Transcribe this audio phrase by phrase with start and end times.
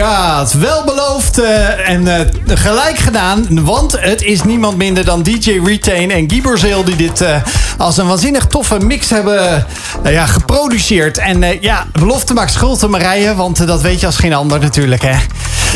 [0.00, 0.52] God.
[0.52, 3.46] Wel beloofd uh, en uh, gelijk gedaan.
[3.64, 6.84] Want het is niemand minder dan DJ Retain en Guy Borzeel...
[6.84, 7.36] die dit uh,
[7.78, 9.66] als een waanzinnig toffe mix hebben
[10.04, 11.18] ja, geproduceerd.
[11.18, 13.34] En ja, belofte maakt schuld Marije.
[13.34, 15.16] Want dat weet je als geen ander natuurlijk, hè.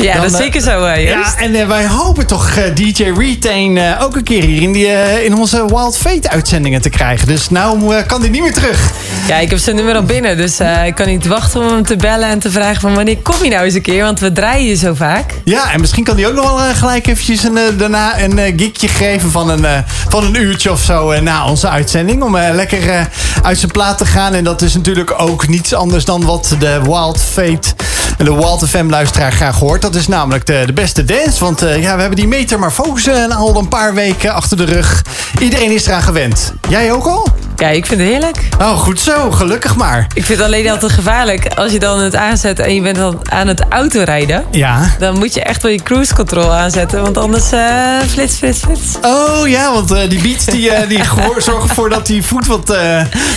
[0.02, 4.22] Ja, dan, dat is zeker zo, Ja, en wij hopen toch DJ Retain ook een
[4.22, 7.26] keer hier in, die, in onze Wild Fate uitzendingen te krijgen.
[7.26, 8.92] Dus nou kan hij niet meer terug.
[9.28, 10.36] Ja, ik heb zijn nummer al binnen.
[10.36, 13.44] Dus ik kan niet wachten om hem te bellen en te vragen van wanneer kom
[13.44, 14.04] je nou eens een keer?
[14.10, 15.34] Want we draaien je zo vaak.
[15.44, 18.38] Ja, en misschien kan hij ook nog wel uh, gelijk eventjes een, uh, daarna een
[18.38, 22.22] uh, gigje geven van een, van een uurtje of zo na onze uitzending.
[22.22, 23.08] Om lekker
[23.42, 24.34] uit zijn plaat te gaan.
[24.34, 27.74] En dat is natuurlijk ook niets anders dan wat de Wild Fate
[28.18, 29.82] en de Wild FM luisteraar graag hoort.
[29.82, 31.44] Dat is namelijk de, de beste dance.
[31.44, 35.04] Want ja, we hebben die metamorfose al een paar weken achter de rug.
[35.40, 36.52] Iedereen is eraan gewend.
[36.68, 37.26] Jij ook al?
[37.60, 38.48] Ja, ik vind het heerlijk.
[38.58, 39.30] Oh, goed zo.
[39.30, 40.06] Gelukkig maar.
[40.14, 43.20] Ik vind het alleen altijd gevaarlijk als je dan het aanzet en je bent dan
[43.30, 44.44] aan het autorijden.
[44.50, 44.94] Ja.
[44.98, 48.96] Dan moet je echt wel je cruise control aanzetten, want anders uh, flits, flits, flits.
[49.02, 51.04] Oh ja, want uh, die beats die, uh, die
[51.38, 52.66] zorgen ervoor dat die voet wat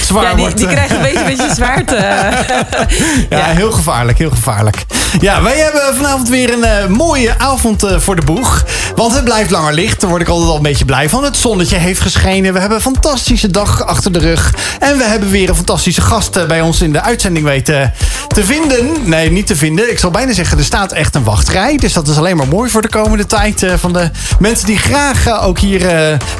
[0.02, 0.58] zwaar ja, die, wordt.
[0.58, 1.95] die krijgen een beetje, een beetje zwaarte.
[3.30, 4.86] ja, ja, heel gevaarlijk, heel gevaarlijk.
[5.19, 8.64] Ja, wij hebben vanavond weer een mooie avond voor de boeg.
[8.95, 10.02] Want het blijft langer licht.
[10.02, 11.23] Daar word ik altijd al een beetje blij van.
[11.23, 12.53] Het zonnetje heeft geschenen.
[12.53, 14.53] We hebben een fantastische dag achter de rug.
[14.80, 17.94] En we hebben weer een fantastische gast bij ons in de uitzending weten
[18.28, 19.09] te vinden.
[19.09, 19.92] Nee, niet te vinden.
[19.92, 21.78] Ik zal bijna zeggen, er staat echt een wachtrij.
[21.78, 23.64] Dus dat is alleen maar mooi voor de komende tijd.
[23.64, 25.80] Uh, van de mensen die graag ook hier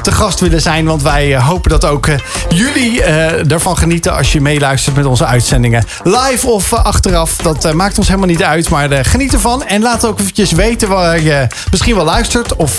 [0.02, 0.84] te gast willen zijn.
[0.84, 2.08] Want wij hopen dat ook
[2.48, 5.84] jullie ervan genieten als je meeluistert met onze uitzendingen.
[6.04, 8.68] Live of achteraf, dat maakt ons helemaal niet uit.
[8.68, 9.64] Maar geniet ervan.
[9.64, 12.56] En laat ook eventjes weten waar je misschien wel luistert.
[12.56, 12.78] Of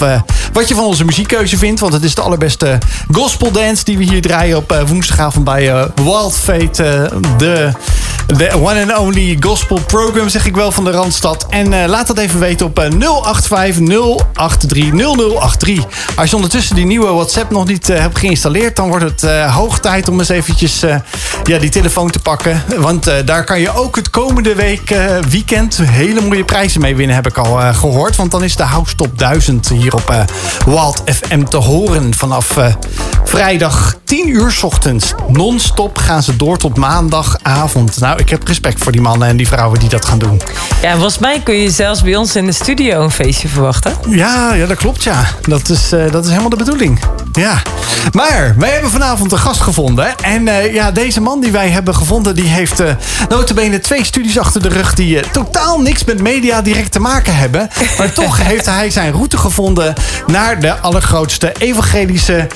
[0.53, 1.79] wat je van onze muziekkeuze vindt.
[1.79, 2.77] Want het is de allerbeste
[3.11, 7.11] gospel dance die we hier draaien op woensdagavond bij Wild Fate.
[7.38, 7.72] de,
[8.28, 11.45] de one and only gospel program, zeg ik wel, van de Randstad.
[11.50, 12.86] En laat dat even weten op uh,
[13.33, 13.88] 085
[14.33, 15.86] 083 0083.
[16.16, 18.75] Als je ondertussen die nieuwe WhatsApp nog niet hebt geïnstalleerd...
[18.75, 20.79] dan wordt het hoog tijd om eens eventjes
[21.44, 22.63] ja, die telefoon te pakken.
[22.78, 24.95] Want daar kan je ook het komende week
[25.29, 25.78] weekend...
[25.78, 28.16] hele mooie prijzen mee winnen, heb ik al gehoord.
[28.16, 30.25] Want dan is de House Top 1000 hier op
[30.66, 32.13] Wild FM te horen.
[32.13, 32.57] Vanaf
[33.25, 35.13] vrijdag 10 uur s ochtends.
[35.28, 38.00] Non-stop gaan ze door tot maandagavond.
[38.00, 40.41] Nou, ik heb respect voor die mannen en die vrouwen die dat gaan doen.
[40.81, 43.94] Ja, volgens mij kun je zelfs bij ons in de studio een feestje verwachten.
[44.09, 45.25] Ja, ja dat klopt ja.
[45.41, 47.00] Dat is, uh, dat is helemaal de bedoeling.
[47.35, 47.62] Ja.
[48.13, 50.18] Maar wij hebben vanavond een gast gevonden.
[50.22, 52.35] En uh, ja, deze man die wij hebben gevonden...
[52.35, 52.90] die heeft uh,
[53.29, 54.94] notabene twee studies achter de rug...
[54.94, 57.69] die totaal niks met media direct te maken hebben.
[57.97, 59.94] Maar toch heeft hij zijn route gevonden...
[60.28, 62.47] naar de allergrootste evangelische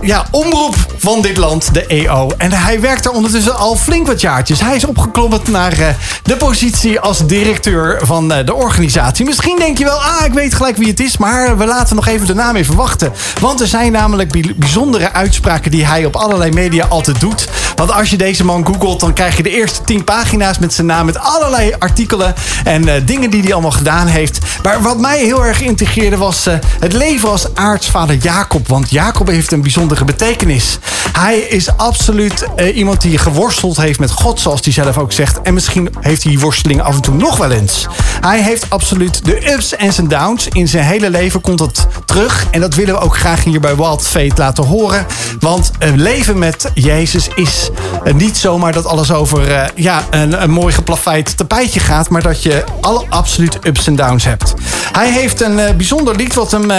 [0.00, 2.30] ja, omroep van dit land, de EO.
[2.36, 4.60] En hij werkt er ondertussen al flink wat jaartjes.
[4.60, 9.24] Hij is opgeklommen naar de positie als directeur van de organisatie.
[9.24, 11.16] Misschien denk je wel, ah, ik weet gelijk wie het is.
[11.16, 13.12] Maar we laten nog even de naam even wachten.
[13.40, 17.48] Want er zijn namelijk bijzondere uitspraken die hij op allerlei media altijd doet.
[17.74, 20.86] Want als je deze man googelt, dan krijg je de eerste tien pagina's met zijn
[20.86, 21.06] naam.
[21.06, 22.34] Met allerlei artikelen
[22.64, 24.38] en uh, dingen die hij allemaal gedaan heeft.
[24.62, 26.46] Maar wat mij heel erg integreerde was
[26.80, 28.68] het leven als aartsvader Jacob.
[28.68, 30.78] Want Jacob heeft een bijzondere betekenis.
[31.12, 35.42] Hij is absoluut iemand die geworsteld heeft met God, zoals hij zelf ook zegt.
[35.42, 37.86] En misschien heeft hij die worsteling af en toe nog wel eens.
[38.20, 40.48] Hij heeft absoluut de ups en zijn downs.
[40.48, 42.46] In zijn hele leven komt dat terug.
[42.50, 45.06] En dat willen we ook graag hier bij Wild Fate laten horen.
[45.40, 47.70] Want leven met Jezus is
[48.14, 52.08] niet zomaar dat alles over ja, een, een mooi geplaveid tapijtje gaat.
[52.08, 54.54] Maar dat je alle absoluut ups en downs hebt.
[54.92, 56.70] Hij heeft een bijzonder lied wat hem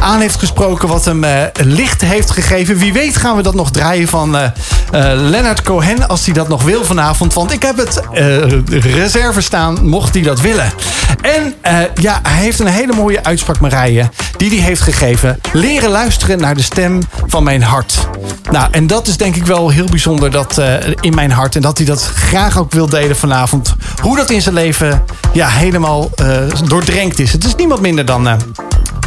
[0.00, 0.88] aan heeft gesproken.
[0.88, 2.76] Wat hem licht heeft gegeven.
[2.76, 4.36] Wie weet gaan we dat nog draaien van
[4.90, 6.08] Leonard Cohen.
[6.08, 7.34] Als hij dat nog wil vanavond.
[7.34, 10.72] Want ik heb het uh, reserve staan, mocht hij dat willen.
[11.20, 14.10] En uh, ja, hij heeft een hele mooie uitspraak, Marije.
[14.36, 15.40] Die hij heeft gegeven.
[15.52, 18.08] Leren luisteren naar de stem van mijn hart.
[18.50, 21.56] Nou, en dat is denk ik wel heel bijzonder dat, uh, in mijn hart.
[21.56, 23.74] En dat hij dat graag ook wil delen vanavond.
[24.02, 26.10] Hoe dat in zijn leven ja, helemaal
[26.68, 27.32] doordrenkt is.
[27.32, 28.28] Het is niemand minder dan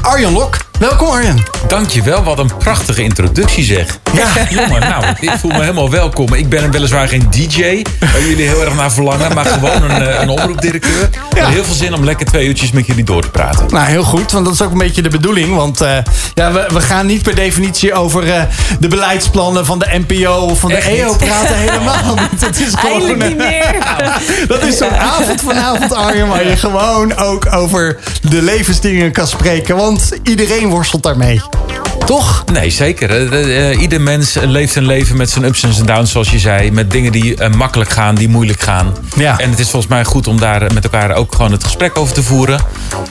[0.01, 0.64] Arjan Lok.
[0.80, 1.44] Welkom Arjen.
[1.68, 4.00] Dankjewel, wat een prachtige introductie zeg.
[4.13, 6.33] Ja, jongen, nou, ik voel me helemaal welkom.
[6.33, 10.30] Ik ben weliswaar geen DJ, waar jullie heel erg naar verlangen, maar gewoon een, een
[10.30, 11.10] omroepdirecteur.
[11.36, 11.48] Ja.
[11.48, 13.66] heel veel zin om lekker twee uurtjes met jullie door te praten.
[13.69, 15.56] Nou, heel goed, want dat is ook een beetje de bedoeling.
[15.56, 15.98] Want uh,
[16.33, 18.42] ja, we, we gaan niet per definitie over uh,
[18.80, 21.56] de beleidsplannen van de NPO of van de EO praten.
[21.56, 22.39] Helemaal niet.
[22.39, 23.75] Dat is gewoon, Eindelijk niet meer.
[24.48, 29.75] dat is zo'n avond vanavond, Arjen, waar je gewoon ook over de levensdingen kan spreken.
[29.75, 31.64] Want iedereen worstelt daarmee.
[32.06, 32.44] Toch?
[32.52, 33.10] Nee, zeker.
[33.10, 36.40] Eh, eh, ieder mens leeft een leven met zijn ups en zijn downs, zoals je
[36.40, 36.72] zei.
[36.72, 38.94] Met dingen die eh, makkelijk gaan, die moeilijk gaan.
[39.16, 39.40] Ja.
[39.40, 42.13] En het is volgens mij goed om daar met elkaar ook gewoon het gesprek over
[42.13, 42.60] te voeren.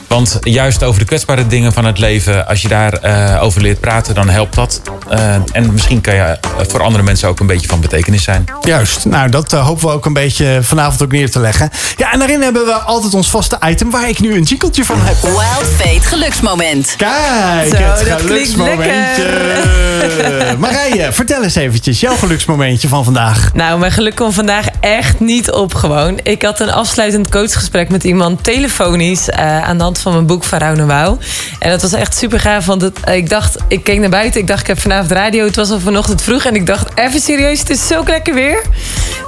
[0.07, 3.79] Want juist over de kwetsbare dingen van het leven, als je daar eh, over leert
[3.79, 4.81] praten, dan helpt dat.
[5.09, 6.37] Eh, en misschien kan je
[6.67, 8.45] voor andere mensen ook een beetje van betekenis zijn.
[8.61, 9.05] Juist.
[9.05, 11.69] Nou, dat hopen we ook een beetje vanavond ook neer te leggen.
[11.97, 15.01] Ja, en daarin hebben we altijd ons vaste item waar ik nu een jinkeltje van
[15.01, 15.21] heb.
[15.21, 16.93] Wild Fate geluksmoment.
[16.97, 19.85] Kijk, Zo, het klinkt geluksmomentje.
[20.59, 23.53] Marije, vertel eens eventjes jouw geluksmomentje van vandaag.
[23.53, 26.19] Nou, mijn geluk kwam vandaag echt niet op gewoon.
[26.23, 29.29] Ik had een afsluitend coachgesprek met iemand telefonisch...
[29.29, 31.17] eh, aan de hand van mijn boek van Rauw en Wauw.
[31.59, 33.57] En dat was echt super gaaf, want het, ik dacht...
[33.67, 35.45] Ik keek naar buiten, ik dacht ik heb vanavond radio.
[35.45, 38.61] Het was al vanochtend vroeg en ik dacht even serieus, het is zo lekker weer.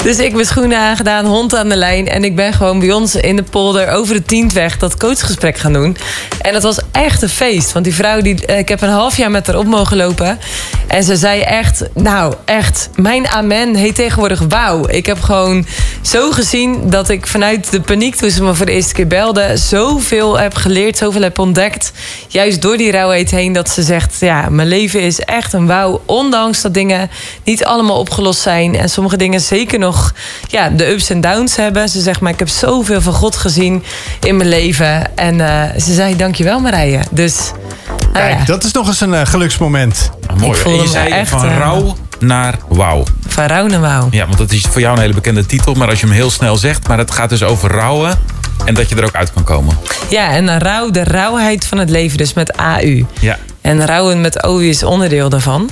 [0.03, 2.07] Dus ik mijn schoenen aangedaan, hond aan de lijn...
[2.07, 4.77] en ik ben gewoon bij ons in de polder over de Tientweg...
[4.77, 5.98] dat coachgesprek gaan doen.
[6.42, 8.21] En dat was echt een feest, want die vrouw...
[8.21, 10.40] Die, eh, ik heb een half jaar met op mogen lopen...
[10.88, 14.88] En ze zei echt, nou echt, mijn amen heet tegenwoordig wauw.
[14.88, 15.66] Ik heb gewoon
[16.02, 19.58] zo gezien dat ik vanuit de paniek toen ze me voor de eerste keer belde...
[19.58, 21.92] zoveel heb geleerd, zoveel heb ontdekt.
[22.28, 26.02] Juist door die rouwheid heen dat ze zegt, ja, mijn leven is echt een wauw.
[26.06, 27.10] Ondanks dat dingen
[27.44, 28.76] niet allemaal opgelost zijn.
[28.76, 30.14] En sommige dingen zeker nog
[30.48, 31.90] ja, de ups en downs hebben.
[31.90, 33.84] Ze zegt, maar ik heb zoveel van God gezien
[34.22, 35.18] in mijn leven.
[35.18, 37.00] En eh, ze zei, dankjewel Marije.
[37.12, 37.52] Dus,
[37.88, 40.12] nou Kijk, ja, dat is nog eens een eh, geluksmoment.
[40.39, 40.51] Mooi.
[40.51, 43.04] Ik voelde En je me zei echt, van eh, rouw naar wauw.
[43.28, 44.07] van rouw naar wauw.
[44.12, 45.74] Ja, want dat is voor jou een hele bekende titel.
[45.74, 48.19] Maar als je hem heel snel zegt, maar het gaat dus over rouwen.
[48.66, 49.78] En dat je er ook uit kan komen.
[50.10, 53.06] Ja, en rouw, de rauwheid van het leven, dus met AU.
[53.19, 53.38] Ja.
[53.68, 55.69] En rouwen met OU is onderdeel daarvan.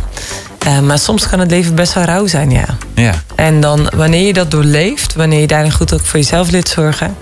[0.60, 2.66] Eh, maar soms kan het leven best wel rauw zijn, ja.
[2.96, 3.14] Ja.
[3.36, 7.16] En dan, wanneer je dat doorleeft, wanneer je daarin goed ook voor jezelf leert zorgen.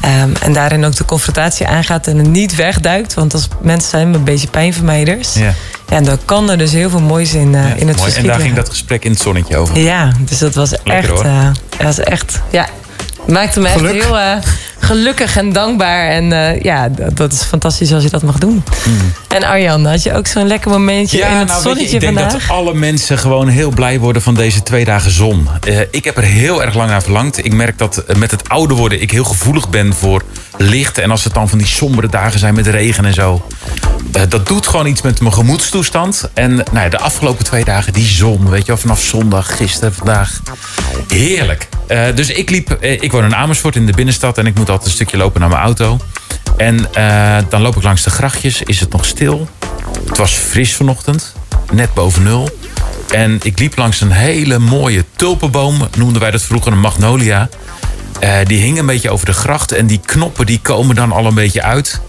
[0.00, 3.14] ehm, en daarin ook de confrontatie aangaat en het niet wegduikt.
[3.14, 5.34] Want als mensen zijn een beetje pijnvermijders.
[5.34, 5.54] Ja.
[5.88, 8.12] Ja, dan kan er dus heel veel moois in, eh, Ja, in het mooi.
[8.12, 9.78] En daar ging dat gesprek in het zonnetje over.
[9.78, 11.24] Ja, dus dat was echt, hoor.
[11.24, 12.66] eh, dat was echt, ja,
[13.26, 13.94] maakte me Geluk.
[13.94, 14.36] echt heel eh,
[14.82, 16.08] gelukkig en dankbaar.
[16.08, 18.62] En eh, ja, dat, dat is fantastisch als je dat mag doen.
[19.28, 22.00] En Arjan, had je ook zo'n lekker momentje in het nou, weet je, zonnetje ik
[22.00, 22.46] denk vandaag?
[22.46, 25.48] dat alle mensen gewoon heel blij worden van deze twee dagen zon.
[25.66, 27.44] Eh, ik heb er heel erg lang naar verlangd.
[27.44, 30.22] Ik merk dat eh, met het ouder worden ik heel gevoelig ben voor
[30.56, 30.98] licht.
[30.98, 33.46] En als het dan van die sombere dagen zijn met regen en zo.
[34.28, 36.30] dat doet gewoon iets met mijn gemoedstoestand.
[36.34, 39.94] En nou ja, de afgelopen twee dagen, die zon, weet je wel, vanaf zondag, gisteren,
[39.94, 40.40] vandaag.
[41.08, 41.68] Heerlijk.
[42.14, 44.96] Dus ik liep, ik woon in Amersfoort in de binnenstad en ik moet altijd een
[44.96, 45.98] stukje lopen naar mijn auto.
[46.56, 49.48] En eh, dan loop ik langs de grachtjes, is het nog stil.
[50.08, 51.34] Het was fris vanochtend,
[51.72, 52.58] net boven nul.
[53.10, 57.48] En ik liep langs een hele mooie tulpenboom, noemden wij dat vroeger een magnolia.
[58.20, 61.26] Eh, die hing een beetje over de gracht en die knoppen die komen dan al
[61.26, 62.00] een beetje uit.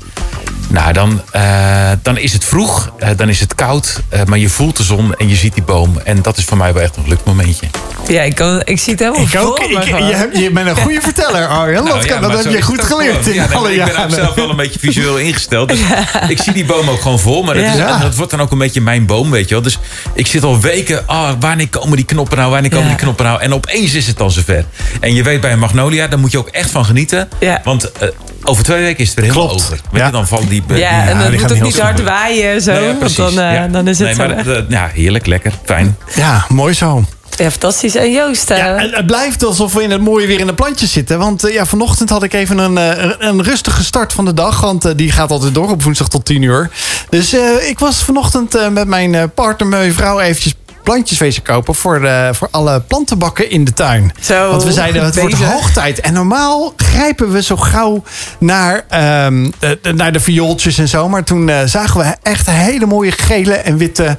[0.67, 4.83] Nou, dan, eh, dan is het vroeg, dan is het koud, maar je voelt de
[4.83, 5.97] zon en je ziet die boom.
[6.03, 7.67] En dat is voor mij wel echt een geluksmomentje.
[8.07, 9.59] Ja, ik, kan, ik zie het helemaal Ik ook.
[9.59, 11.83] Ik, je, hebt- je bent een goede verteller, Arjan.
[11.83, 13.77] Nou dat ja, kan, dat heb je goed het geleerd in Ja, nee, alle Ik
[13.77, 14.11] ben ook jaren.
[14.11, 15.69] zelf wel een beetje visueel ingesteld.
[15.69, 15.79] Dus
[16.27, 17.45] ik zie die boom ook gewoon voor.
[17.45, 17.95] Maar dat, is, Ja.
[17.95, 19.63] en dat wordt dan ook een beetje mijn boom, weet je wel.
[19.63, 19.79] Dus
[20.13, 22.51] ik zit al weken, ah, wanneer komen die knoppen nou?
[22.51, 22.91] Wanneer komen Ja.
[22.91, 23.41] die knoppen nou?
[23.41, 24.65] En opeens is het dan zover.
[24.99, 27.27] En je weet bij een magnolia, daar moet je ook echt van genieten.
[27.39, 27.61] Ja.
[27.63, 28.07] Want eh,
[28.43, 29.63] over twee weken is het weer helemaal Klopt.
[29.63, 29.77] over.
[29.91, 30.05] Weet Ja.
[30.05, 30.63] je, dan vallen die...
[30.67, 32.09] ja, die- en dan gaan moet ook heel niet hard snel.
[32.09, 32.71] waaien en zo.
[32.71, 33.67] Nee, ja, want dan, eh, Ja.
[33.67, 35.97] dan is het nee, zo maar, eh, ja, heerlijk, lekker, fijn.
[36.15, 37.03] Ja, mooi zo.
[37.37, 37.95] Ja, fantastisch.
[37.95, 40.91] En Joost, eh, Ja, het, blijft alsof we in het mooie weer in de plantjes
[40.91, 41.19] zitten.
[41.19, 44.61] Want eh, ja, vanochtend had ik even een, eh, een rustige start van de dag.
[44.61, 46.69] Want die gaat altijd door op woensdag tot 10 uur.
[47.09, 47.33] Dus
[47.67, 52.47] ik was vanochtend met mijn partner, mijn vrouw, eventjes plantjes wezen kopen voor, eh, voor
[52.51, 54.11] alle plantenbakken in de tuin.
[54.21, 55.51] Zo, Want we zeiden het wordt bezig.
[55.51, 55.99] hoog tijd.
[56.01, 58.03] En normaal grijpen we zo gauw
[58.39, 61.09] naar, ehm, de, de- naar de viooltjes en zo.
[61.09, 64.17] Maar toen eh, zagen we echt hele mooie gele en witte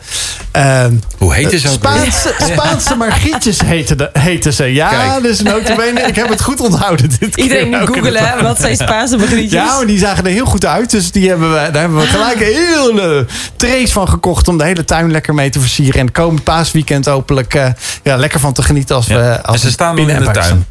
[0.50, 1.68] ehm, Hoe heet het zo?
[1.68, 4.64] Spaanse, Spaanse margrietjes heten, de, heten ze.
[4.64, 5.22] Ja, Kijk.
[5.22, 9.52] dus notabene, ik heb het goed onthouden dit iedereen in googelen, wat zijn Spaanse begrietjes?
[9.62, 10.90] Ja, maar die zagen er heel goed uit.
[10.90, 14.48] Dus die hebben we, daar hebben we gelijk een hele trace van gekocht...
[14.48, 16.00] om de hele tuin lekker mee te versieren.
[16.00, 17.66] En komend paasweekend hopelijk eh,
[18.02, 18.96] ja, lekker van te genieten.
[18.96, 19.16] Als Ja.
[19.16, 20.66] we, als En ze we staan al binnen in de tuin.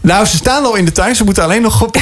[0.00, 1.16] Nou, ze staan al in de tuin.
[1.16, 1.96] Ze moeten alleen nog gep-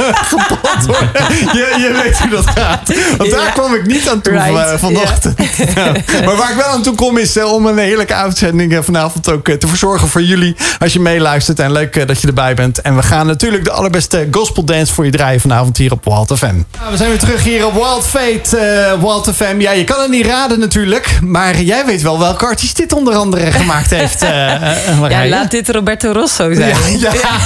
[0.00, 1.10] gepot worden.
[1.52, 2.92] Je, je weet hoe dat gaat.
[3.16, 3.50] Want daar Ja.
[3.50, 4.70] kwam ik niet aan toe Right.
[4.70, 5.38] eh, vanochtend.
[5.74, 5.92] Ja.
[6.24, 9.48] Maar waar ik wel aan toe kom is eh, om een heerlijke uitzending vanavond ook
[9.50, 10.56] te verzorgen voor jullie.
[10.78, 12.80] Als je meeluistert en leuk dat je erbij bent.
[12.80, 16.32] En we gaan natuurlijk de allerbeste gospel dance voor je draaien vanavond hier op Wild
[16.36, 16.44] FM.
[16.84, 19.54] Ja, we zijn weer terug hier op Wild Fate, eh Wild FM.
[19.60, 21.18] Ja, je kan het niet raden natuurlijk.
[21.22, 25.50] Maar jij weet wel welke welke artiest dit onder andere gemaakt heeft, eh, Ja, laat
[25.50, 26.98] dit Roberto Rosso zijn.
[26.98, 27.36] Ja, ja.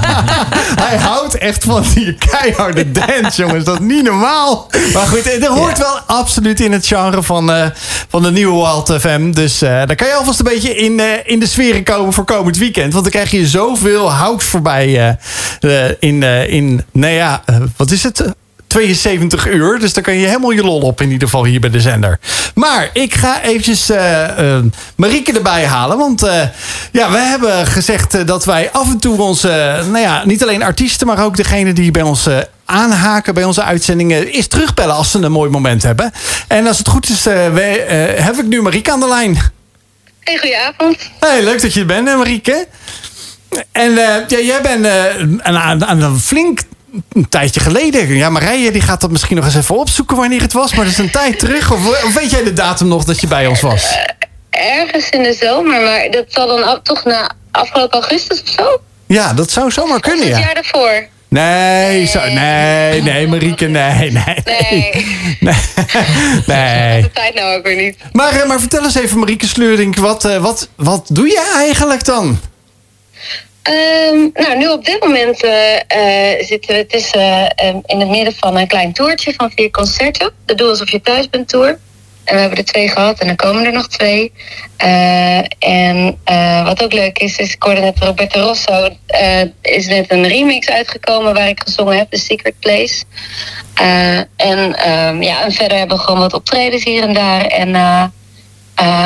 [0.84, 3.64] Hij houdt echt van die keiharde dance, jongens.
[3.64, 4.70] Dat is niet normaal.
[4.92, 7.72] Maar goed, er hoort wel absoluut in het genre van,
[8.08, 9.30] van de nieuwe Wild FM.
[9.30, 12.92] Dus daar kan je alvast een beetje in, in de sferen komen voor komend weekend.
[12.92, 15.16] Want dan krijg je zoveel hout voorbij
[15.98, 17.42] in, in, nou ja,
[17.76, 18.24] wat is het?
[18.68, 19.78] 72 uur.
[19.78, 22.18] Dus dan kan je helemaal je lol op in ieder geval hier bij de zender.
[22.54, 24.64] Maar ik ga eventjes eh, eh,
[24.96, 25.98] Marieke erbij halen.
[25.98, 26.42] Want eh,
[26.92, 29.82] ja, we hebben gezegd dat wij af en toe onze...
[29.90, 32.28] nou ja, niet alleen artiesten, maar ook degene die bij ons...
[32.64, 36.12] aanhaken bij onze uitzendingen is terugbellen als ze een mooi moment hebben.
[36.48, 37.84] En als het goed is, wij,
[38.18, 39.38] heb ik nu Marieke aan de lijn.
[40.20, 41.10] Hey, goedenavond.
[41.20, 42.66] Hey, leuk dat je er bent, Marieke.
[43.72, 44.84] En ja, jij bent
[45.42, 46.60] een, een flink
[47.12, 48.08] een tijdje geleden.
[48.16, 50.74] Ja, Marije die gaat dat misschien nog eens even opzoeken wanneer het was.
[50.74, 51.72] Maar dat is een tijd terug.
[51.72, 53.96] Of, of weet jij de datum nog dat je bij ons was?
[54.50, 58.80] Ergens in de zomer, maar dat zal dan af- toch na afgelopen augustus of zo?
[59.06, 60.42] Ja, dat zou zomaar Of kunnen, het ja.
[60.44, 61.06] jaar daarvoor?
[61.28, 64.42] Nee, zo, nee, nee, Marieke, nee, nee.
[64.44, 65.06] Nee.
[65.40, 65.54] Nee.
[66.46, 67.02] nee.
[67.02, 67.96] De tijd nou ook weer niet.
[68.12, 72.04] Maar, eh, maar vertel eens even, Marieke Sleurink, wat, eh, wat, wat doe je eigenlijk
[72.04, 72.40] dan?
[73.68, 78.34] Ehm, nou, nu op dit moment eh, eh, zitten we tussen, eh, in het midden
[78.34, 80.32] van een klein toertje van vier concerten.
[80.44, 81.78] De Doe Alsof Je Thuis Bent Tour.
[82.24, 84.32] En we hebben er twee gehad en er komen er nog twee.
[84.76, 86.18] Eh, en
[86.64, 88.88] wat ook leuk is, is ik hoorde net Roberto Rosso.
[89.62, 93.04] is net een remix uitgekomen waar ik gezongen heb, The Secret Place.
[94.36, 97.44] En, ehm, ja, en verder hebben we gewoon wat optredens hier en daar.
[97.44, 97.74] En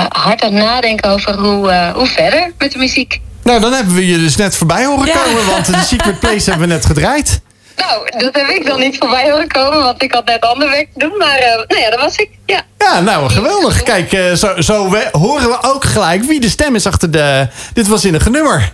[0.08, 3.20] hard aan het nadenken over hoe, hoe verder met de muziek.
[3.42, 5.12] Nou, dan hebben we je dus net voorbij horen Ja.
[5.24, 5.46] komen.
[5.46, 7.40] Want de Secret Place hebben we net gedraaid.
[7.76, 10.88] Nou, dat heb ik dan niet voorbij horen komen, want ik had net ander werk
[10.92, 11.16] te doen.
[11.18, 12.28] Maar eh, nou ja, dat was ik.
[12.46, 12.62] Ja.
[12.78, 13.82] Ja, nou, geweldig.
[13.82, 17.48] Kijk, eh, zo, zo we- horen we ook gelijk wie de stem is achter de...
[17.72, 18.72] Dit was in een genummer.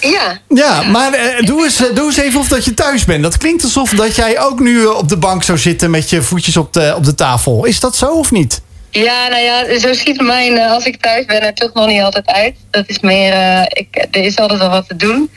[0.00, 0.38] Ja.
[0.48, 3.22] Ja, maar eh, doe, eens, doe eens even of dat je thuis bent.
[3.22, 5.90] Dat klinkt alsof dat jij ook nu op de bank zou zitten...
[5.90, 7.64] met je voetjes op de, op de tafel.
[7.64, 8.60] Is dat zo of niet?
[8.90, 12.00] Ja, nou ja, zo ziet mijn, eh, als ik thuis ben, er toch nog niet
[12.02, 12.54] altijd uit.
[12.70, 15.30] Dat is meer, eh, ik, er is altijd wel wat te doen.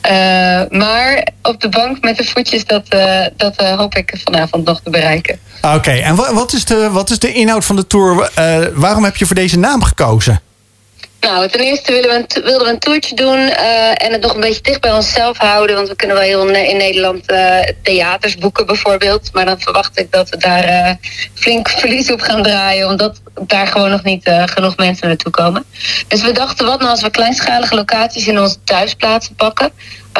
[0.00, 2.88] Eh, maar op de bank met de voetjes, dat,
[3.36, 5.38] dat hoop ik vanavond nog te bereiken.
[5.62, 8.30] Oké, en wa- wat is, de, wat is de inhoud van de tour?
[8.74, 10.40] Waarom heb je voor deze naam gekozen?
[11.24, 11.92] Nou, ten eerste
[12.44, 15.76] wilden we een toertje doen eh, en het nog een beetje dicht bij onszelf houden.
[15.76, 19.30] Want we kunnen wel heel in Nederland eh, theaters boeken bijvoorbeeld.
[19.32, 20.90] Maar dan verwacht ik dat we daar eh,
[21.34, 22.88] flink verlies op gaan draaien.
[22.88, 25.64] Omdat daar gewoon nog niet genoeg mensen naartoe komen.
[26.08, 29.70] Dus we dachten, wat nou als we kleinschalige locaties in onze thuisplaatsen pakken.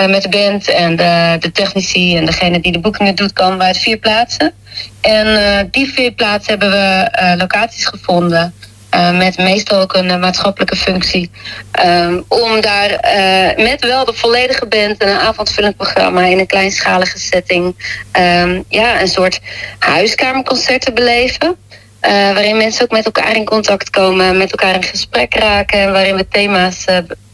[0.09, 3.65] Met de band en de, de technici en degene die de boekingen doet, komen we
[3.65, 4.53] uit vier plaatsen.
[5.01, 8.55] En die vier plaatsen hebben we locaties gevonden.
[8.95, 11.31] Eh, met meestal ook een eh, maatschappelijke functie.
[11.71, 16.47] Ehm, om daar eh, met wel de volledige band en een avondvullend programma in een
[16.47, 17.75] kleinschalige setting.
[18.13, 19.41] ehm, ja, een soort
[19.79, 21.57] huiskamerconcert te beleven.
[22.01, 25.79] Waarin mensen ook met elkaar in contact komen, met elkaar in gesprek raken.
[25.79, 26.85] En waarin we thema's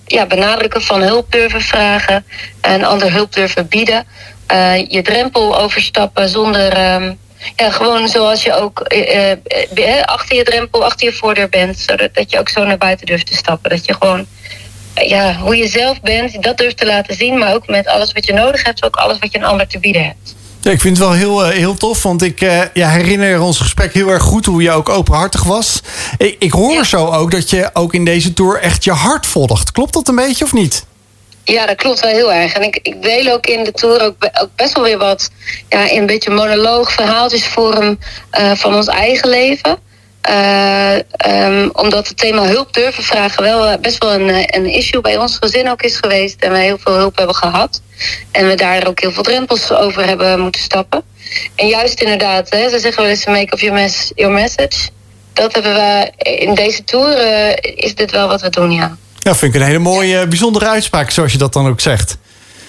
[0.07, 2.25] ja, benadrukken van hulp durven vragen
[2.61, 4.07] en ander hulp durven bieden.
[4.89, 6.73] Je drempel overstappen zonder.
[6.73, 7.13] ehm,
[7.57, 9.39] ja, gewoon zoals je ook eh, eh,
[9.75, 11.79] eh, achter je drempel, achter je voordeur bent.
[11.79, 13.71] Zodat dat je ook zo naar buiten durft te stappen.
[13.71, 14.27] Dat je gewoon
[14.95, 17.39] eh, ja, hoe je zelf bent, dat durft te laten zien.
[17.39, 19.79] Maar ook met alles wat je nodig hebt, ook alles wat je een ander te
[19.79, 20.35] bieden hebt.
[20.61, 22.41] Ja, ik vind het wel heel, heel tof, want ik
[22.75, 25.81] ja, herinner ons gesprek heel erg goed hoe je ook openhartig was.
[26.19, 26.85] Ik, ik hoor Ja.
[26.85, 29.73] zo ook dat je ook in deze tour echt je hart volgt.
[29.73, 30.85] Klopt dat een beetje of niet?
[31.51, 32.53] Ja, dat klopt wel heel erg.
[32.53, 35.31] En ik, ik deel ook in de tour ook, be- ook best wel weer wat
[35.69, 37.99] ja, een beetje monoloog, verhaaltjesvorm
[38.31, 39.79] eh van ons eigen leven.
[40.21, 45.01] Eh, ehm, omdat het thema hulp durven vragen wel eh, best wel een, een issue
[45.01, 46.41] bij ons gezin ook is geweest.
[46.41, 47.83] En we heel veel hulp hebben gehad.
[48.33, 51.03] En we daar ook heel veel drempels over hebben moeten stappen.
[51.55, 54.89] En juist inderdaad, hè, ze zeggen wel eens make of your, mes- your message.
[55.33, 57.17] Dat hebben we in deze tour,
[57.79, 58.97] is dit wel wat we doen, ja.
[59.23, 62.17] Ja, vind ik een hele mooie, bijzondere uitspraak, zoals je dat dan ook zegt.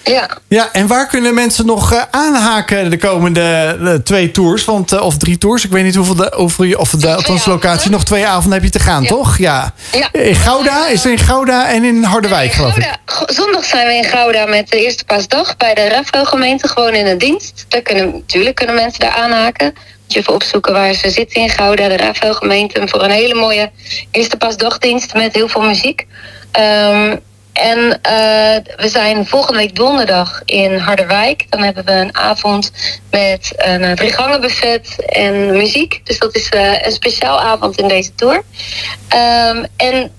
[0.03, 0.29] Ja.
[0.47, 4.65] Ja, en waar kunnen mensen nog eh, aanhaken de komende eh, twee tours?
[4.65, 7.45] Want, eh, of drie tours, ik weet niet hoeveel, de, hoeveel je, of de althans
[7.45, 7.91] locatie.
[7.91, 9.07] Nog twee avonden heb je te gaan, Ja.
[9.07, 9.37] toch?
[9.37, 9.73] Ja.
[9.91, 10.09] Ja.
[10.11, 12.97] In Gouda, is er in Gouda en in Harderwijk, geloof ik.
[13.25, 17.05] Zondag zijn we in Gouda met de eerste paasdag bij de Rafael gemeente gewoon in
[17.07, 17.65] een dienst.
[17.67, 19.73] Daar kunnen, natuurlijk kunnen mensen daar aanhaken.
[20.15, 22.87] Even opzoeken waar ze zitten in Gouda, de Rafael gemeente.
[22.87, 23.71] Voor een hele mooie
[24.11, 26.07] eerste paasdagdienst met heel veel muziek.
[26.51, 27.15] Ehm,
[27.53, 31.45] En eh, we zijn volgende week donderdag in Harderwijk.
[31.49, 32.71] Dan hebben we een avond
[33.09, 36.01] met een uh, gangen buffet en muziek.
[36.03, 38.35] Dus dat is uh, een speciaal avond in deze tour.
[38.35, 40.11] Um, en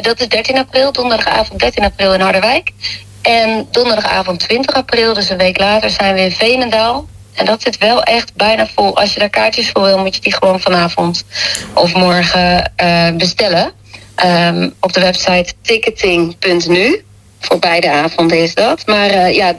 [0.00, 2.70] dat is 13 april, donderdagavond 13 april in Harderwijk.
[3.22, 7.06] En donderdagavond 20 april, dus een week later, zijn we in Veenendaal.
[7.34, 8.96] En dat zit wel echt bijna vol.
[8.96, 11.24] Als je daar kaartjes voor wil, moet je die gewoon vanavond
[11.74, 12.72] of morgen
[13.16, 13.72] bestellen.
[14.24, 17.04] Um, op de website ticketing.nu.
[17.40, 18.86] Voor beide avonden is dat.
[18.86, 19.54] Maar uh, ja,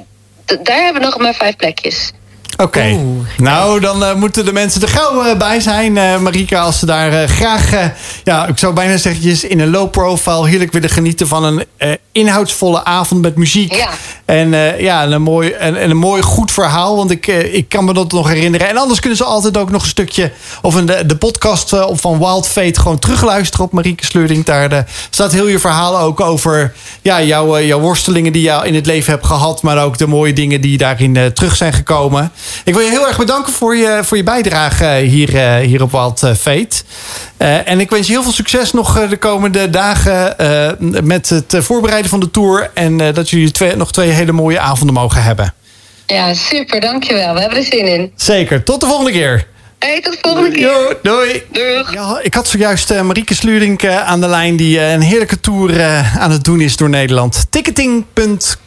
[0.46, 2.12] daar hebben we nog maar vijf plekjes.
[2.58, 2.64] Oké.
[2.64, 3.00] Okay.
[3.38, 6.62] Nou, dan uh, moeten de mensen er gauw uh, bij zijn, uh, Marika.
[6.62, 7.92] Als ze daar graag,
[8.24, 11.64] ja, ik zou bijna zeggen, in een low profile heerlijk willen genieten van een
[12.12, 13.76] inhoudsvolle avond met muziek.
[13.76, 13.90] Ja.
[14.26, 16.96] En ja, een mooi, en, en, een mooi goed verhaal.
[16.96, 18.68] Want ik, ik kan me dat nog herinneren.
[18.68, 20.32] En anders kunnen ze altijd ook nog een stukje,
[20.62, 24.46] of een, de, de podcast van Wild Fate gewoon terugluisteren op Marieke Sleuring.
[24.46, 28.86] Daar staat heel je verhaal ook over ja, jouw, jouw worstelingen die je in het
[28.86, 29.62] leven hebt gehad.
[29.62, 32.32] Maar ook de mooie dingen die daarin terug zijn gekomen.
[32.64, 36.20] Ik wil je heel erg bedanken voor je, voor je bijdrage hier, hier op Wild
[36.20, 36.84] Fate.
[37.38, 41.56] Uh, en ik wens je heel veel succes nog de komende dagen uh, met het
[41.58, 42.72] voorbereiden van de tour.
[42.74, 45.54] En uh, dat jullie twee, nog twee hele mooie avonden mogen hebben.
[46.06, 47.34] Ja, super, dankjewel.
[47.34, 48.12] We hebben er zin in.
[48.16, 48.64] Zeker.
[48.64, 49.48] Tot de volgende keer.
[49.80, 50.62] Hey, tot de volgende keer.
[50.62, 51.44] Yo, doei.
[51.52, 51.94] Doeg.
[51.94, 54.56] Ja, ik had zojuist uh, Marieke Slurink uh, aan de lijn...
[54.56, 55.84] die uh, een heerlijke tour
[56.20, 57.46] aan het doen is door Nederland.
[57.50, 58.64] Ticketing.com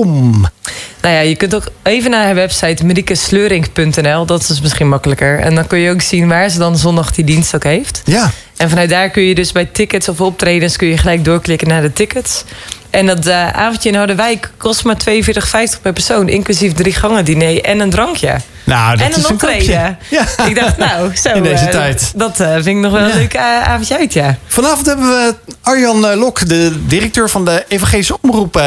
[0.00, 4.26] nou ja, je kunt ook even naar haar website mariekesleuring.nl.
[4.26, 5.38] Dat is misschien makkelijker.
[5.38, 8.02] En dan kun je ook zien waar ze dan zondag die dienst ook heeft.
[8.04, 8.30] Ja.
[8.56, 10.76] En vanuit daar kun je dus bij tickets of optredens...
[10.76, 12.44] kun je gelijk doorklikken naar de tickets.
[12.90, 16.28] En dat uh, avondje in Harderwijk kost maar 42,50 per persoon.
[16.28, 18.36] Inclusief drie gangen diner en een drankje.
[18.64, 19.98] Nou, dat en een is optreden.
[20.10, 20.46] Ja.
[20.46, 21.32] Ik dacht, nou, zo.
[21.32, 22.12] In deze uh, tijd.
[22.14, 24.38] Dat uh, vind ik nog wel een leuk avondje uit, ja.
[24.46, 28.62] Vanavond hebben we Arjan Lok, de directeur van de Evangelische Omroep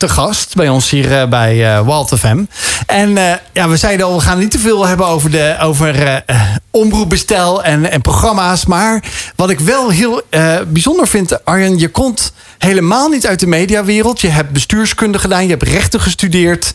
[0.00, 2.44] te gast bij ons hier uh, bij uh, Walt FM.
[2.86, 6.24] En uh, ja, we zeiden al, we gaan niet te veel hebben over, de, over
[6.70, 8.66] omroepbestel en, en programma's.
[8.66, 9.04] Maar
[9.36, 10.22] wat ik wel heel
[10.66, 14.20] bijzonder vind, Arjen, je komt helemaal niet uit de mediawereld.
[14.20, 16.74] Je hebt bestuurskunde gedaan, je hebt rechten gestudeerd.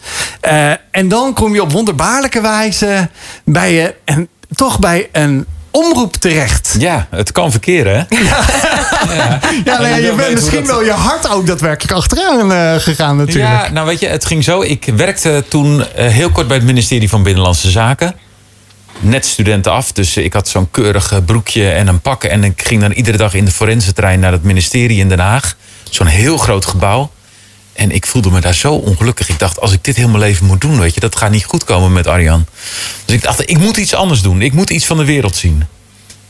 [0.92, 3.10] en dan kom je op wonderbaarlijke wijze
[3.44, 6.76] bij je, en toch bij een omroep terecht.
[6.80, 8.18] Ja, het kan verkeren, hè?
[8.18, 8.46] Ja,
[9.16, 9.40] ja.
[9.66, 13.54] ja nou je bent misschien wel je hart ook daadwerkelijk achteraan uh, gegaan natuurlijk.
[13.54, 14.62] Ja, nou weet je, het ging zo.
[14.62, 18.16] Ik werkte toen uh, heel kort bij het ministerie van Binnenlandse Zaken.
[19.00, 22.24] Net studenten af, dus ik had zo'n keurig broekje en een pak.
[22.24, 25.56] En ik ging dan iedere dag in de forensentrein naar het ministerie in Den Haag.
[25.90, 27.12] Zo'n heel groot gebouw.
[27.76, 29.30] En ik voelde me daar zo ongelukkig.
[29.30, 31.46] Ik dacht, als ik dit heel mijn leven moet doen, weet je, dat gaat niet
[31.46, 32.46] goed komen met Arjan.
[33.06, 34.42] Dus ik dacht, ik moet iets anders doen.
[34.42, 35.64] Ik moet iets van de wereld zien.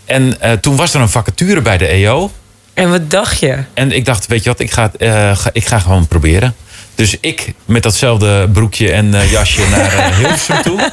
[0.06, 2.32] En uh, toen was er een vacature bij de EO.
[2.74, 3.58] En wat dacht je?
[3.74, 6.56] En ik dacht, weet je wat, ik ga, uh, ga, ik ga gewoon proberen.
[6.96, 10.92] Dus ik met datzelfde broekje en uh, jasje naar Hilversum toe.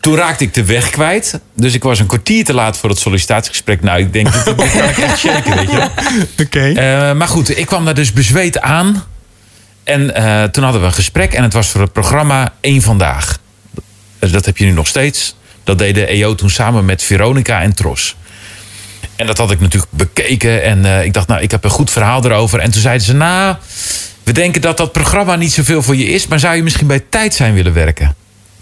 [0.00, 1.40] Toen raakte ik de weg kwijt.
[1.56, 3.82] Dus ik was een kwartier te laat voor het sollicitatiegesprek.
[3.82, 5.88] Nou, ik denk, dat kan ik echt shaken, weet je
[6.42, 6.72] Oké.
[6.72, 7.12] Okay.
[7.12, 9.04] maar goed, ik kwam daar dus bezweet aan.
[9.84, 10.06] En
[10.52, 11.32] toen hadden we een gesprek.
[11.32, 13.38] En het was voor het programma Eén Vandaag.
[14.18, 15.34] Dat heb je nu nog steeds.
[15.64, 18.16] Dat deed de EO toen samen met Veronica en Tros.
[19.16, 20.62] En dat had ik natuurlijk bekeken.
[20.62, 22.58] En uh, ik dacht, nou, ik heb een goed verhaal erover.
[22.58, 23.56] En toen zeiden ze, nou,
[24.22, 26.26] we denken dat dat programma niet zoveel voor je is.
[26.26, 28.14] Maar zou je misschien bij tijd zijn willen werken?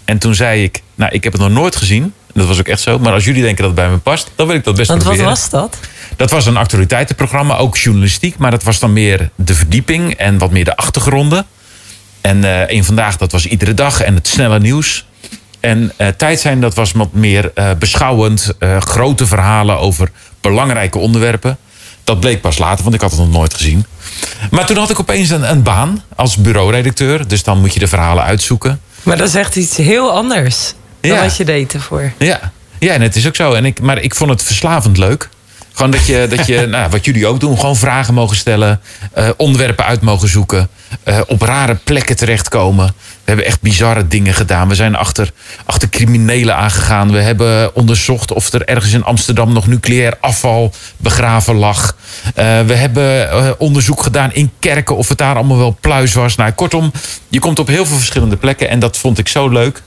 [0.05, 2.13] En toen zei ik, nou, ik heb het nog nooit gezien.
[2.33, 2.99] Dat was ook echt zo.
[2.99, 5.03] Maar als jullie denken dat het bij me past, dan wil ik dat best Want
[5.03, 5.25] proberen.
[5.25, 5.77] wat was dat?
[6.15, 8.37] Dat was een actualiteitenprogramma, ook journalistiek.
[8.37, 11.45] Maar dat was dan meer de verdieping en wat meer de achtergronden.
[12.21, 14.01] En uh, een vandaag, dat was iedere dag.
[14.01, 15.05] En het snelle nieuws.
[15.59, 18.53] En uh, tijd zijn, dat was wat meer uh, beschouwend.
[18.79, 20.09] Grote verhalen over
[20.43, 21.57] belangrijke onderwerpen.
[22.03, 23.85] Dat bleek pas later, want ik had het nog nooit gezien.
[24.51, 27.27] Maar toen had ik opeens een, een baan als bureauredacteur.
[27.27, 28.81] Dus dan moet je de verhalen uitzoeken.
[29.03, 32.11] Maar dat is echt iets heel anders dan wat je deed ervoor.
[32.17, 33.53] Ja, ja en het is ook zo.
[33.53, 35.29] En ik, maar ik vond het verslavend leuk.
[35.73, 38.81] Gewoon dat je, dat je nou, wat jullie ook doen, gewoon vragen mogen stellen,
[39.13, 40.69] eh, onderwerpen uit mogen zoeken,
[41.03, 42.85] eh, op rare plekken terechtkomen.
[42.87, 44.67] We hebben echt bizarre dingen gedaan.
[44.67, 45.31] We zijn achter,
[45.65, 47.11] achter criminelen aangegaan.
[47.11, 51.95] We hebben onderzocht of er ergens in Amsterdam nog nucleair afval begraven lag.
[52.35, 56.35] Eh, we hebben onderzoek gedaan in kerken of het daar allemaal wel pluis was.
[56.35, 56.91] Nou, kortom,
[57.29, 59.81] je komt op heel veel verschillende plekken en dat vond ik zo leuk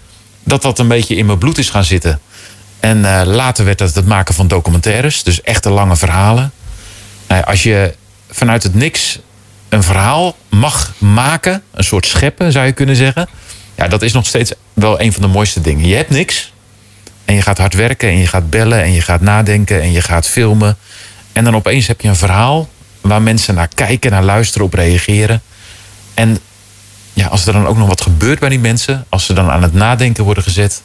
[0.44, 2.20] dat dat een beetje in mijn bloed is gaan zitten.
[2.86, 6.52] En uh, later werd dat het maken van documentaires, dus echte lange verhalen.
[7.28, 7.94] Uh, als je
[8.30, 9.18] vanuit het niks
[9.68, 13.28] een verhaal mag maken, een soort scheppen zou je kunnen zeggen.
[13.74, 15.86] Ja, dat is nog steeds wel een van de mooiste dingen.
[15.86, 16.52] Je hebt niks
[17.24, 20.02] en je gaat hard werken en je gaat bellen en je gaat nadenken en je
[20.02, 20.76] gaat filmen.
[21.32, 22.68] En dan opeens heb je een verhaal
[23.00, 25.42] waar mensen naar kijken, naar luisteren, op reageren.
[26.14, 26.38] En
[27.12, 29.62] ja, als er dan ook nog wat gebeurt bij die mensen, als ze dan aan
[29.62, 30.82] het nadenken worden gezet,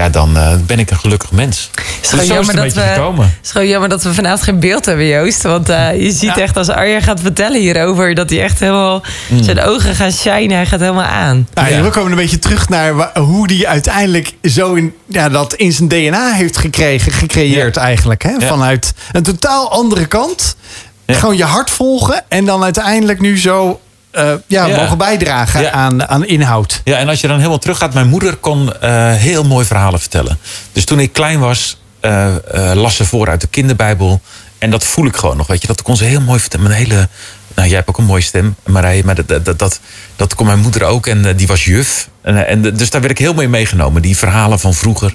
[0.00, 1.70] ja, dan eh, ben ik een gelukkig mens.
[1.74, 3.24] Het is Dus gewoon zo is jammer het een dat beetje we, gekomen.
[3.24, 5.42] het is gewoon jammer dat we vanavond geen beeld hebben, Joost.
[5.42, 8.14] Want eh, je ziet echt als Arjen gaat vertellen hierover...
[8.14, 9.02] dat hij echt helemaal...
[9.28, 9.42] Mm.
[9.42, 11.48] zijn ogen gaan shinen, hij gaat helemaal aan.
[11.54, 11.82] Nou, Ja.
[11.82, 15.88] We komen een beetje terug naar hoe die uiteindelijk zo in, ja, dat in zijn
[15.88, 18.22] DNA heeft gekregen, gecreëerd eigenlijk.
[18.22, 18.30] Hè?
[18.30, 18.46] Ja.
[18.46, 20.56] Vanuit een totaal andere kant.
[21.04, 21.14] Ja.
[21.14, 23.80] Gewoon je hart volgen en dan uiteindelijk nu zo
[24.10, 24.76] eh, ja, Ja.
[24.76, 25.70] mogen bijdragen Ja.
[25.70, 26.80] aan, aan inhoud.
[26.84, 30.38] Ja, en als je dan helemaal teruggaat, mijn moeder kon eh, heel mooi verhalen vertellen.
[30.72, 32.34] Dus toen ik klein was, eh,
[32.74, 34.20] las ze voor uit de kinderbijbel.
[34.58, 35.66] En dat voel ik gewoon nog, weet je.
[35.66, 36.66] Dat kon ze heel mooi vertellen.
[36.66, 37.08] Een hele,
[37.54, 39.04] nou, jij hebt ook een mooie stem, Marije.
[39.04, 39.80] Maar dat, dat, dat,
[40.16, 41.06] dat, kon mijn moeder ook.
[41.06, 42.08] En die was juf.
[42.22, 44.02] En, en, dus daar werd ik heel mee meegenomen.
[44.02, 45.14] Die verhalen van vroeger.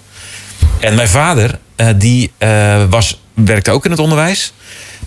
[0.79, 1.59] En mijn vader,
[1.95, 2.31] die
[2.89, 4.53] was, werkte ook in het onderwijs.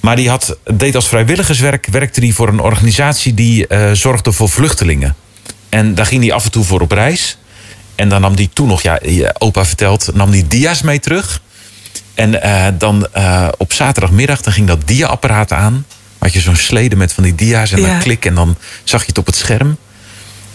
[0.00, 4.48] Maar die had, deed als vrijwilligerswerk, werkte hij voor een organisatie die eh, zorgde voor
[4.48, 5.16] vluchtelingen.
[5.68, 7.38] En daar ging hij af en toe voor op reis.
[7.94, 11.42] En dan nam hij toen nog, ja, je opa vertelt, nam hij dia's mee terug.
[12.14, 15.86] En eh, dan eh, op zaterdagmiddag, dan ging dat dia-apparaat aan.
[16.18, 17.86] Had je zo'n slede met van die dia's en Ja.
[17.86, 19.76] dan klik en dan zag je het op het scherm.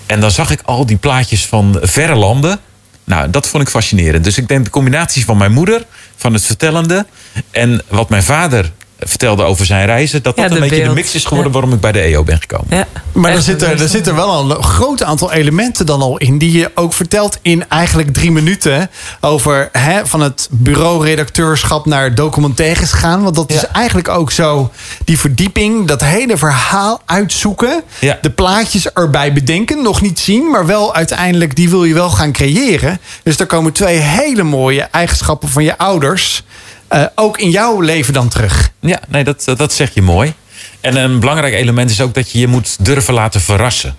[0.06, 2.60] En dan zag ik al die plaatjes van verre landen.
[3.04, 4.24] Nou, dat vond ik fascinerend.
[4.24, 7.06] Dus ik denk de combinatie van mijn moeder, van het vertellende...
[7.52, 8.72] en wat mijn vader
[9.06, 10.24] vertelde over zijn reizen...
[10.24, 11.54] dat Ja, dat een beetje de mix is geworden Ja.
[11.54, 12.78] waarom ik bij de EO ben gekomen.
[12.78, 12.88] Ja.
[13.12, 16.38] Maar er zit, er, er zit er wel een groot aantal elementen dan al in...
[16.38, 18.90] die je ook vertelt in eigenlijk drie minuten...
[19.22, 23.24] over hè, van het bureau-redacteurschap naar documentaires gaan.
[23.24, 24.72] Want dat is eigenlijk ook zo
[25.06, 25.88] die verdieping...
[25.88, 27.84] dat hele verhaal uitzoeken...
[28.00, 28.18] Ja.
[28.22, 30.50] de plaatjes erbij bedenken, nog niet zien...
[30.50, 33.00] maar wel uiteindelijk, die wil je wel gaan creëren.
[33.24, 36.44] Dus daar komen twee hele mooie eigenschappen van je ouders...
[36.94, 38.72] eh, ook in jouw leven dan terug.
[38.80, 40.34] Ja, nee, dat, dat zeg je mooi.
[40.82, 43.96] En een belangrijk element is ook dat je je moet durven laten verrassen.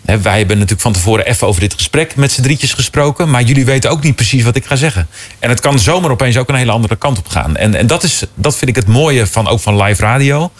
[0.00, 3.30] Wij hebben natuurlijk van tevoren even over dit gesprek met z'n drietjes gesproken.
[3.30, 5.08] Maar jullie weten ook niet precies wat ik ga zeggen.
[5.38, 7.56] En het kan zomaar opeens ook een hele andere kant op gaan.
[7.56, 10.50] En, en dat, is, dat vind ik het mooie van, ook van live radio.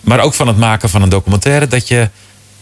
[0.00, 1.66] Maar ook van het maken van een documentaire.
[1.66, 2.10] Dat je,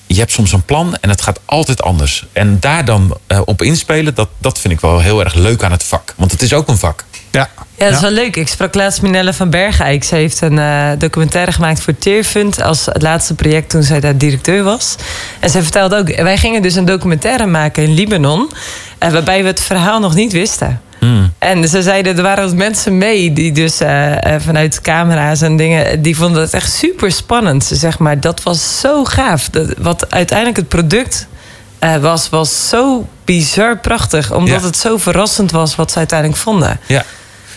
[0.07, 2.27] je hebt soms een plan en het gaat altijd anders.
[2.33, 5.73] En daar dan eh, op inspelen, dat, dat vind ik wel heel erg leuk aan
[5.73, 6.15] het vak.
[6.17, 7.05] Want het is ook een vak.
[7.37, 8.37] Ja, Ja, dat is wel leuk.
[8.37, 10.05] Ik sprak laatst Minelle van Bergijk.
[10.05, 12.63] Ze heeft een eh, documentaire gemaakt voor Teerfund...
[12.63, 14.97] als het laatste project toen zij daar directeur was.
[15.41, 16.17] En zij vertelde ook...
[16.23, 18.51] wij gingen dus een documentaire maken in Libanon...
[18.99, 20.81] eh, waarbij we het verhaal nog niet wisten.
[21.39, 23.33] En ze zeiden, er waren wat mensen mee...
[23.33, 26.03] die dus eh, vanuit camera's en dingen...
[26.03, 27.65] die vonden het echt super spannend.
[27.65, 29.49] Ze zeg maar, dat was zo gaaf.
[29.51, 31.27] Dat, wat uiteindelijk het product...
[32.01, 34.33] was, was zo bizar prachtig.
[34.33, 34.67] Omdat Ja.
[34.67, 36.81] het zo verrassend was wat ze uiteindelijk vonden.
[36.87, 37.05] Ja,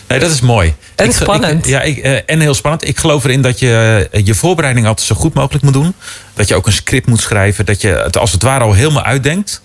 [0.10, 0.74] nee, dat is mooi.
[0.96, 1.66] En Ik- spannend.
[1.66, 2.88] ik- ja, ik, eh, en heel spannend.
[2.88, 5.94] Ik geloof erin dat je eh, je voorbereiding altijd zo goed mogelijk moet doen.
[6.34, 7.66] Dat je ook een script moet schrijven.
[7.66, 9.62] Dat je het als het ware al helemaal uitdenkt.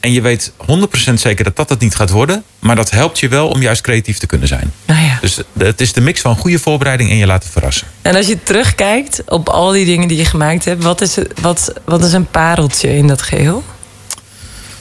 [0.00, 2.42] En je weet 100% zeker dat dat het niet gaat worden.
[2.58, 4.72] Maar dat helpt je wel om juist creatief te kunnen zijn.
[4.86, 5.18] Nou ja.
[5.20, 7.86] Dus de- het is de mix van goede voorbereiding en je laten verrassen.
[8.02, 11.72] En als je terugkijkt op al die dingen die je gemaakt hebt, wat is, wat,
[11.84, 13.62] wat is een pareltje in dat geheel?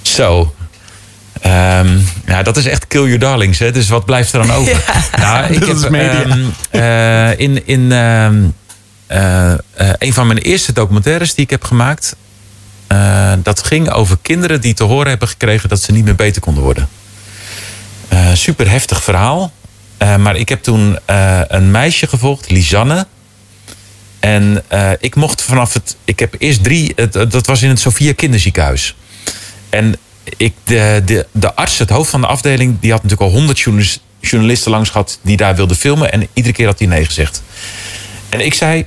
[0.02, 0.54] Zo.
[1.41, 3.60] Ehm, ja, dat is echt kill your darlings.
[3.60, 3.71] Hè?
[3.71, 4.84] Dus wat blijft er dan over?
[5.17, 6.23] Nou, ik Dat heb is media.
[6.23, 8.43] ehm, eh, in, in ehm,
[9.08, 9.58] eh, eh,
[9.97, 12.15] een van mijn eerste documentaires die ik heb gemaakt.
[13.43, 16.63] dat ging over kinderen die te horen hebben gekregen dat ze niet meer beter konden
[16.63, 16.89] worden.
[18.34, 19.51] Super heftig verhaal.
[20.17, 20.97] Maar ik heb toen
[21.47, 23.08] een meisje gevolgd, Lisanne.
[24.19, 24.63] En
[24.99, 25.95] ik mocht vanaf het.
[26.06, 26.91] Ik heb eerst drie.
[26.95, 28.95] Het, het- dat was in het Sophia Kinderziekenhuis.
[29.69, 29.95] En
[30.38, 33.60] ik, de, de, de arts, het hoofd van de afdeling, die had natuurlijk al honderd
[33.60, 36.12] journalis- journalisten langs gehad die daar wilden filmen.
[36.12, 37.44] En iedere keer had hij nee gezegd.
[38.30, 38.86] En ik zei: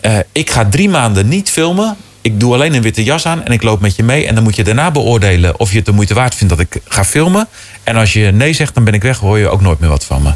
[0.00, 1.96] eh, Ik ga drie maanden niet filmen.
[2.20, 4.26] Ik doe alleen een witte jas aan en ik loop met je mee.
[4.26, 6.80] En dan moet je daarna beoordelen of je het de moeite waard vindt dat ik
[6.88, 7.48] ga filmen.
[7.82, 10.04] En als je nee zegt, dan ben ik weg, hoor je ook nooit meer wat
[10.04, 10.32] van me.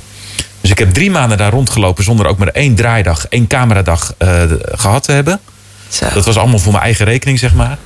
[0.60, 4.42] Dus ik heb drie maanden daar rondgelopen zonder ook maar één draaidag, één cameradag eh,
[4.72, 5.40] gehad te hebben.
[5.88, 6.08] Zo.
[6.14, 7.78] Dat was allemaal voor mijn eigen rekening, zeg maar.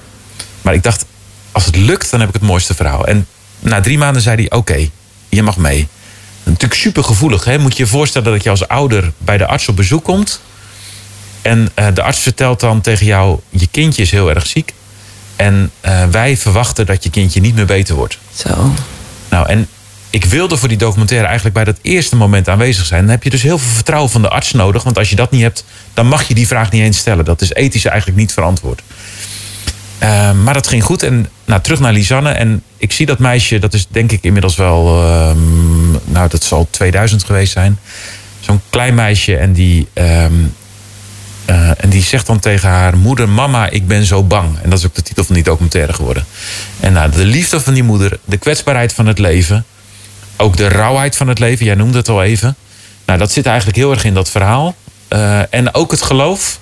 [0.62, 1.04] Maar ik dacht,
[1.52, 3.06] als het lukt, dan heb ik het mooiste verhaal.
[3.06, 3.26] En
[3.58, 4.88] na drie maanden zei hij, oké,
[5.28, 5.88] je mag mee.
[6.42, 7.44] Natuurlijk super gevoelig.
[7.44, 7.58] Hè?
[7.58, 10.40] Moet je je voorstellen dat je als ouder bij de arts op bezoek komt.
[11.42, 14.74] En eh, de arts vertelt dan tegen jou, je kindje is heel erg ziek.
[15.36, 18.18] En eh, wij verwachten dat je kindje niet meer beter wordt.
[18.34, 18.74] Zo.
[19.28, 19.68] Nou, en
[20.10, 23.00] ik wilde voor die documentaire eigenlijk bij dat eerste moment aanwezig zijn.
[23.00, 24.82] Dan heb je dus heel veel vertrouwen van de arts nodig.
[24.82, 27.24] Want als je dat niet hebt, dan mag je die vraag niet eens stellen.
[27.24, 28.82] Dat is ethisch eigenlijk niet verantwoord.
[29.98, 31.02] Eh, maar dat ging goed.
[31.02, 32.30] En nou, terug naar Lisanne.
[32.30, 35.02] En ik zie dat meisje, dat is denk ik inmiddels wel...
[35.02, 37.78] ehm, nou, dat zal 2000 geweest zijn.
[38.40, 39.36] Zo'n klein meisje.
[39.36, 40.32] En die, ehm,
[41.44, 44.58] eh, en die zegt dan tegen haar moeder: Mama, ik ben zo bang.
[44.62, 46.24] En dat is ook de titel van die documentaire geworden.
[46.80, 49.64] En nou, de liefde van die moeder, de kwetsbaarheid van het leven.
[50.36, 52.56] Ook de rauwheid van het leven, jij noemde het al even.
[53.06, 54.74] Nou, dat zit eigenlijk heel erg in dat verhaal.
[55.08, 56.58] Eh, en ook het geloof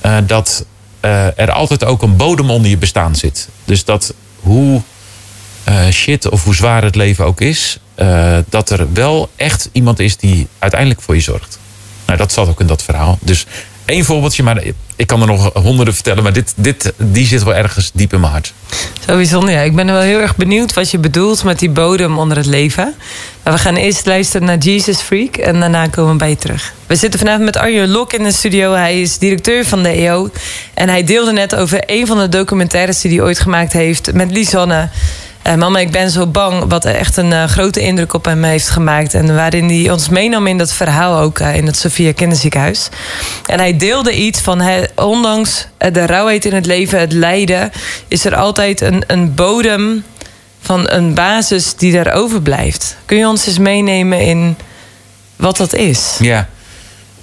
[0.00, 0.66] eh, dat
[1.00, 3.48] er altijd ook een bodem onder je bestaan zit.
[3.64, 4.82] Dus dat hoe
[5.66, 9.98] eh, shit of hoe zwaar het leven ook is, eh, dat er wel echt iemand
[9.98, 11.58] is die uiteindelijk voor je zorgt.
[12.06, 13.18] Nou, dat zat ook in dat verhaal.
[13.20, 13.46] Dus
[13.86, 14.62] één voorbeeldje, maar
[14.96, 18.20] ik kan er nog honderden vertellen, maar dit, dit, die zit wel ergens diep in
[18.20, 18.52] mijn hart.
[19.06, 19.60] Zo bijzonder, ja.
[19.60, 22.94] Ik ben wel heel erg benieuwd wat je bedoelt met die bodem onder het leven.
[23.42, 26.72] Maar we gaan eerst luisteren naar Jesus Freak en daarna komen we bij je terug.
[26.86, 28.72] We zitten vanavond met Arjen Lok in de studio.
[28.72, 30.30] Hij is directeur van de EO.
[30.74, 34.30] En hij deelde net over een van de documentaires die hij ooit gemaakt heeft met
[34.30, 34.88] Lisanne.
[35.46, 36.64] Eh, Mama, ik ben zo bang.
[36.68, 39.14] Wat echt een eh, grote indruk op hem heeft gemaakt.
[39.14, 42.88] En waarin hij ons meenam in dat verhaal ook eh, in het Sophia Kinderziekenhuis.
[43.46, 44.62] En hij deelde iets van,
[44.94, 47.70] ondanks de rauwheid in het leven, het lijden,
[48.08, 50.04] is er altijd een, een bodem
[50.60, 52.96] van een basis die daar overblijft.
[53.04, 54.56] Kun je ons eens meenemen in
[55.36, 56.16] wat dat is?
[56.18, 56.48] Ja.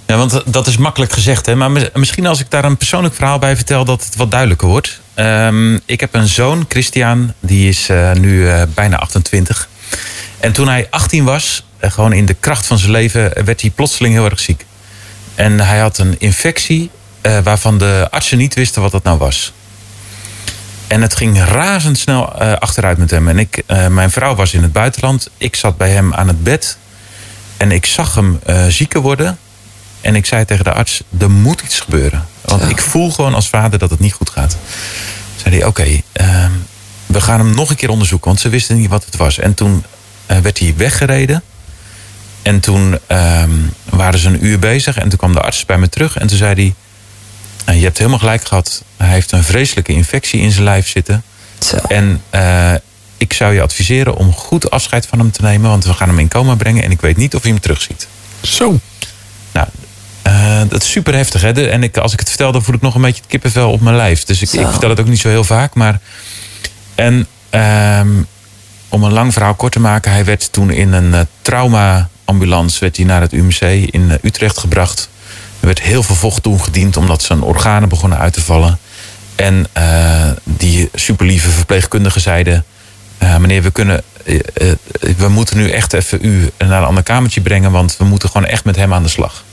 [0.06, 1.46] ja, want dat is makkelijk gezegd.
[1.46, 1.54] Hè?
[1.54, 3.84] Maar mis- misschien als ik daar een persoonlijk verhaal bij vertel...
[3.84, 5.00] dat het wat duidelijker wordt.
[5.14, 7.32] Ehm, ik heb een zoon, Christian.
[7.40, 9.68] Die is eh, nu eh, bijna 28.
[10.38, 13.44] En toen hij 18 was, eh, gewoon in de kracht van zijn leven...
[13.44, 14.66] werd hij plotseling heel erg ziek.
[15.34, 16.90] En hij had een infectie...
[17.42, 19.52] waarvan de artsen niet wisten wat dat nou was.
[20.86, 23.28] En het ging razendsnel achteruit met hem.
[23.28, 25.30] En ik, mijn vrouw was in het buitenland.
[25.38, 26.78] Ik zat bij hem aan het bed.
[27.56, 29.38] En ik zag hem zieker worden.
[30.00, 32.26] En ik zei tegen de arts, er moet iets gebeuren.
[32.44, 34.56] Want ik voel gewoon als vader dat het niet goed gaat.
[35.36, 36.50] Zei hij, oké, ehm,
[37.06, 38.28] we gaan hem nog een keer onderzoeken.
[38.28, 39.38] Want ze wisten niet wat het was.
[39.38, 39.84] En toen
[40.26, 41.42] eh, werd hij weggereden.
[42.42, 43.50] En toen ehm,
[43.84, 44.96] waren ze een uur bezig.
[44.96, 46.16] En toen kwam de arts bij me terug.
[46.16, 46.74] En toen zei hij,
[47.64, 48.82] "Nou, je hebt helemaal gelijk gehad.
[48.96, 51.22] Hij heeft een vreselijke infectie in zijn lijf zitten.
[51.58, 51.76] Zo.
[51.76, 52.74] En eh,
[53.16, 55.70] ik zou je adviseren om goed afscheid van hem te nemen.
[55.70, 56.84] Want we gaan hem in coma brengen.
[56.84, 58.08] En ik weet niet of je hem terugziet.
[58.40, 58.80] Zo.
[60.24, 61.40] Eh, dat is super heftig.
[61.40, 61.52] Hè?
[61.52, 63.70] De- en ik, als ik het vertel, dan voel ik nog een beetje het kippenvel
[63.70, 64.24] op mijn lijf.
[64.24, 65.74] Dus ik, ik vertel het ook niet zo heel vaak.
[65.74, 66.00] Maar,
[66.94, 68.08] en ehm,
[68.88, 70.12] om een lang verhaal kort te maken.
[70.12, 73.60] Hij werd toen in een eh, trauma-ambulance werd hij naar het UMC
[73.90, 75.08] in eh, Utrecht gebracht.
[75.60, 78.78] Er werd heel veel vocht toen gediend omdat zijn organen begonnen uit te vallen.
[79.34, 79.66] En
[80.44, 82.64] die superlieve verpleegkundigen zeiden...
[83.18, 84.02] meneer, we, kunnen,
[85.16, 87.70] we moeten nu echt even u naar een ander kamertje brengen...
[87.70, 89.44] want we moeten gewoon echt met hem aan de slag.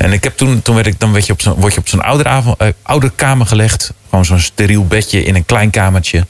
[0.00, 1.88] En ik heb toen, toen werd ik, dan werd je op zo'n, word je op
[1.88, 3.92] zo'n ouderavond, eh, ouderkamer gelegd.
[4.08, 6.26] Gewoon zo'n steriel bedje in een klein kamertje.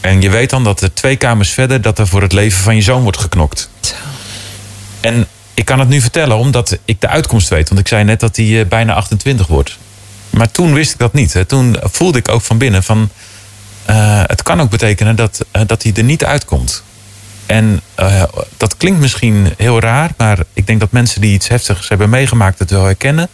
[0.00, 1.80] En je weet dan dat er twee kamers verder...
[1.80, 3.70] dat er voor het leven van je zoon wordt geknokt.
[3.80, 3.94] Zo.
[5.00, 7.68] En ik kan het nu vertellen omdat ik de uitkomst weet.
[7.68, 9.78] Want ik zei net dat hij eh, bijna 28 wordt.
[10.30, 11.32] Maar toen wist ik dat niet.
[11.32, 11.44] Hè.
[11.44, 13.10] Toen voelde ik ook van binnen van...
[13.84, 16.82] eh, het kan ook betekenen dat, dat hij er niet uitkomt.
[17.46, 18.22] En eh,
[18.56, 20.10] dat klinkt misschien heel raar...
[20.16, 22.58] maar ik denk dat mensen die iets heftigs hebben meegemaakt...
[22.58, 23.28] het wel herkennen.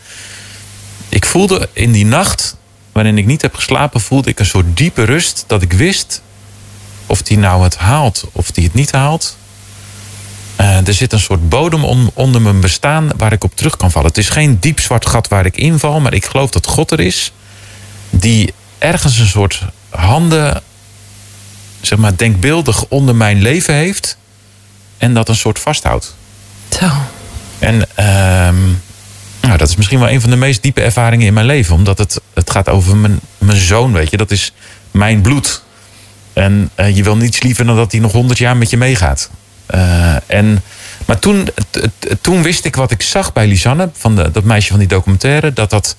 [1.08, 2.56] Ik voelde in die nacht,
[2.92, 4.00] waarin ik niet heb geslapen...
[4.00, 6.22] voelde ik een soort diepe rust dat ik wist...
[7.06, 9.36] of hij nou het haalt of hij het niet haalt...
[10.56, 13.90] Eh, er zit een soort bodem on- onder mijn bestaan waar ik op terug kan
[13.90, 14.08] vallen.
[14.08, 17.00] Het is geen diep zwart gat waar ik inval, maar ik geloof dat God er
[17.00, 17.32] is.
[18.10, 20.62] Die ergens een soort handen,
[21.80, 24.16] zeg maar, denkbeeldig onder mijn leven heeft.
[24.98, 26.16] En dat een soort vasthoudt.
[26.68, 26.90] Zo.
[27.58, 28.66] En ehm,
[29.40, 31.74] nou, dat is misschien wel een van de meest diepe ervaringen in mijn leven.
[31.74, 34.16] Omdat het, het gaat over mijn, mijn zoon, weet je.
[34.16, 34.52] Dat is
[34.90, 35.62] mijn bloed.
[36.32, 39.30] En eh, je wil niets liever dan dat hij nog honderd jaar met je meegaat.
[39.66, 40.62] Eh, en,
[41.04, 41.48] maar toen,
[42.20, 45.52] toen wist ik wat ik zag bij Lisanne, van de, dat meisje van die documentaire,
[45.52, 45.96] dat dat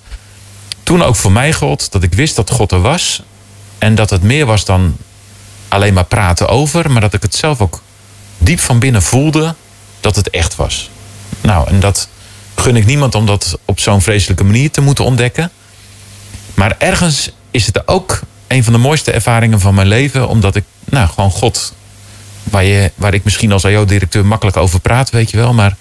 [0.84, 1.92] toen ook voor mij gold.
[1.92, 3.24] Dat ik wist dat God er was.
[3.78, 4.98] En dat het meer was dan
[5.70, 6.92] alleen maar praten over.
[6.92, 7.82] Maar dat ik het zelf ook
[8.38, 9.56] diep van binnen voelde
[10.00, 10.90] dat het echt was.
[11.42, 12.10] Nou, en dat
[12.56, 15.52] gun ik niemand om dat op zo'n vreselijke manier te moeten ontdekken.
[16.54, 20.28] Maar ergens is het ook een van de mooiste ervaringen van mijn leven.
[20.28, 21.74] Omdat ik, nou, gewoon God.
[22.44, 25.54] Waar, je, waar ik misschien als AO-directeur makkelijk over praat, weet je wel.
[25.54, 25.76] Maar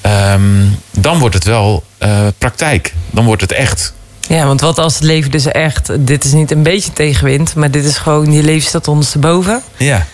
[0.00, 2.94] ehm, dan wordt het wel eh, praktijk.
[3.10, 3.94] Dan wordt het echt.
[4.28, 6.06] Ja, want wat als het leven dus echt...
[6.06, 8.32] Dit is niet een beetje tegenwind, maar dit is gewoon...
[8.32, 9.62] Je leven staat ondersteboven.
[9.76, 10.06] Ja,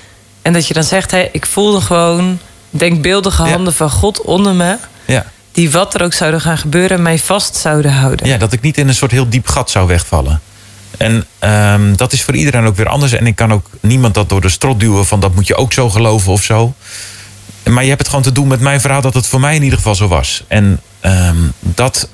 [0.43, 2.39] En dat je dan zegt, hé, ik voelde gewoon
[2.71, 3.51] denkbeeldige Ja.
[3.51, 4.77] handen van God onder me.
[5.07, 5.25] ja.
[5.53, 8.27] Die wat er ook zouden gaan gebeuren, mij vast zouden houden.
[8.27, 10.41] Ja, dat ik niet in een soort heel diep gat zou wegvallen.
[10.99, 13.13] En ehm, dat is voor iedereen ook weer anders.
[13.13, 15.73] En ik kan ook niemand dat door de strot duwen van dat moet je ook
[15.73, 16.75] zo geloven of zo.
[17.71, 19.63] Maar je hebt het gewoon te doen met mijn verhaal dat het voor mij in
[19.63, 20.45] ieder geval zo was.
[20.49, 22.09] En ehm, dat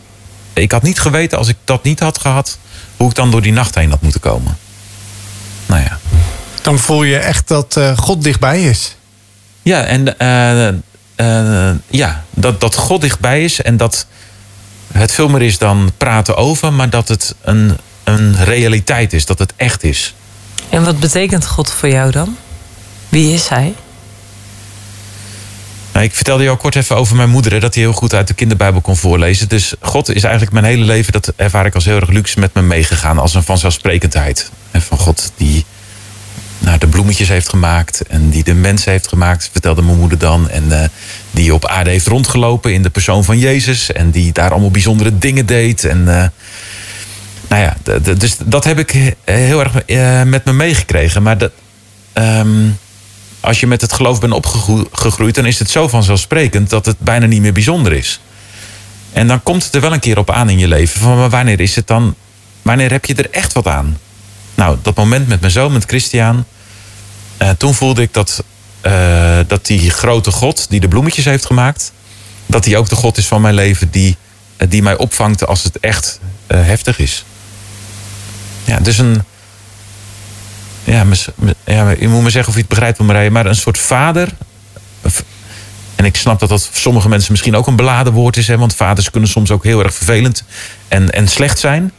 [0.53, 2.59] ik had niet geweten als ik dat niet had gehad,
[2.97, 4.59] hoe ik dan door die nacht heen had moeten komen.
[5.67, 5.99] Nou ja.
[6.63, 8.97] Dan voel je echt dat eh, God dichtbij is.
[9.63, 14.07] Ja, en eh, eh, ja, dat, dat God dichtbij is en dat
[14.93, 19.39] het veel meer is dan praten over, maar dat het een, een realiteit is, dat
[19.39, 20.15] het echt is.
[20.69, 22.37] En wat betekent God voor jou dan?
[23.09, 23.75] Wie is hij?
[25.99, 28.29] Nou, ik vertelde je al kort even over mijn moeder, dat hij heel goed uit
[28.29, 29.49] de kinderbijbel kon voorlezen.
[29.49, 32.55] Dus God is eigenlijk mijn hele leven, dat ervaar ik als heel erg luxe, met
[32.55, 33.19] me meegegaan.
[33.19, 34.51] Als een vanzelfsprekendheid.
[34.71, 35.65] En van God die
[36.59, 40.51] nou, de bloemetjes heeft gemaakt en die de mensen heeft gemaakt, vertelde mijn moeder dan.
[40.51, 40.85] En uh,
[41.31, 43.93] die op aarde heeft rondgelopen in de persoon van Jezus.
[43.93, 45.85] En die daar allemaal bijzondere dingen deed.
[45.85, 46.25] En uh,
[47.49, 47.77] nou ja,
[48.15, 51.23] dus dat heb ik heel erg uh, met me meegekregen.
[51.23, 51.53] Maar dat,
[52.15, 52.79] um,
[53.41, 57.27] als je met het geloof bent opgegroeid, dan is het zo vanzelfsprekend dat het bijna
[57.27, 58.21] niet meer bijzonder is.
[59.13, 61.01] En dan komt het er wel een keer op aan in je leven.
[61.01, 62.15] Van wanneer is het dan?
[62.63, 63.99] Wanneer heb je er echt wat aan?
[64.55, 66.45] Nou, dat moment met mijn zoon, met Christian.
[67.43, 68.45] Uh, toen voelde ik dat,
[68.83, 71.93] uh, dat die grote God die de bloemetjes heeft gemaakt.
[72.47, 74.17] Dat die ook de God is van mijn leven die,
[74.57, 77.25] uh, die mij opvangt als het echt heftig is.
[78.65, 79.23] Ja, dus een.
[81.65, 84.29] Ja, je moet me zeggen of je het begrijpt, Marije, maar een soort vader.
[85.95, 88.59] En ik snap dat dat voor sommige mensen misschien ook een beladen woord is, hè,
[88.59, 90.45] want vaders kunnen soms ook heel erg vervelend
[90.89, 91.93] en, en slecht zijn.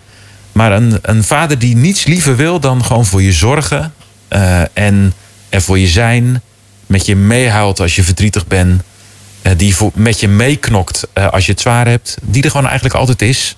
[0.52, 3.94] Maar een, een vader die niets liever wil dan gewoon voor je zorgen
[4.30, 5.14] uh, en
[5.50, 6.42] er voor je zijn,
[6.86, 8.82] met je meehuilt als je verdrietig bent,
[9.42, 12.66] uh, die voor, met je meeknokt uh, als je het zwaar hebt, die er gewoon
[12.66, 13.56] eigenlijk altijd is.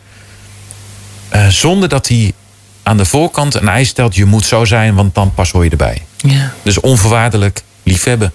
[1.50, 2.34] zonder dat hij
[2.92, 5.70] aan de voorkant een eis stelt, je moet zo zijn, want dan pas hoor je
[5.70, 6.06] erbij.
[6.18, 6.54] Ja.
[6.64, 8.34] Dus onvoorwaardelijk liefhebben.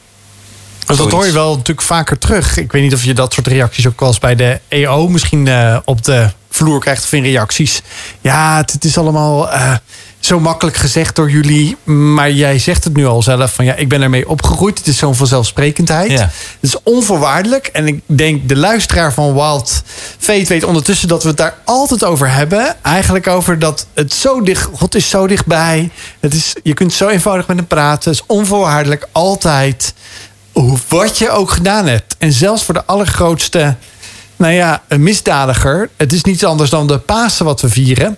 [0.87, 2.57] Dus dat hoor je wel natuurlijk vaker terug.
[2.57, 5.47] Ik weet niet of je dat soort reacties ook wel eens bij de EO misschien
[5.47, 7.83] uh, op de vloer krijgt of in reacties.
[8.21, 9.75] Ja, het, het is allemaal uh,
[10.27, 11.77] zo makkelijk gezegd door jullie.
[11.85, 14.79] Maar jij zegt het nu al zelf van ja, ik ben ermee opgegroeid.
[14.79, 16.11] Het is zo'n vanzelfsprekendheid.
[16.11, 16.21] Ja.
[16.21, 17.67] Het is onvoorwaardelijk.
[17.67, 19.83] En ik denk de luisteraar van Wild
[20.19, 22.77] Fate weet ondertussen dat we het daar altijd over hebben.
[22.83, 25.91] Eigenlijk over dat het zo dicht, God is zo dichtbij.
[26.21, 28.11] Het is, je kunt zo eenvoudig met hem praten.
[28.11, 29.95] Het is onvoorwaardelijk altijd
[30.89, 32.17] wat je ook gedaan hebt.
[32.19, 33.77] En zelfs voor de allergrootste,
[34.37, 35.91] nou ja, een misdadiger.
[35.97, 38.17] Het is niets anders dan de Pasen wat we vieren.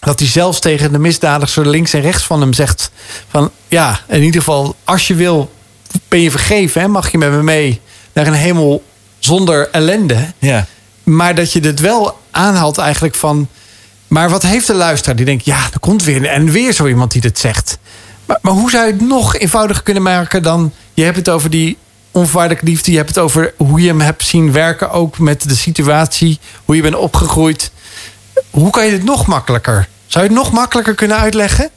[0.00, 2.90] Dat hij zelfs tegen de misdadiger links en rechts van hem zegt:
[3.28, 5.52] van ja, in ieder geval, als je wil,
[6.08, 6.80] ben je vergeven.
[6.80, 6.88] Hè?
[6.88, 7.80] Mag je met me mee
[8.12, 8.84] naar een hemel
[9.18, 10.32] zonder ellende.
[10.38, 10.66] Ja.
[11.02, 13.48] Maar dat je het wel aanhaalt eigenlijk van.
[14.06, 15.16] Maar wat heeft de luisteraar?
[15.16, 17.78] Die denkt, ja, er komt weer en weer zo iemand die dit zegt.
[18.26, 20.72] Maar, maar hoe zou je het nog eenvoudiger kunnen maken dan...
[20.94, 21.76] je hebt het over die
[22.10, 22.90] onvoorwaardelijke liefde...
[22.90, 24.90] je hebt het over hoe je hem hebt zien werken...
[24.90, 27.70] ook met de situatie, hoe je bent opgegroeid.
[28.50, 29.88] Hoe kan je het nog makkelijker?
[30.06, 31.70] Zou je het nog makkelijker kunnen uitleggen?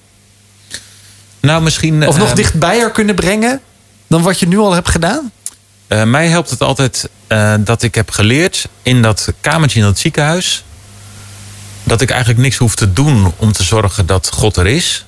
[1.40, 2.08] Nou, misschien...
[2.08, 3.62] Of nog uh, dichtbijer kunnen brengen...
[4.08, 5.32] dan wat je nu al hebt gedaan?
[5.88, 8.68] Uh, mij helpt het altijd uh, dat ik heb geleerd...
[8.84, 10.64] in dat kamertje in dat ziekenhuis...
[11.84, 15.06] dat ik eigenlijk niks hoef te doen om te zorgen dat God er is...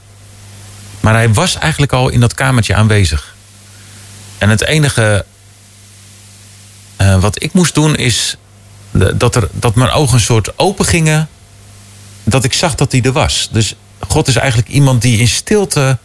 [0.99, 3.35] Maar hij was eigenlijk al in dat kamertje aanwezig.
[4.37, 5.25] En het enige
[7.19, 8.37] wat ik moest doen is
[9.15, 11.29] dat, er, dat mijn ogen een soort open gingen.
[12.25, 13.49] Dat ik zag dat hij er was.
[13.51, 15.97] Dus God is eigenlijk iemand die in stilte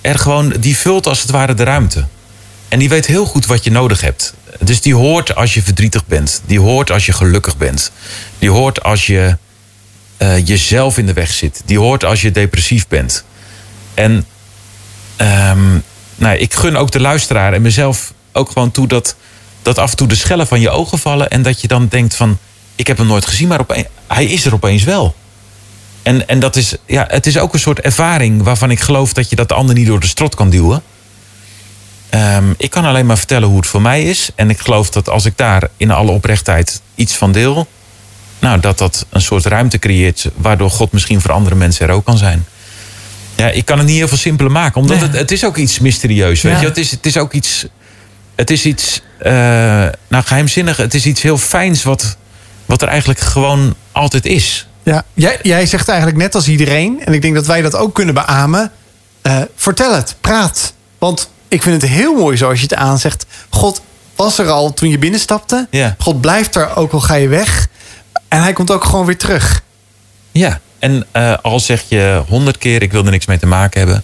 [0.00, 2.06] er gewoon, die vult als het ware de ruimte.
[2.68, 4.34] En die weet heel goed wat je nodig hebt.
[4.60, 6.42] Dus die hoort als je verdrietig bent.
[6.46, 7.92] Die hoort als je gelukkig bent.
[8.38, 9.36] Die hoort als je
[10.18, 11.62] uh, jezelf in de weg zit.
[11.64, 13.24] Die hoort als je depressief bent.
[13.94, 14.26] En
[15.16, 15.82] um,
[16.16, 19.16] nou, ik gun ook de luisteraar en mezelf ook gewoon toe dat,
[19.62, 21.30] dat af en toe de schellen van je ogen vallen.
[21.30, 22.38] En dat je dan denkt van,
[22.74, 23.60] ik heb hem nooit gezien, maar
[24.06, 25.14] hij is er opeens wel.
[26.08, 29.30] En, en dat is, ja, het is ook een soort ervaring waarvan ik geloof dat
[29.30, 30.82] je dat de ander niet door de strot kan duwen.
[32.10, 34.30] Um, ik kan alleen maar vertellen hoe het voor mij is.
[34.34, 37.66] En ik geloof dat als ik daar in alle oprechtheid iets van deel,
[38.38, 42.04] nou, dat dat een soort ruimte creëert waardoor God misschien voor andere mensen er ook
[42.04, 42.46] kan zijn.
[43.34, 44.80] Ja, ik kan het niet heel veel simpeler maken.
[44.80, 46.42] Omdat het, het is ook iets mysterieus.
[46.42, 46.60] Weet ja.
[46.60, 46.66] je?
[46.66, 47.66] Het, is, het is ook iets.
[48.34, 49.02] Het is iets.
[49.22, 49.32] Uh,
[50.08, 50.76] nou, geheimzinnig.
[50.76, 52.16] Het is iets heel fijns wat,
[52.66, 54.67] wat er eigenlijk gewoon altijd is.
[54.88, 57.04] Ja, jij, jij zegt eigenlijk net als iedereen.
[57.04, 58.72] En ik denk dat wij dat ook kunnen beamen.
[59.22, 60.72] Uh, vertel het, praat.
[60.98, 63.26] Want ik vind het heel mooi zoals je het aanzegt.
[63.50, 63.80] God
[64.16, 65.66] was er al toen je binnenstapte.
[65.70, 65.94] Ja.
[65.98, 67.68] God blijft er ook al ga je weg.
[68.28, 69.62] En hij komt ook gewoon weer terug.
[70.32, 73.80] Ja, en uh, al zeg je honderd keer, ik wil er niks mee te maken
[73.80, 74.02] hebben.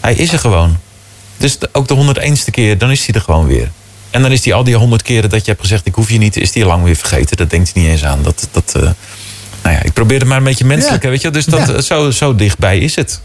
[0.00, 0.76] Hij is er gewoon.
[1.36, 3.70] Dus de, ook de honderdeenste keer, dan is hij er gewoon weer.
[4.10, 6.18] En dan is hij al die honderd keren dat je hebt gezegd, ik hoef je
[6.18, 7.36] niet, is hij lang weer vergeten.
[7.36, 8.22] Dat denkt hij niet eens aan.
[8.22, 8.90] Dat, dat, uh,
[9.66, 11.30] Nou ja, ik probeer het maar een beetje menselijk, weet je.
[11.30, 11.32] wel.
[11.32, 11.80] Dus dat, Ja.
[11.80, 13.20] zo, zo dichtbij is het.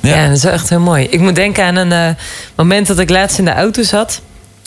[0.00, 0.28] Ja, Ja.
[0.28, 1.06] dat is echt heel mooi.
[1.10, 2.08] Ik moet denken aan een eh,
[2.56, 4.20] moment dat ik laatst in de auto zat.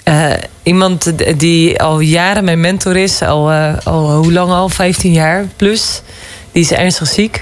[0.03, 0.29] Eh,
[0.63, 4.69] iemand die al jaren mijn mentor is, al, eh, al hoe lang al?
[4.69, 6.01] 15 jaar plus.
[6.51, 7.41] Die is ernstig ziek.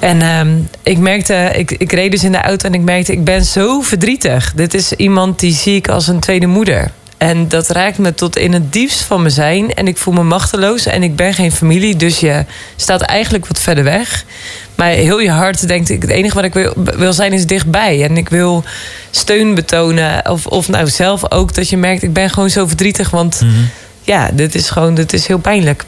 [0.00, 3.24] En ehm, ik merkte, ik, ik reed dus in de auto en ik merkte, ik
[3.24, 4.52] ben zo verdrietig.
[4.54, 6.90] Dit is iemand die zie ik als een tweede moeder.
[7.18, 9.74] En dat raakt me tot in het diepst van mijn zijn.
[9.74, 11.96] En ik voel me machteloos en ik ben geen familie.
[11.96, 12.44] Dus je
[12.76, 14.24] staat eigenlijk wat verder weg.
[14.74, 18.04] Maar heel je hart denkt, ik, het enige wat ik wil, wil zijn is dichtbij.
[18.04, 18.64] En ik wil
[19.10, 20.30] steun betonen.
[20.30, 23.10] Of, of nou zelf ook dat je merkt, ik ben gewoon zo verdrietig.
[23.10, 23.42] Want
[24.02, 25.84] ja, dit is gewoon, dit is heel pijnlijk.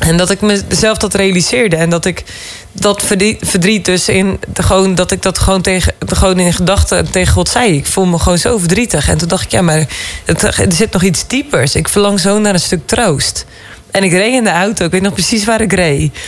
[0.00, 1.76] En dat ik mezelf dat realiseerde.
[1.76, 2.24] En dat ik
[2.72, 3.02] dat
[3.40, 7.48] verdriet, dus in de, gewoon dat ik dat gewoon tegen gewoon in gedachten tegen God
[7.48, 7.76] zei.
[7.76, 9.08] Ik voel me gewoon zo verdrietig.
[9.08, 9.86] En toen dacht ik, ja, maar
[10.24, 11.74] er zit nog iets diepers.
[11.74, 13.44] Ik verlang zo naar een stuk troost.
[13.90, 14.84] En ik reed in de auto.
[14.84, 16.18] Ik weet nog precies waar ik reed.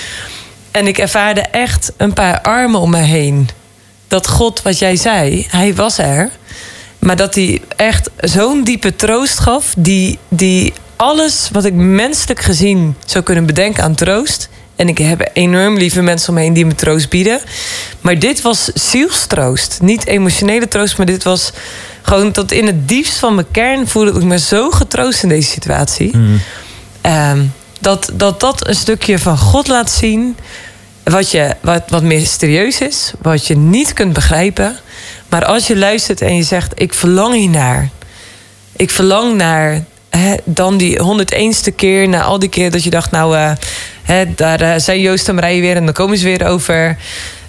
[0.71, 3.49] En ik ervaarde echt een paar armen om me heen.
[4.09, 6.31] Dat God, wat jij zei, hij was er.
[6.99, 9.75] Maar dat hij echt zo'n diepe troost gaf.
[9.77, 14.49] Die, die alles wat ik menselijk gezien zou kunnen bedenken aan troost.
[14.77, 17.41] En ik heb enorm lieve mensen om me heen die me troost bieden.
[18.01, 19.79] Maar dit was zielstroost.
[19.83, 21.53] Niet emotionele troost, maar dit was
[22.03, 25.51] gewoon tot in het diepst van mijn kern voelde ik me zo getroost in deze
[25.51, 26.15] situatie.
[27.01, 27.45] Ehm,
[27.81, 30.37] dat, dat dat een stukje van God laat zien.
[31.03, 34.77] Wat, je, wat, wat mysterieus is, wat je niet kunt begrijpen.
[35.29, 37.91] Maar als je luistert en je zegt: Ik verlang hiernaar.
[38.77, 39.85] Ik verlang naar
[40.45, 43.53] dan die 101ste keer, na al die keer dat je dacht: Nou, eh,
[44.03, 46.97] hè, daar eh, zijn Joost en Marije weer en dan komen ze weer over.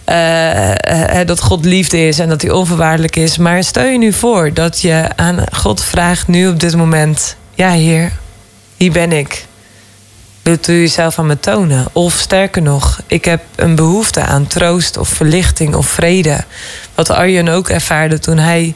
[0.04, 3.38] eh, dat God liefde is en dat hij onvoorwaardelijk is.
[3.38, 7.70] Maar stel je nu voor dat je aan God vraagt nu op dit moment: Ja,
[7.70, 8.12] Heer,
[8.78, 9.46] hier ben ik.
[10.42, 11.86] Wilt u jezelf aan me tonen?
[11.92, 16.44] Of sterker nog, ik heb een behoefte aan troost of verlichting of vrede.
[16.96, 18.74] Wat Arjen ook ervaarde toen hij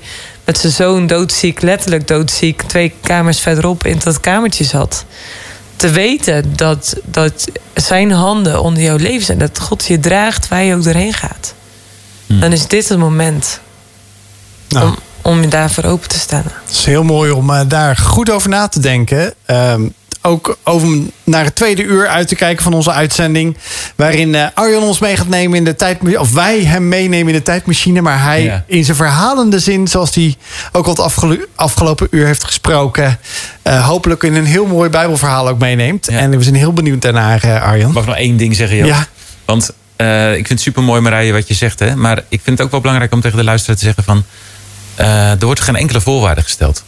[0.47, 5.05] met zijn zoon doodziek, letterlijk doodziek, twee kamers verderop in dat kamertje zat.
[5.75, 9.37] Te weten dat, dat zijn handen onder jouw leven zijn.
[9.37, 11.53] Dat God je draagt waar je ook doorheen gaat.
[12.25, 13.59] Dan is dit het moment
[14.69, 14.87] Nou.
[14.87, 16.43] om, om je daarvoor open te staan.
[16.65, 19.33] Het is heel mooi om eh, daar goed over na te denken.
[19.45, 19.81] Ehm,
[20.27, 23.57] ook over naar het tweede uur uit te kijken van onze uitzending.
[23.95, 26.19] Waarin eh, Arjan ons mee gaat nemen in de tijdmachine.
[26.21, 28.01] Of wij hem meenemen in de tijdmachine.
[28.01, 28.63] Maar hij Ja.
[28.67, 30.35] in zijn verhalende zin, zoals hij
[30.71, 33.19] ook al het afgelo- afgelopen uur heeft gesproken.
[33.61, 36.07] eh, hopelijk in een heel mooi Bijbelverhaal ook meeneemt.
[36.11, 36.17] Ja.
[36.17, 37.91] En we zijn heel benieuwd daarnaar, eh, Arjan.
[37.91, 38.89] Mag ik nog één ding zeggen, Joost?
[38.89, 39.05] Ja.
[39.45, 39.69] Want
[40.29, 41.79] ik vind het super mooi, Marije, wat je zegt.
[41.79, 41.95] Hè?
[41.95, 44.23] Maar ik vind het ook wel belangrijk om tegen de luisteraar te zeggen van...
[45.39, 46.83] er wordt geen enkele voorwaarde gesteld.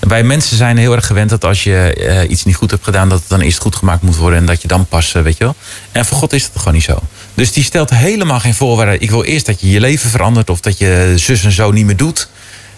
[0.00, 3.08] Wij mensen zijn heel erg gewend dat als je eh, iets niet goed hebt gedaan...
[3.08, 5.38] dat het dan eerst goed gemaakt moet worden en dat je dan pas, eh, weet
[5.38, 5.54] je wel.
[5.92, 6.98] En voor God is het gewoon niet zo.
[7.34, 9.00] Dus die stelt helemaal geen voorwaarden.
[9.00, 11.86] Ik wil eerst dat je je leven verandert of dat je zus en zo niet
[11.86, 12.28] meer doet.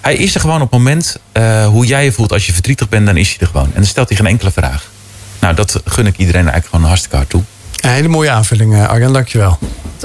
[0.01, 2.33] Hij is er gewoon op het moment eh, hoe jij je voelt.
[2.33, 3.67] Als je verdrietig bent, dan is hij er gewoon.
[3.67, 4.91] En dan stelt hij geen enkele vraag.
[5.39, 7.43] Nou, dat gun ik iedereen eigenlijk gewoon hartstikke hard toe.
[7.81, 9.25] Een hele mooie aanvulling, eh, Arjan.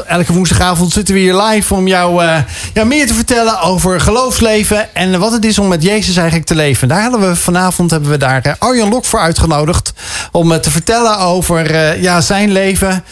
[0.05, 2.37] Elke woensdagavond zitten we hier live om jou eh,
[2.73, 6.55] ja, meer te vertellen over geloofsleven en wat het is om met Jezus eigenlijk te
[6.55, 6.87] leven.
[6.87, 9.93] Daar hadden we vanavond hebben we daar eh, Arjan Lok voor uitgenodigd
[10.31, 13.03] om eh, te vertellen over ja, zijn leven.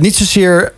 [0.00, 0.72] Niet zozeer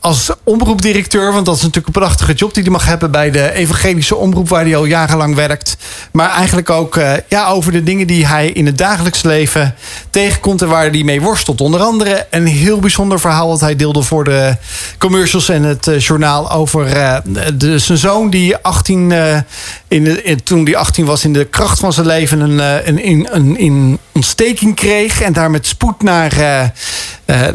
[0.00, 3.52] als omroepdirecteur, want dat is natuurlijk een prachtige job die hij mag hebben bij de
[3.52, 5.76] evangelische omroep waar hij al jarenlang werkt.
[6.12, 9.74] Maar eigenlijk ook ja, over de dingen die hij in het dagelijks leven
[10.10, 11.60] tegenkomt en waar hij mee worstelt.
[11.60, 14.56] Onder andere een heel bijzonder verhaal wat hij deelde voor de
[14.98, 17.16] commercials en het eh, journaal over eh,
[17.76, 19.36] zijn zoon die 18, eh,
[19.88, 22.58] in de, in- toen die 18 was in de kracht van zijn leven een,
[22.88, 26.36] een, een, een, een ontsteking kreeg en daar met spoed naar,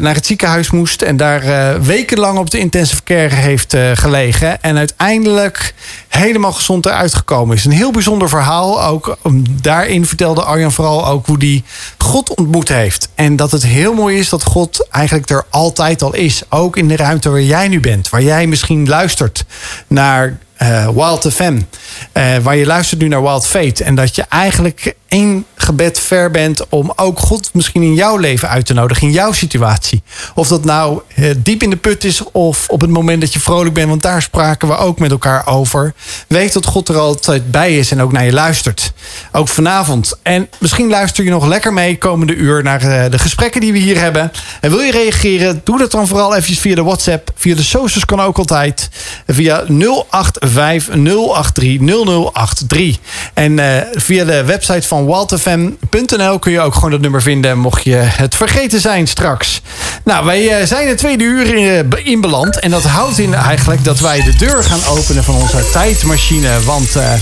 [0.00, 1.42] naar het ziekenhuis moest en daar
[1.82, 4.62] wekenlang op de intensive care heeft gelegen.
[4.62, 5.74] En uiteindelijk
[6.18, 7.64] helemaal gezond eruit gekomen is.
[7.64, 8.84] Een heel bijzonder verhaal.
[8.84, 9.18] Ook
[9.62, 11.64] daarin vertelde Arjan vooral ook hoe die
[11.98, 13.08] God ontmoet heeft.
[13.14, 16.42] En dat het heel mooi is dat God eigenlijk er altijd al is.
[16.48, 18.08] Ook in de ruimte waar jij nu bent.
[18.08, 19.44] Waar jij misschien luistert
[19.86, 21.60] naar eh, Wild FM.
[22.12, 23.84] eh, waar je luistert nu naar Wild Fate.
[23.84, 28.48] En dat je eigenlijk één gebed ver bent om ook God misschien in jouw leven
[28.48, 29.06] uit te nodigen.
[29.06, 30.02] In jouw situatie.
[30.34, 33.40] Of dat nou eh, diep in de put is of op het moment dat je
[33.40, 33.88] vrolijk bent.
[33.88, 35.94] Want daar spraken we ook met elkaar over.
[36.26, 38.92] Weet dat God er altijd bij is en ook naar je luistert.
[39.32, 40.18] Ook vanavond.
[40.22, 43.78] En misschien luister je nog lekker mee komende uur naar eh, de gesprekken die we
[43.78, 44.32] hier hebben.
[44.60, 45.60] En wil je reageren?
[45.64, 47.30] Doe dat dan vooral eventjes via de WhatsApp.
[47.34, 48.88] Via de socials kan ook altijd.
[49.26, 50.88] Via 085
[51.52, 51.78] 083
[52.32, 52.98] 0083.
[53.34, 57.58] En eh, via de website van waltfm.nl kun je ook gewoon dat nummer vinden...
[57.58, 59.62] mocht je het vergeten zijn straks.
[60.04, 62.60] Nou, wij eh, zijn het tweede uur in, uh, inbeland.
[62.60, 66.62] En dat houdt in eigenlijk dat wij de deur gaan openen van onze tijdmachine.
[66.64, 67.12] Want uh,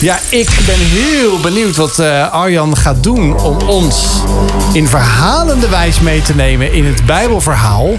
[0.00, 1.98] ja, ik ben heel benieuwd wat
[2.30, 3.40] Arjan gaat doen...
[3.40, 4.06] om ons
[4.72, 7.90] in verhalende wijs mee te nemen in het Bijbelverhaal...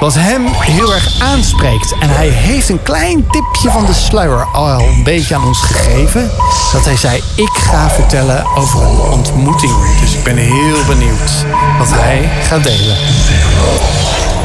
[0.00, 1.94] wat hem heel erg aanspreekt.
[2.00, 6.30] En hij heeft een klein tipje van de sluier al een beetje aan ons gegeven.
[6.72, 9.72] Dat hij zei, ik ga vertellen over een ontmoeting.
[10.00, 11.44] Dus ik ben heel benieuwd
[11.78, 12.96] wat hij gaat delen.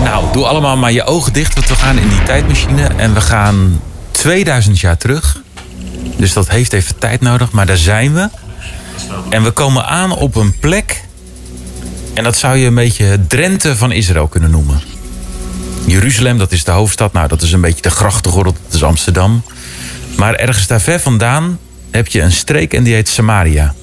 [0.03, 3.21] Nou, doe allemaal maar je ogen dicht, want we gaan in die tijdmachine en we
[3.21, 3.81] gaan
[4.11, 5.41] 2000 jaar terug.
[6.17, 8.29] Dus dat heeft even tijd nodig, maar daar zijn we.
[9.29, 11.03] En we komen aan op een plek.
[12.13, 14.81] En dat zou je een beetje Drenthe van Israël kunnen noemen.
[15.85, 17.13] Jeruzalem, dat is de hoofdstad.
[17.13, 19.43] Nou, dat is een beetje de grachtengordel, dat is Amsterdam.
[20.17, 21.59] Maar ergens daar ver vandaan
[21.91, 23.73] heb je een streek en die heet Samaria.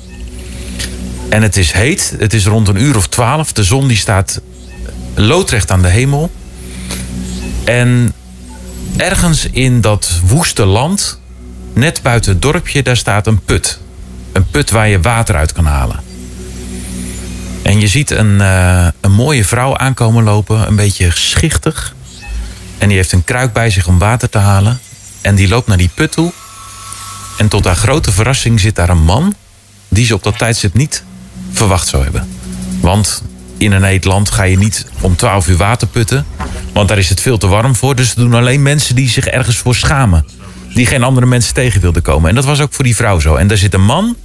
[1.32, 3.52] En het is heet, het is rond een uur of twaalf.
[3.52, 4.40] De zon die staat
[5.14, 6.30] loodrecht aan de hemel.
[7.64, 8.12] En
[8.96, 11.20] ergens in dat woeste land,
[11.72, 13.80] net buiten het dorpje, daar staat een put.
[14.32, 16.00] Een put waar je water uit kan halen.
[17.62, 21.94] En je ziet een, uh, een mooie vrouw aankomen lopen, een beetje schichtig.
[22.78, 24.80] En die heeft een kruik bij zich om water te halen.
[25.20, 26.32] En die loopt naar die put toe.
[27.38, 29.34] En tot haar grote verrassing zit daar een man
[29.88, 31.04] die ze op dat tijdstip niet
[31.52, 32.28] verwacht zou hebben.
[32.80, 33.22] Want
[33.62, 36.26] in een heet land ga je niet om 12 uur water putten.
[36.72, 37.94] Want daar is het veel te warm voor.
[37.94, 40.26] Dus dat doen alleen mensen die zich ergens voor schamen.
[40.74, 42.28] Die geen andere mensen tegen wilden komen.
[42.28, 43.34] En dat was ook voor die vrouw zo.
[43.34, 44.16] En daar zit een man.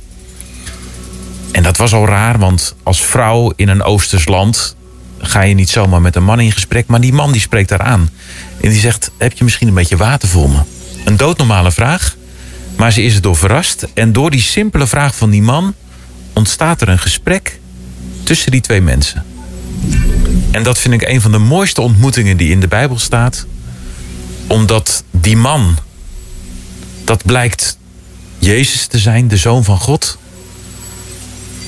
[1.52, 4.76] En dat was al raar, want als vrouw in een Oosters land
[5.20, 6.88] ga je niet zomaar met een man in gesprek.
[6.88, 8.10] Maar die man die spreekt daar aan.
[8.62, 10.60] En die zegt, heb je misschien een beetje water voor me?
[11.06, 12.16] Een doodnormale vraag.
[12.78, 13.88] Maar ze is er door verrast.
[13.94, 15.74] En door die simpele vraag van die man
[16.38, 17.60] ontstaat er een gesprek
[18.24, 19.26] tussen die twee mensen.
[20.52, 23.46] En dat vind ik een van de mooiste ontmoetingen die in de Bijbel staat.
[24.48, 25.78] Omdat die man,
[27.04, 27.78] dat blijkt
[28.40, 30.18] Jezus te zijn, de zoon van God.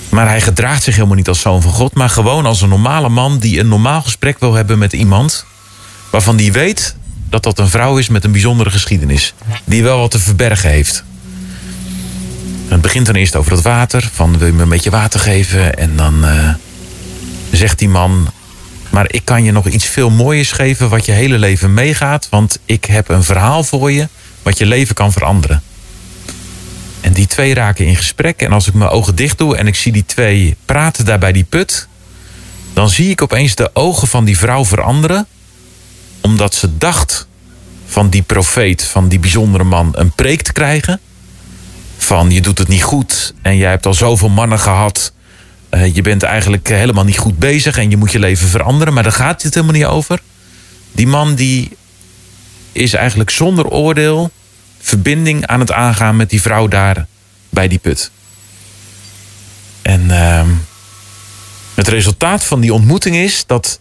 [0.09, 3.09] Maar hij gedraagt zich helemaal niet als zoon van God, maar gewoon als een normale
[3.09, 5.45] man die een normaal gesprek wil hebben met iemand.
[6.09, 6.95] Waarvan die weet
[7.29, 9.33] dat dat een vrouw is met een bijzondere geschiedenis.
[9.63, 11.03] Die wel wat te verbergen heeft.
[12.69, 14.09] Het begint dan eerst over het water.
[14.13, 15.77] Van wil je me een beetje water geven?
[15.77, 16.53] En dan uh,
[17.51, 18.27] zegt die man.
[18.89, 22.27] Maar ik kan je nog iets veel mooiers geven wat je hele leven meegaat.
[22.29, 24.07] Want ik heb een verhaal voor je
[24.41, 25.61] wat je leven kan veranderen.
[27.01, 28.41] En die twee raken in gesprek.
[28.41, 31.31] En als ik mijn ogen dicht doe en ik zie die twee praten daar bij
[31.31, 31.87] die put.
[32.73, 35.27] Dan zie ik opeens de ogen van die vrouw veranderen.
[36.21, 37.27] Omdat ze dacht
[37.85, 40.99] van die profeet, van die bijzondere man, een preek te krijgen
[42.09, 45.13] van je doet het niet goed en jij hebt al zoveel mannen gehad.
[45.71, 48.93] Uh, je bent eigenlijk helemaal niet goed bezig en je moet je leven veranderen.
[48.93, 50.19] Maar daar gaat het helemaal niet over.
[50.91, 51.77] Die man die
[52.71, 54.31] is eigenlijk zonder oordeel
[54.79, 57.05] verbinding aan het aangaan met die vrouw daar
[57.49, 58.11] bij die put.
[59.81, 60.47] En uh,
[61.73, 63.79] het resultaat van die ontmoeting is dat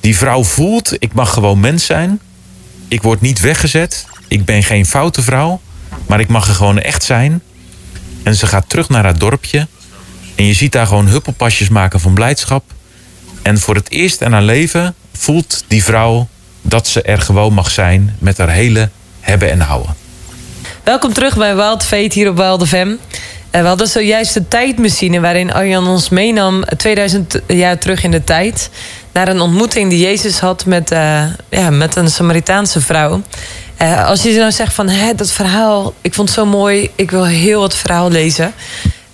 [0.00, 2.20] die vrouw voelt: ik mag gewoon mens zijn.
[2.88, 4.06] Ik word niet weggezet.
[4.28, 5.60] Ik ben geen foute vrouw.
[6.10, 7.42] Maar ik mag er gewoon echt zijn.
[8.22, 9.66] En ze gaat terug naar haar dorpje.
[10.34, 12.64] En je ziet daar gewoon huppelpasjes maken van blijdschap.
[13.42, 16.28] En voor het eerst in haar leven voelt die vrouw
[16.62, 18.88] dat ze er gewoon mag zijn met haar hele
[19.20, 19.94] hebben en houden.
[20.84, 22.94] Welkom terug bij Wild Fate hier op Wild FM.
[23.50, 28.70] We hadden zojuist de tijdmachine waarin Arjan ons meenam 2000 jaar terug in de tijd.
[29.12, 33.22] Naar een ontmoeting die Jezus had met, uh, ja, met een Samaritaanse vrouw.
[33.82, 37.10] Uh, als je nou zegt van hè, dat verhaal, ik vond het zo mooi, ik
[37.10, 38.54] wil heel het verhaal lezen.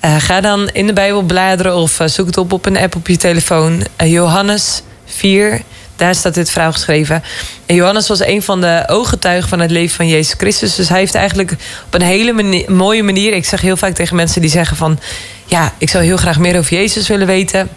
[0.04, 2.96] Uh, ga dan in de Bijbel bladeren of uh, zoek het op op een app
[2.96, 3.82] op je telefoon.
[4.04, 5.60] Johannes 4,
[5.96, 7.22] daar staat dit verhaal geschreven.
[7.66, 10.74] En Johannes was een van de ooggetuigen van het leven van Jezus Christus.
[10.74, 11.52] Dus hij heeft eigenlijk
[11.86, 13.32] op een hele mooie manier.
[13.32, 14.98] Ik zeg heel vaak tegen mensen die zeggen van
[15.44, 17.68] ja, ik zou heel graag meer over Jezus willen weten.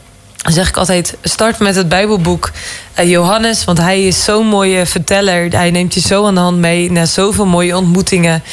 [0.44, 2.52] Dan zeg ik altijd: start met het Bijbelboek
[3.00, 5.50] uh, Johannes, want hij is zo'n mooie verteller.
[5.52, 8.44] Hij neemt je zo aan de hand mee naar zoveel mooie ontmoetingen.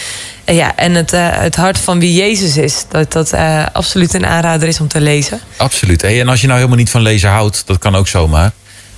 [0.47, 3.33] Uh, ja, en het, uh, het hart van wie Jezus is, dat dat
[3.73, 5.41] absoluut een aanrader is om te lezen.
[5.57, 6.03] Absoluut.
[6.03, 8.53] En als je nou helemaal niet van lezen houdt, dat kan ook zomaar.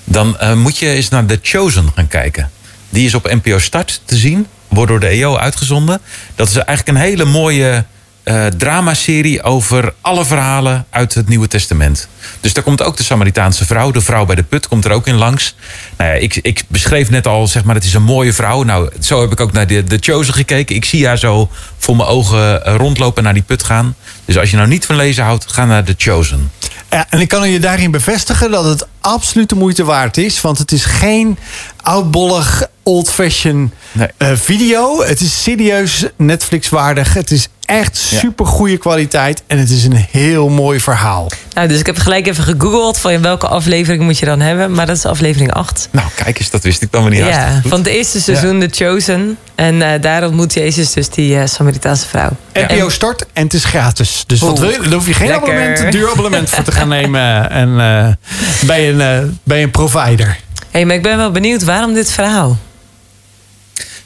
[0.04, 2.50] Dan moet je eens naar The Chosen gaan kijken.
[2.88, 6.00] Die is op NPO Start te zien, wordt door de EO uitgezonden.
[6.34, 7.84] Dat is eigenlijk een hele mooie
[8.28, 12.08] eh, dramaserie over alle verhalen uit het Nieuwe Testament.
[12.40, 15.06] Dus daar komt ook de Samaritaanse vrouw, de vrouw bij de put, komt er ook
[15.06, 15.54] in langs.
[15.96, 18.62] Nou ja, ik, ik beschreef net al, zeg maar, het is een mooie vrouw.
[18.62, 20.76] Nou, zo heb ik ook naar de, Chosen gekeken.
[20.76, 23.94] Ik zie haar zo voor mijn ogen eh, rondlopen naar die put gaan.
[24.24, 26.50] Dus als je nou niet van lezen houdt, ga naar de Chosen.
[26.90, 30.40] Ja, en ik kan je daarin bevestigen dat het absoluut de moeite waard is.
[30.40, 31.38] Want het is geen
[31.82, 34.08] oudbollig, old-fashion Nee.
[34.16, 35.02] eh, video.
[35.02, 37.14] Het is serieus Netflix-waardig.
[37.14, 39.42] Het is echt super goede kwaliteit.
[39.46, 41.30] En het is een heel mooi verhaal.
[41.54, 44.72] Nou, dus ik heb gelijk even gegoogeld van welke aflevering moet je dan hebben.
[44.72, 45.88] Maar dat is aflevering 8.
[45.90, 47.20] Nou, kijk eens, dat wist ik dan weer niet.
[47.34, 49.38] Ja, van het eerste seizoen The Chosen.
[49.54, 52.30] En eh, daar ontmoet Jezus dus die eh, Samaritaanse vrouw.
[52.52, 54.24] NPO start en het is gratis.
[54.26, 54.78] Dus wat wil je?
[54.78, 55.52] Daar hoef je geen lekker.
[55.52, 57.50] abonnement, duur abonnement voor te gaan nemen.
[57.50, 58.12] En, eh,
[58.66, 60.38] bij, een, eh, bij een provider.
[60.70, 62.58] hey, maar ik ben wel benieuwd waarom dit verhaal?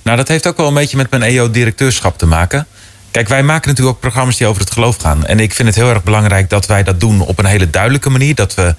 [0.02, 2.66] Nou, dat heeft ook wel een beetje met mijn EO-directeurschap te maken.
[3.10, 5.26] Kijk, wij maken natuurlijk ook programma's die over het geloof gaan.
[5.26, 8.10] En ik vind het heel erg belangrijk dat wij dat doen op een hele duidelijke
[8.10, 8.34] manier.
[8.34, 8.74] Dat we,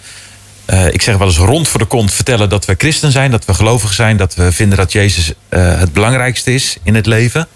[0.66, 3.46] eh, ik zeg wel eens rond voor de kont vertellen dat we christen zijn, dat
[3.46, 7.48] we gelovig zijn, dat we vinden dat Jezus eh, het belangrijkste is in het leven.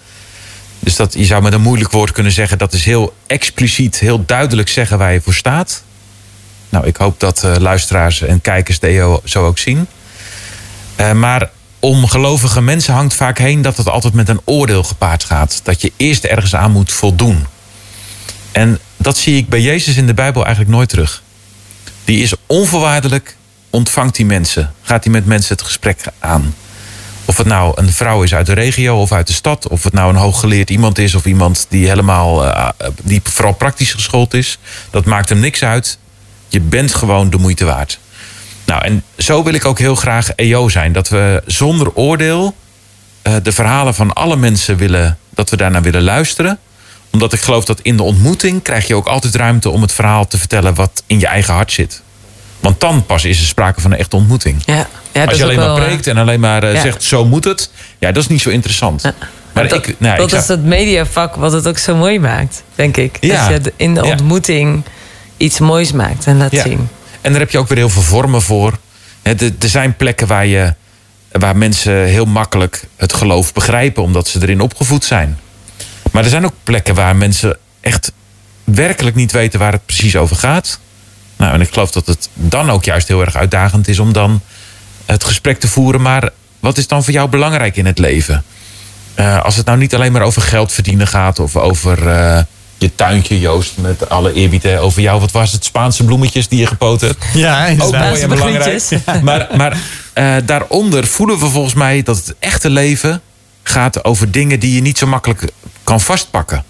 [0.79, 4.25] Dus dat, je zou met een moeilijk woord kunnen zeggen, dat is heel expliciet, heel
[4.25, 5.83] duidelijk zeggen waar je voor staat.
[6.69, 9.87] Nou, ik hoop dat eh, luisteraars en kijkers de EO zo ook zien.
[10.95, 11.49] Eh, maar
[11.79, 15.59] om gelovige mensen hangt vaak heen dat het altijd met een oordeel gepaard gaat.
[15.63, 17.45] Dat je eerst ergens aan moet voldoen.
[18.51, 21.23] En dat zie ik bij Jezus in de Bijbel eigenlijk nooit terug.
[22.03, 23.35] Die is onvoorwaardelijk,
[23.69, 24.73] ontvangt die mensen.
[24.81, 26.55] Gaat hij met mensen het gesprek aan.
[27.25, 29.67] Of het nou een vrouw is uit de regio of uit de stad.
[29.67, 32.69] Of het nou een hooggeleerd iemand is of iemand die helemaal eh,
[33.03, 34.59] die vooral praktisch geschoold is.
[34.89, 35.97] Dat maakt hem niks uit.
[36.47, 37.99] Je bent gewoon de moeite waard.
[38.65, 40.93] Nou, en zo wil ik ook heel graag EO zijn.
[40.93, 42.55] Dat we zonder oordeel
[43.21, 46.59] eh, de verhalen van alle mensen willen, dat we daarnaar willen luisteren.
[47.11, 50.27] Omdat ik geloof dat in de ontmoeting krijg je ook altijd ruimte om het verhaal
[50.27, 52.01] te vertellen wat in je eigen hart zit.
[52.59, 54.61] Want dan pas is er sprake van een echte ontmoeting.
[54.65, 56.81] Ja, ja Als je alleen maar eh, preekt en alleen maar eh, ja.
[56.81, 57.69] zegt zo moet het,
[57.99, 59.13] ja, dat is niet zo interessant.
[59.53, 62.19] Maar dat ik, nou, ik dat zou- is dat mediavak wat het ook zo mooi
[62.19, 63.17] maakt, denk ik.
[63.21, 63.49] Ja.
[63.49, 64.83] Dat je in de ontmoeting
[65.37, 66.63] iets moois maakt en laat Ja.
[66.63, 66.89] zien.
[67.21, 68.77] En daar heb je ook weer heel veel vormen voor.
[69.21, 70.73] Er zijn plekken waar, je,
[71.31, 75.39] waar mensen heel makkelijk het geloof begrijpen, omdat ze erin opgevoed zijn.
[76.11, 78.11] Maar er zijn ook plekken waar mensen echt
[78.63, 80.79] werkelijk niet weten waar het precies over gaat.
[81.37, 84.41] Nou, en ik geloof dat het dan ook juist heel erg uitdagend is om dan
[85.05, 86.01] het gesprek te voeren.
[86.01, 86.29] Maar
[86.59, 88.43] wat is dan voor jou belangrijk in het leven?
[89.13, 92.39] Eh, als het nou niet alleen maar over geld verdienen gaat of over eh,
[92.77, 95.19] je tuintje, Joost, met alle eerbied hè, over jou.
[95.19, 95.65] Wat was het?
[95.65, 97.25] Spaanse bloemetjes die je gepoot hebt?
[97.33, 98.83] Ja, Ook mooi en Spaanse belangrijk.
[99.21, 99.77] Maar, maar
[100.13, 103.21] eh, daaronder voelen we volgens mij dat het echte leven
[103.63, 105.51] gaat over dingen die je niet zo makkelijk
[105.83, 106.63] kan vastpakken.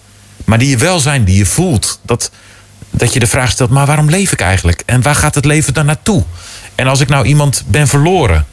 [0.45, 1.99] Maar die je wel zijn, die je voelt.
[2.01, 2.31] Dat,
[2.89, 4.83] dat je de vraag stelt, maar waarom leef ik eigenlijk?
[4.85, 6.23] En waar gaat het leven dan naartoe?
[6.75, 8.45] En als ik nou iemand ben verloren,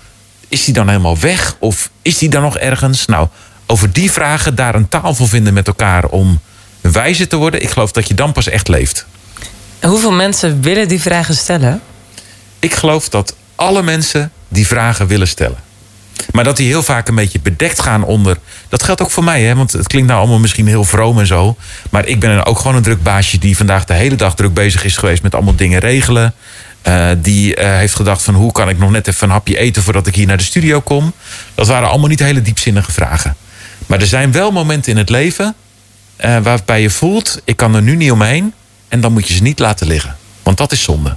[0.48, 1.56] is die dan helemaal weg?
[1.58, 3.06] Of is die dan nog ergens?
[3.06, 3.28] Nou,
[3.66, 6.40] over die vragen daar een taal voor vinden met elkaar om
[6.92, 7.62] wijzer te worden.
[7.62, 9.06] Ik geloof dat je dan pas echt leeft.
[9.80, 11.80] Hoeveel mensen willen die vragen stellen?
[12.58, 15.56] Ik geloof dat alle mensen die vragen willen stellen.
[16.32, 18.36] Maar dat die heel vaak een beetje bedekt gaan onder.
[18.68, 19.54] Dat geldt ook voor mij, hè?
[19.54, 21.56] want het klinkt nou allemaal misschien heel vroom en zo.
[21.90, 24.84] Maar ik ben ook gewoon een druk baasje die vandaag de hele dag druk bezig
[24.84, 26.34] is geweest met allemaal dingen regelen.
[26.82, 29.82] Eh, die eh, heeft gedacht van hoe kan ik nog net even een hapje eten
[29.82, 31.12] voordat ik hier naar de studio kom.
[31.54, 33.36] Dat waren allemaal niet hele diepzinnige vragen.
[33.86, 35.54] Maar er zijn wel momenten in het leven
[36.16, 38.52] eh, waarbij je voelt, ik kan er nu niet omheen.
[38.88, 40.16] En dan moet je ze niet laten liggen.
[40.42, 41.16] Want dat is zonde.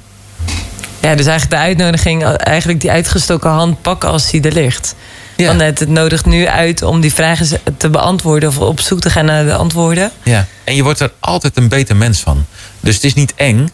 [0.99, 4.95] Ja, dus eigenlijk de uitnodiging, eigenlijk die uitgestoken hand pakken als die er ligt.
[5.35, 5.47] Ja.
[5.47, 9.09] Want het, het nodigt nu uit om die vragen te beantwoorden of op zoek te
[9.09, 10.11] gaan naar de antwoorden.
[10.23, 10.45] Ja.
[10.63, 12.45] En je wordt er altijd een beter mens van.
[12.79, 13.69] Dus het is niet eng.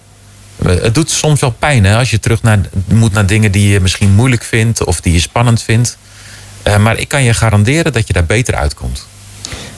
[0.64, 3.80] Het doet soms wel pijn hè, als je terug naar, moet naar dingen die je
[3.80, 5.98] misschien moeilijk vindt of die je spannend vindt.
[6.64, 9.08] Eh, maar ik kan je garanderen dat je daar beter uitkomt.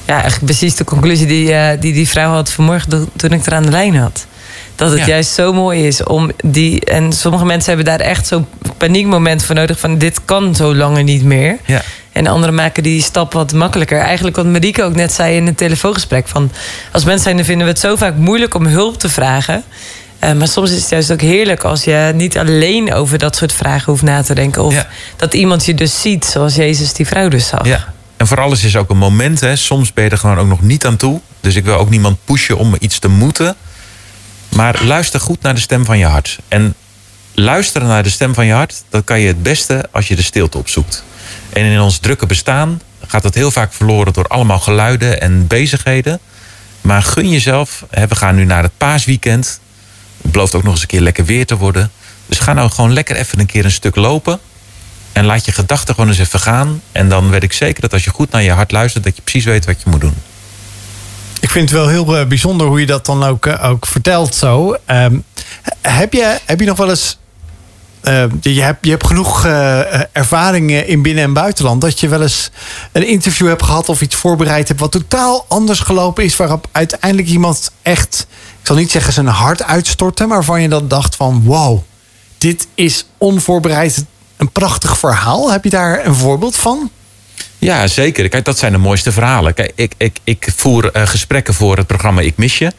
[0.05, 3.53] Ja, eigenlijk precies de conclusie die eh, die, die vrouw had vanmorgen toen ik er
[3.53, 4.25] aan de lijn had.
[4.75, 5.05] Dat het Ja.
[5.05, 6.85] juist zo mooi is om die.
[6.85, 8.47] En sommige mensen hebben daar echt zo'n
[8.77, 9.79] paniekmoment voor nodig.
[9.79, 11.57] Van dit kan zo langer niet meer.
[11.65, 11.81] Ja.
[12.11, 13.99] En anderen maken die stap wat makkelijker.
[13.99, 16.27] Eigenlijk wat Marieke ook net zei in het telefoongesprek.
[16.27, 16.51] Van
[16.91, 19.63] als mensen zijn, dan vinden we het zo vaak moeilijk om hulp te vragen.
[20.19, 23.53] Eh, maar soms is het juist ook heerlijk als je niet alleen over dat soort
[23.53, 24.63] vragen hoeft na te denken.
[24.63, 24.87] Of Ja.
[25.15, 27.65] dat iemand je dus ziet zoals Jezus die vrouw dus zag.
[27.67, 27.93] Ja.
[28.17, 29.39] En voor alles is ook een moment.
[29.39, 29.55] Hè.
[29.55, 31.21] Soms ben je er gewoon ook nog niet aan toe.
[31.39, 33.55] Dus ik wil ook niemand pushen om iets te moeten.
[34.49, 36.39] Maar luister goed naar de stem van je hart.
[36.47, 36.75] En
[37.33, 40.21] luisteren naar de stem van je hart, dat kan je het beste als je de
[40.21, 41.03] stilte opzoekt.
[41.49, 46.19] En in ons drukke bestaan gaat dat heel vaak verloren door allemaal geluiden en bezigheden.
[46.81, 47.85] Maar gun jezelf.
[47.89, 49.59] Hè, we gaan nu naar het paasweekend.
[50.21, 51.91] Het belooft ook nog eens een keer lekker weer te worden.
[52.25, 54.39] Dus ga nou gewoon lekker even een keer een stuk lopen.
[55.15, 56.81] En laat je gedachten gewoon eens even gaan.
[56.91, 59.03] En dan weet ik zeker dat als je goed naar je hart luistert...
[59.03, 60.13] dat je precies weet wat je moet doen.
[61.39, 64.35] Ik vind het wel heel eh, bijzonder hoe je dat dan ook, eh, ook vertelt
[64.35, 64.77] zo.
[64.85, 65.17] Ehm,
[65.81, 67.17] heb, je, heb je nog wel eens...
[68.01, 71.81] eh, je, hebt, je hebt genoeg eh, ervaring in binnen- en buitenland...
[71.81, 72.49] dat je wel eens
[72.91, 74.79] een interview hebt gehad of iets voorbereid hebt...
[74.79, 76.35] wat totaal anders gelopen is...
[76.35, 78.27] waarop uiteindelijk iemand echt...
[78.61, 80.25] ik zal niet zeggen zijn hart uitstortte...
[80.25, 81.43] maar waarvan je dan dacht van...
[81.43, 81.81] wow,
[82.37, 84.05] dit is onvoorbereid
[84.37, 85.51] een prachtig verhaal.
[85.51, 86.91] Heb je daar een voorbeeld van?
[87.57, 88.29] Ja, zeker.
[88.29, 89.53] Kijk, dat zijn de mooiste verhalen.
[89.53, 92.71] Kijk, ik, ik, ik voer eh, gesprekken voor het programma Ik Mis Je.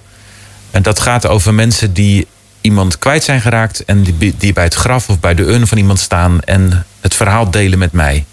[0.71, 2.27] En dat gaat over mensen die
[2.61, 3.85] iemand kwijt zijn geraakt...
[3.85, 6.41] en die, die bij het graf of bij de urn van iemand staan...
[6.41, 8.25] en het verhaal delen met mij.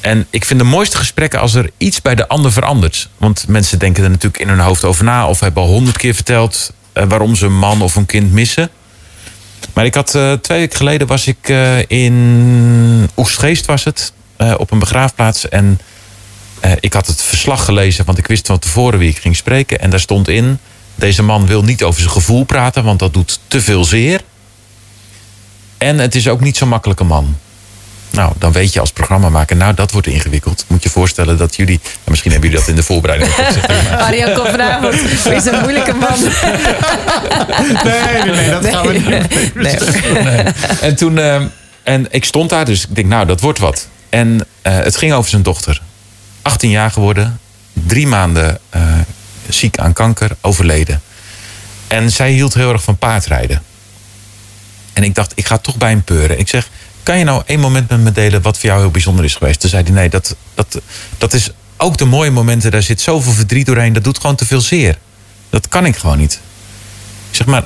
[0.00, 3.08] En ik vind de mooiste gesprekken als er iets bij de ander verandert.
[3.16, 5.28] Want mensen denken er natuurlijk in hun hoofd over na...
[5.28, 8.70] of hebben al honderd keer verteld eh, waarom ze een man of een kind missen.
[9.72, 14.12] Maar ik had eh, twee weken geleden was ik eh, in Oegstgeest was het...
[14.36, 15.48] eh, op een begraafplaats.
[15.48, 15.80] En
[16.80, 19.80] ik had het verslag gelezen, want ik wist van tevoren wie ik ging spreken.
[19.80, 20.58] En daar stond in:
[20.94, 24.20] deze man wil niet over zijn gevoel praten, want dat doet te veel zeer.
[25.78, 27.36] En het is ook niet zo'n makkelijke man.
[28.16, 30.64] Nou, dan weet je als programmamaker, nou, dat wordt ingewikkeld.
[30.68, 33.68] Moet je voorstellen dat jullie, nou, misschien hebben jullie dat in de voorbereiding ook gezegd.
[33.90, 34.94] maar- Marian komt vanavond.
[35.26, 36.18] Is een moeilijke man.
[37.84, 39.54] Nee, nee, nee, dat gaan we niet.
[39.54, 40.52] Nee, hoor.
[40.88, 41.42] En toen, eh,
[41.82, 43.88] en ik stond daar, dus ik denk, nou, dat wordt wat.
[44.08, 45.82] En eh, het ging over zijn dochter.
[46.42, 47.40] 18 jaar geworden,
[47.72, 48.82] drie maanden eh,
[49.48, 51.02] ziek aan kanker, overleden.
[51.88, 53.62] En zij hield heel erg van paardrijden.
[54.92, 56.38] En ik dacht, ik ga toch bij hem peuren.
[56.38, 56.68] Ik zeg,
[57.06, 59.60] kan je nou één moment met me delen wat voor jou heel bijzonder is geweest?
[59.60, 60.80] Toen zei hij, nee, dat, dat,
[61.18, 62.70] dat is ook de mooie momenten.
[62.70, 64.98] Daar zit zoveel verdriet doorheen, dat doet gewoon te veel zeer.
[65.50, 66.40] Dat kan ik gewoon niet.
[67.30, 67.64] Ik zeg, maar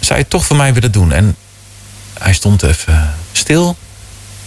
[0.00, 1.12] zou je toch voor mij willen doen?
[1.12, 1.36] En
[2.18, 3.76] hij stond even stil.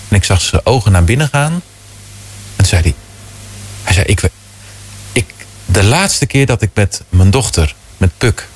[0.08, 1.62] En ik zag zijn ogen naar binnen gaan.
[2.56, 2.94] En zei hij...
[3.84, 4.22] Hij zei, ik,
[5.12, 5.26] ik,
[5.66, 8.48] de laatste keer dat ik met mijn dochter, met Puk...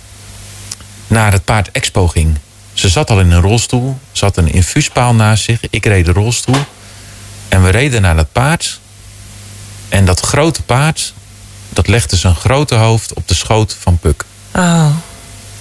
[1.07, 2.37] naar het paard Expo ging...
[2.77, 3.99] Ze zat al in een rolstoel.
[4.11, 5.59] Ze had een infuuspaal naast zich.
[5.69, 6.65] Ik reed de rolstoel.
[7.47, 8.79] En we reden naar dat paard.
[9.89, 11.13] En dat grote paard...
[11.69, 14.25] dat legde zijn grote hoofd op de schoot van Puk.
[14.55, 14.89] Oh,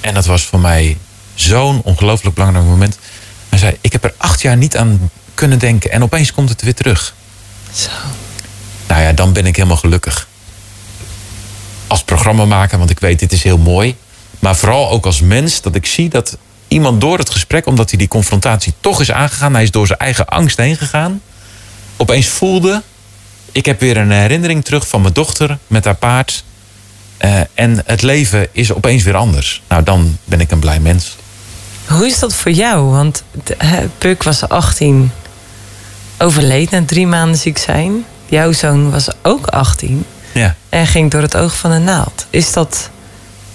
[0.00, 0.98] En dat was voor mij
[1.34, 2.98] zo'n ongelooflijk belangrijk moment.
[3.48, 5.90] Hij zei, ik heb er acht jaar niet aan kunnen denken.
[5.90, 7.14] En opeens komt het weer terug.
[7.72, 7.90] zo.
[8.86, 10.28] Nou ja, dan ben ik helemaal gelukkig.
[11.86, 13.96] Als programmamaker, want ik weet, dit is heel mooi.
[14.38, 16.36] Maar vooral ook als mens, dat ik zie dat
[16.68, 17.66] iemand door het gesprek...
[17.66, 19.54] omdat hij die confrontatie toch is aangegaan...
[19.54, 21.20] hij is door zijn eigen angst heen gegaan...
[21.96, 22.82] opeens voelde...
[23.52, 26.44] ik heb weer een herinnering terug van mijn dochter met haar paard...
[27.16, 29.62] Eh, en het leven is opeens weer anders.
[29.68, 31.16] Nou, dan ben ik een blij mens.
[31.86, 32.90] Hoe is dat voor jou?
[32.90, 33.22] Want
[33.98, 35.12] Puk was 18,
[36.18, 38.04] overleed na drie maanden ziek zijn.
[38.26, 40.54] Jouw zoon was ook 18 Ja.
[40.68, 42.26] en ging door het oog van een naald.
[42.30, 42.90] Is dat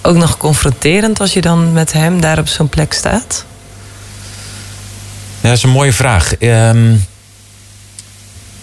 [0.02, 3.44] ook nog confronterend als je dan met hem daar op zo'n plek staat?
[5.40, 6.36] Ja, dat is een mooie vraag.
[6.36, 6.94] Ehm,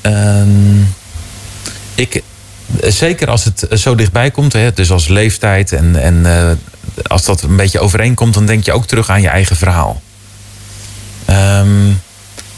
[0.02, 0.82] ehm,
[1.96, 2.24] ik,
[2.82, 6.52] zeker als het zo dichtbij komt, hè, dus als leeftijd en, en eh,
[7.08, 10.02] als dat een beetje overeenkomt, dan denk je ook terug aan je eigen verhaal.
[11.26, 11.92] Ehm,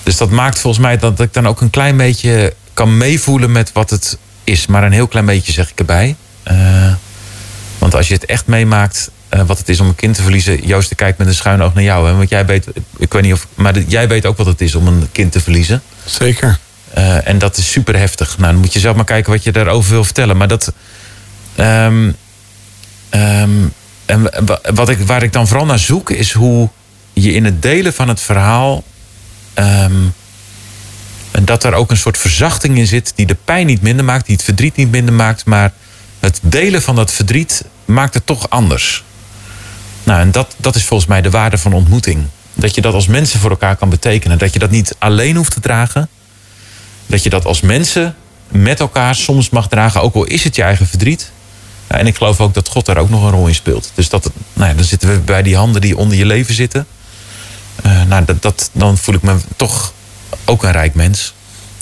[0.04, 3.72] dus dat maakt volgens mij dat ik dan ook een klein beetje kan meevoelen met
[3.72, 4.68] wat het is.
[4.68, 6.16] Maar een heel klein beetje zeg ik erbij.
[6.44, 6.94] Eh,
[7.82, 10.66] want als je het echt meemaakt, eh, wat het is om een kind te verliezen.
[10.68, 12.08] Joost, ik kijk met een schuin oog naar jou.
[12.08, 12.16] Hè?
[12.16, 12.68] Want jij weet,
[12.98, 13.48] ik weet niet of.
[13.56, 15.82] Maar de- jij weet ook wat het is om een kind te verliezen.
[16.06, 16.60] Zeker.
[16.94, 18.38] Eh, en dat is super heftig.
[18.38, 20.38] Nou, dan moet je zelf maar kijken wat je daarover wil vertellen.
[20.38, 20.74] Maar dat.
[21.56, 22.12] ehm,
[23.10, 23.50] ehm,
[24.06, 26.70] en wa- wat ik, waar ik dan vooral naar zoek, is hoe
[27.14, 28.84] je in het delen van het verhaal.
[29.54, 29.94] ehm,
[31.32, 34.26] en dat er ook een soort verzachting in zit die de pijn niet minder maakt,
[34.26, 35.72] die het verdriet niet minder maakt, maar
[36.22, 39.04] het delen van dat verdriet maakt het toch anders.
[40.04, 42.26] Nou, en dat, dat is volgens mij de waarde van ontmoeting.
[42.54, 44.38] Dat je dat als mensen voor elkaar kan betekenen.
[44.38, 46.10] Dat je dat niet alleen hoeft te dragen.
[47.06, 48.16] Dat je dat als mensen
[48.48, 51.32] met elkaar soms mag dragen, ook al is het je eigen verdriet.
[51.88, 53.92] En ik geloof ook dat God daar ook nog een rol in speelt.
[53.96, 56.88] Dus dat, nou ja, dan zitten we bij die handen die onder je leven zitten.
[57.84, 59.94] Eh, nou, dat, dat, dan voel ik me toch
[60.46, 61.34] ook een rijk mens.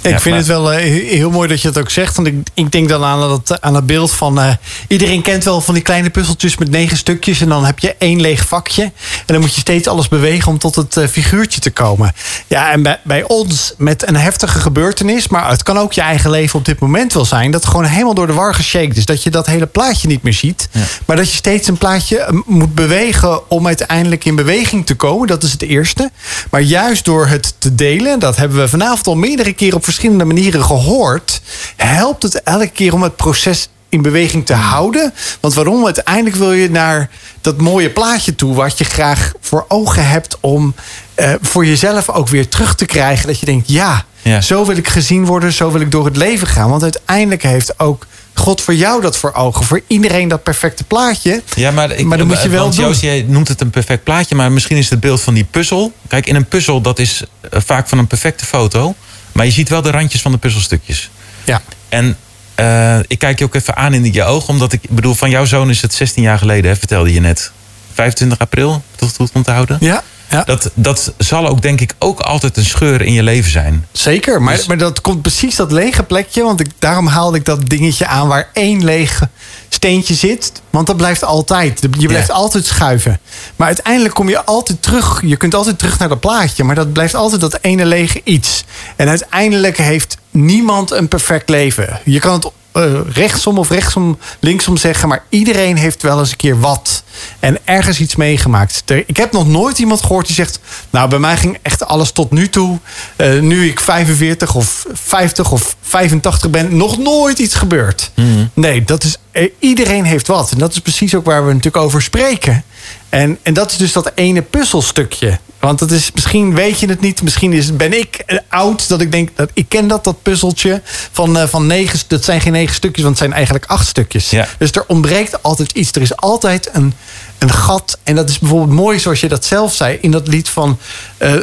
[0.02, 0.80] Ik Ja, vind het wel eh,
[1.10, 2.16] heel mooi dat je het ook zegt.
[2.16, 4.40] Want ik, ik denk dan aan dat, aan dat beeld van...
[4.40, 4.52] eh,
[4.88, 7.42] iedereen kent wel van die kleine puzzeltjes met negen stukjes...
[7.42, 8.84] en dan heb je één leeg vakje.
[8.84, 8.92] En
[9.26, 12.14] dan moet je steeds alles bewegen om tot het eh, figuurtje te komen.
[12.48, 15.28] Ja, en bij, bij ons met een heftige gebeurtenis...
[15.28, 17.52] maar het kan ook je eigen leven op dit moment wel zijn...
[17.52, 19.06] dat het gewoon helemaal door de war geshaked is.
[19.06, 20.70] Dat je dat hele plaatje niet meer ziet.
[21.06, 23.50] Maar dat je steeds een plaatje moet bewegen...
[23.50, 25.28] om uiteindelijk in beweging te komen.
[25.28, 26.12] Dat is het eerste.
[26.50, 28.20] Maar juist door het te delen...
[28.20, 31.42] dat hebben we vanavond al meerdere keren op verschillende manieren gehoord...
[31.76, 35.14] helpt het elke keer om het proces in beweging te houden.
[35.40, 35.86] Want waarom?
[35.86, 37.10] Uiteindelijk wil je naar
[37.42, 38.54] dat mooie plaatje toe...
[38.54, 40.74] wat je graag voor ogen hebt om
[41.16, 43.28] eh, voor jezelf ook weer terug te krijgen.
[43.28, 44.42] Dat je denkt, ja, Ja.
[44.42, 46.70] zo wil ik gezien worden, zo wil ik door het leven gaan.
[46.70, 49.66] Want uiteindelijk heeft ook God voor jou dat voor ogen.
[49.66, 51.42] Voor iedereen dat perfecte plaatje.
[51.56, 52.72] Ja, maar, ik, Maar dan moet je wel.
[52.72, 55.44] Joost, jij noemt het een perfect plaatje, maar misschien is het het beeld van die
[55.44, 55.94] puzzel.
[56.08, 58.96] Kijk, in een puzzel, dat is eh, vaak van een perfecte foto.
[59.40, 61.10] Maar je ziet wel de randjes van de puzzelstukjes.
[61.44, 62.18] Ja, En
[62.56, 65.46] eh, ik kijk je ook even aan in je ogen, omdat ik bedoel, van jouw
[65.46, 67.52] zoon is het 16 jaar geleden, hè, vertelde je net.
[67.94, 69.78] 25 april, tot goed om te houden.
[69.80, 70.44] ja, ja.
[70.44, 73.86] Dat, dat zal ook, denk ik, ook altijd een scheur in je leven zijn.
[73.92, 76.44] Zeker, maar, Dus- maar dat komt precies dat lege plekje.
[76.44, 79.22] Want ik, daarom haalde ik dat dingetje aan waar één leeg
[79.70, 80.52] steentje zit.
[80.70, 81.88] Want dat blijft altijd.
[81.98, 83.20] Je blijft altijd schuiven.
[83.56, 85.22] Maar uiteindelijk kom je altijd terug.
[85.26, 86.64] Je kunt altijd terug naar dat plaatje.
[86.64, 88.64] Maar dat blijft altijd dat ene lege iets.
[88.96, 92.00] En uiteindelijk heeft niemand een perfect leven.
[92.04, 95.10] Je kan het eh, rechtsom of rechtsom, linksom zeggen.
[95.10, 97.04] Maar iedereen heeft wel eens een keer wat.
[97.40, 98.84] En ergens iets meegemaakt.
[99.06, 100.60] Ik heb nog nooit iemand gehoord die zegt...
[100.90, 102.80] nou, bij mij ging echt alles tot nu toe.
[103.16, 106.78] Eh, nu ik 45 of 50 of 85 ben...
[106.78, 108.12] nog nooit iets gebeurd.
[108.54, 110.52] Nee, dat is, eh, iedereen heeft wat.
[110.52, 112.64] En dat is precies ook waar we natuurlijk over spreken.
[113.10, 115.40] En, en dat is dus dat ene puzzelstukje.
[115.60, 117.22] Want dat is, misschien weet je het niet.
[117.22, 119.30] Misschien is, ben ik eh, oud dat ik denk...
[119.36, 120.82] dat ik ken dat, dat puzzeltje
[121.12, 122.00] van, eh, van negen...
[122.08, 124.30] dat zijn geen negen stukjes, want het zijn eigenlijk acht stukjes.
[124.30, 124.48] Ja.
[124.58, 125.92] Dus er ontbreekt altijd iets.
[125.92, 126.94] Er is altijd een,
[127.38, 127.98] een gat.
[128.04, 129.98] En dat is bijvoorbeeld mooi, zoals je dat zelf zei...
[130.02, 130.80] in dat lied van
[131.18, 131.34] eh,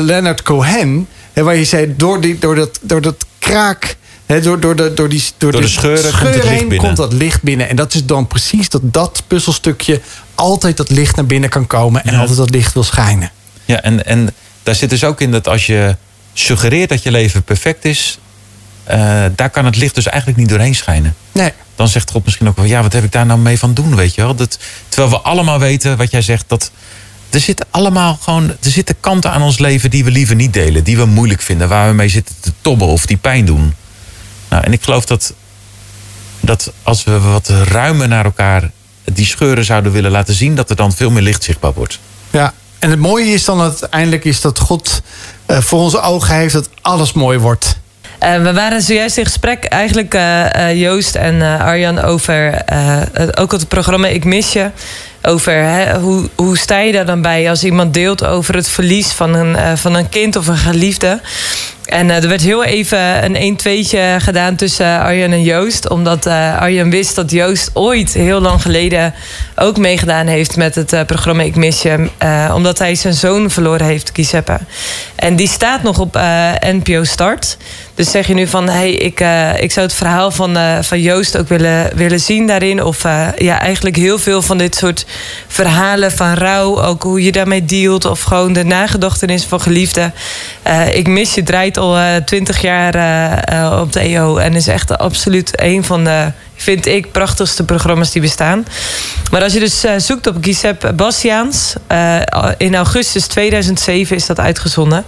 [0.00, 1.08] Leonard Cohen.
[1.32, 3.96] Hè, waar je zei, door, die, door, dat, door dat kraak...
[4.42, 6.78] Door, door, de, door, die, door, Door de scheuren komt het heen binnen.
[6.78, 7.68] komt dat licht binnen.
[7.68, 10.00] En dat is dan precies dat dat puzzelstukje...
[10.34, 12.04] altijd dat licht naar binnen kan komen...
[12.04, 12.18] en Ja.
[12.18, 13.30] altijd dat licht wil schijnen.
[13.66, 15.96] Ja, en, en daar zit dus ook in dat als je
[16.32, 18.18] suggereert dat je leven perfect is,
[18.84, 21.14] eh, daar kan het licht dus eigenlijk niet doorheen schijnen.
[21.32, 23.74] Nee, Dan zegt God misschien ook wel, ja, wat heb ik daar nou mee van
[23.74, 24.34] doen, weet je wel?
[24.34, 24.58] Dat,
[24.88, 26.70] terwijl we allemaal weten, wat jij zegt, dat
[27.30, 30.84] er zitten allemaal gewoon, er zitten kanten aan ons leven die we liever niet delen,
[30.84, 33.74] die we moeilijk vinden, waar we mee zitten te tobben of die pijn doen.
[34.48, 35.34] Nou, en ik geloof dat,
[36.40, 38.70] dat als we wat ruimer naar elkaar
[39.04, 41.98] die scheuren zouden willen laten zien, dat er dan veel meer licht zichtbaar wordt.
[42.30, 42.52] ja.
[42.78, 45.02] En het mooie is dan uiteindelijk is dat God
[45.46, 47.78] eh, voor onze ogen heeft dat alles mooi wordt.
[48.18, 52.64] Eh, we waren zojuist in gesprek, eigenlijk eh, Joost en Arjan, over
[53.34, 54.70] ook het programma Ik Mis Je.
[55.22, 59.12] Over hè, hoe, hoe sta je daar dan bij als iemand deelt over het verlies
[59.12, 61.20] van een, van een kind of een geliefde.
[61.86, 65.88] En eh, er werd heel even een 1-2'tje gedaan tussen Arjan en Joost.
[65.88, 69.14] Omdat eh, Arjan wist dat Joost ooit heel lang geleden
[69.56, 72.08] ook meegedaan heeft met het eh, programma Ik Mis Je.
[72.18, 74.58] eh, omdat hij zijn zoon verloren heeft, Giuseppe.
[75.16, 77.56] En die staat nog op eh, NPO Start.
[77.94, 81.00] Dus zeg je nu van, hey, ik, eh, ik zou het verhaal van, eh, van
[81.00, 82.82] Joost ook willen, willen zien daarin.
[82.82, 85.06] Of eh, ja, eigenlijk heel veel van dit soort
[85.48, 86.82] verhalen van rouw.
[86.82, 88.04] Ook hoe je daarmee dealt.
[88.04, 90.14] Of gewoon de nagedachtenis van geliefden.
[90.62, 94.36] Eh, ik mis je draait al twintig jaar eh, eh, op de EO.
[94.36, 98.66] En is echt absoluut een van de, vind ik, prachtigste programma's die bestaan.
[99.30, 101.74] Maar als je dus eh, zoekt op Giuseppe Bastiaans.
[101.86, 102.20] eh,
[102.56, 105.04] in augustus 2007 is dat uitgezonden.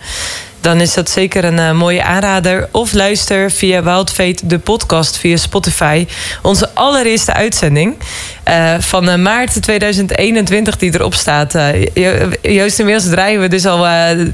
[0.60, 2.68] Dan is dat zeker een eh, mooie aanrader.
[2.72, 6.06] Of luister via Wild Fate, de podcast, via Spotify.
[6.42, 7.94] Onze allereerste uitzending
[8.42, 11.52] eh, van eh, maart 2021 die erop staat.
[11.94, 13.86] Jo- Joost, inmiddels draaien we dus al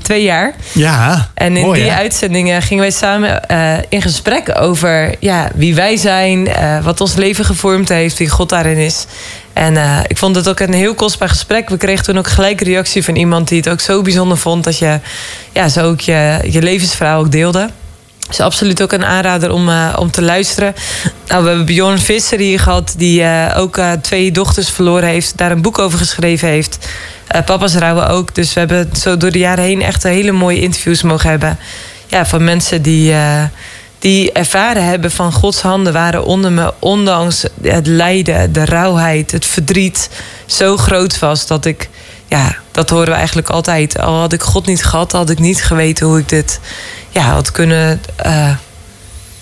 [0.03, 0.55] twee jaar.
[0.73, 1.97] Ja, En in mooi, die hè?
[1.97, 3.41] uitzendingen gingen wij samen
[3.89, 6.49] in gesprek over ja, wie wij zijn,
[6.83, 9.07] wat ons leven gevormd heeft, wie God daarin is.
[9.55, 11.69] En eh, ik vond het ook een heel kostbaar gesprek.
[11.69, 14.65] We kregen toen ook gelijk een reactie van iemand die het ook zo bijzonder vond
[14.65, 15.01] dat je
[15.53, 17.69] ja, zo ook je, je levensverhaal ook deelde.
[18.27, 20.75] Dus absoluut ook een aanrader om, eh, om te luisteren.
[21.29, 25.51] Nou, we hebben Bjorn Visser hier gehad, die eh, ook twee dochters verloren heeft, daar
[25.51, 26.89] een boek over geschreven heeft.
[27.45, 28.35] Papa's rouwen ook.
[28.35, 31.59] Dus we hebben zo door de jaren heen echt hele mooie interviews mogen hebben.
[32.07, 33.15] Ja, van mensen die,
[34.05, 39.47] die ervaren hebben van Gods handen waren onder me, ondanks het lijden, de rauwheid, het
[39.47, 40.11] verdriet,
[40.47, 41.89] zo groot was dat ik,
[42.29, 43.99] ja, dat horen we eigenlijk altijd.
[43.99, 46.61] Al had ik God niet gehad, had ik niet geweten hoe ik dit
[47.11, 48.55] ja, had kunnen, eh,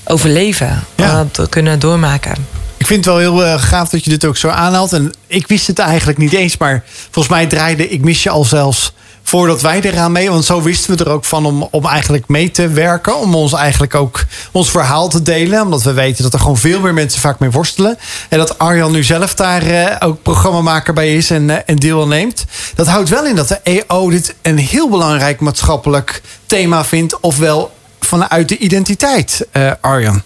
[0.04, 0.84] overleven.
[0.96, 1.26] Ja.
[1.30, 2.34] Te kunnen doormaken.
[2.76, 4.92] Ik vind het wel heel eh, gaaf dat je dit ook zo aanhaalt.
[4.92, 6.56] En ik wist het eigenlijk niet eens.
[6.56, 8.92] Maar volgens mij draaide Ik Mis Je al zelfs
[9.32, 10.30] voordat wij eraan mee.
[10.30, 13.18] Want zo wisten we er ook van om, om eigenlijk mee te werken.
[13.18, 15.62] Om ons eigenlijk ook ons verhaal te delen.
[15.62, 17.98] Omdat we weten dat er gewoon veel meer mensen vaak mee worstelen.
[18.28, 22.02] En dat Arjan nu zelf daar eh, ook programmamaker bij is en, eh, en deel
[22.02, 22.44] aan neemt.
[22.74, 27.20] Dat houdt wel in dat de EO dit een heel belangrijk maatschappelijk thema vindt.
[27.20, 30.22] Ofwel vanuit de identiteit, eh, Arjan.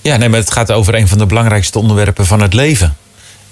[0.00, 2.96] Ja, nee, maar het gaat over een van de belangrijkste onderwerpen van het leven.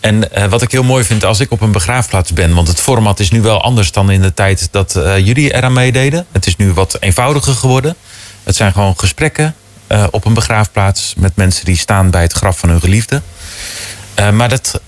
[0.06, 2.80] En eh, wat ik heel mooi vind als ik op een begraafplaats ben, want het
[2.80, 6.26] format is nu wel anders dan in de tijd dat eh, jullie eraan meededen.
[6.32, 7.96] Het is nu wat eenvoudiger geworden.
[8.44, 9.54] Het zijn gewoon gesprekken
[9.86, 13.22] eh, op een begraafplaats met mensen die staan bij het graf van hun geliefde.
[14.32, 14.80] Maar dat,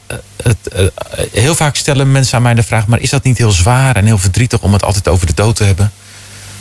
[0.43, 0.93] het,
[1.33, 4.05] heel vaak stellen mensen aan mij de vraag: maar is dat niet heel zwaar en
[4.05, 5.93] heel verdrietig om het altijd over de dood te hebben?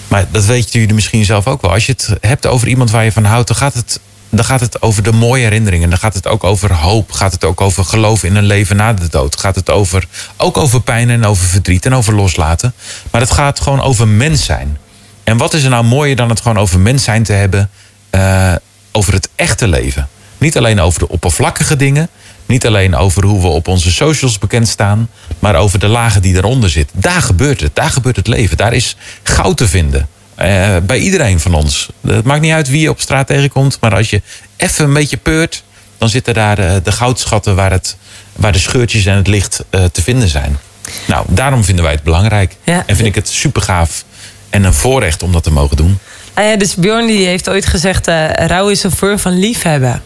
[0.07, 1.71] Maar dat weten jullie misschien zelf ook wel.
[1.71, 3.99] Als je het hebt over iemand waar je van houdt, dan gaat het,
[4.37, 5.89] dan gaat het over de mooie herinneringen.
[5.89, 7.11] Dan gaat het ook over hoop.
[7.11, 9.39] Gaat het ook over geloof in een leven na de dood.
[9.39, 10.07] Gaat het over,
[10.37, 12.73] ook over pijn en over verdriet en over loslaten.
[13.11, 14.77] Maar het gaat gewoon over mens zijn.
[15.23, 17.69] En wat is er nou mooier dan het gewoon over mens zijn te hebben?
[18.09, 18.55] eh,
[18.91, 20.07] over het echte leven.
[20.37, 22.09] Niet alleen over de oppervlakkige dingen.
[22.45, 25.09] Niet alleen over hoe we op onze socials bekend staan.
[25.39, 27.01] Maar over de lagen die eronder zitten.
[27.01, 27.75] Daar gebeurt het.
[27.75, 28.57] Daar gebeurt het leven.
[28.57, 30.07] Daar is goud te vinden.
[30.37, 31.89] Eh, bij iedereen van ons.
[32.07, 33.77] Het maakt niet uit wie je op straat tegenkomt.
[33.81, 34.21] Maar als je
[34.57, 35.63] even een beetje peurt.
[35.97, 37.97] Dan zitten daar eh, de goudschatten waar, het,
[38.33, 40.57] waar de scheurtjes en het licht eh, te vinden zijn.
[41.05, 42.55] Nou, daarom vinden wij het belangrijk.
[42.63, 42.83] Ja.
[42.85, 44.03] En vind ik het super gaaf.
[44.49, 45.99] En een voorrecht om dat te mogen doen.
[46.33, 48.07] Ah ja, dus Bjorn die heeft ooit gezegd...
[48.07, 50.01] eh rouw is een vorm van liefhebben.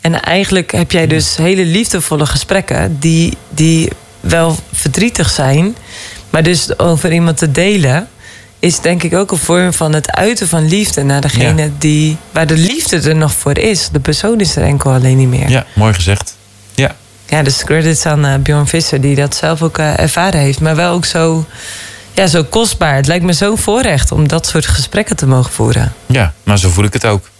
[0.00, 2.98] En eigenlijk heb jij dus hele liefdevolle gesprekken...
[3.00, 5.76] die, die wel verdrietig zijn...
[6.30, 8.08] maar dus over iemand te delen...
[8.64, 11.02] is denk ik ook een vorm van het uiten van liefde...
[11.02, 11.68] naar degene Ja.
[11.78, 13.88] die, waar de liefde er nog voor is.
[13.92, 15.48] De persoon is er enkel alleen niet meer.
[15.48, 16.36] Ja, mooi gezegd.
[16.74, 16.94] Ja.
[17.26, 19.00] Ja, dus credits aan eh, Bjorn Visser...
[19.00, 20.60] die dat zelf ook eh, ervaren heeft.
[20.60, 21.46] Maar wel ook zo,
[22.12, 22.96] ja, zo kostbaar.
[22.96, 24.12] Het lijkt me zo'n voorrecht...
[24.12, 25.92] om dat soort gesprekken te mogen voeren.
[26.06, 27.30] Ja, nou zo voel ik het ook.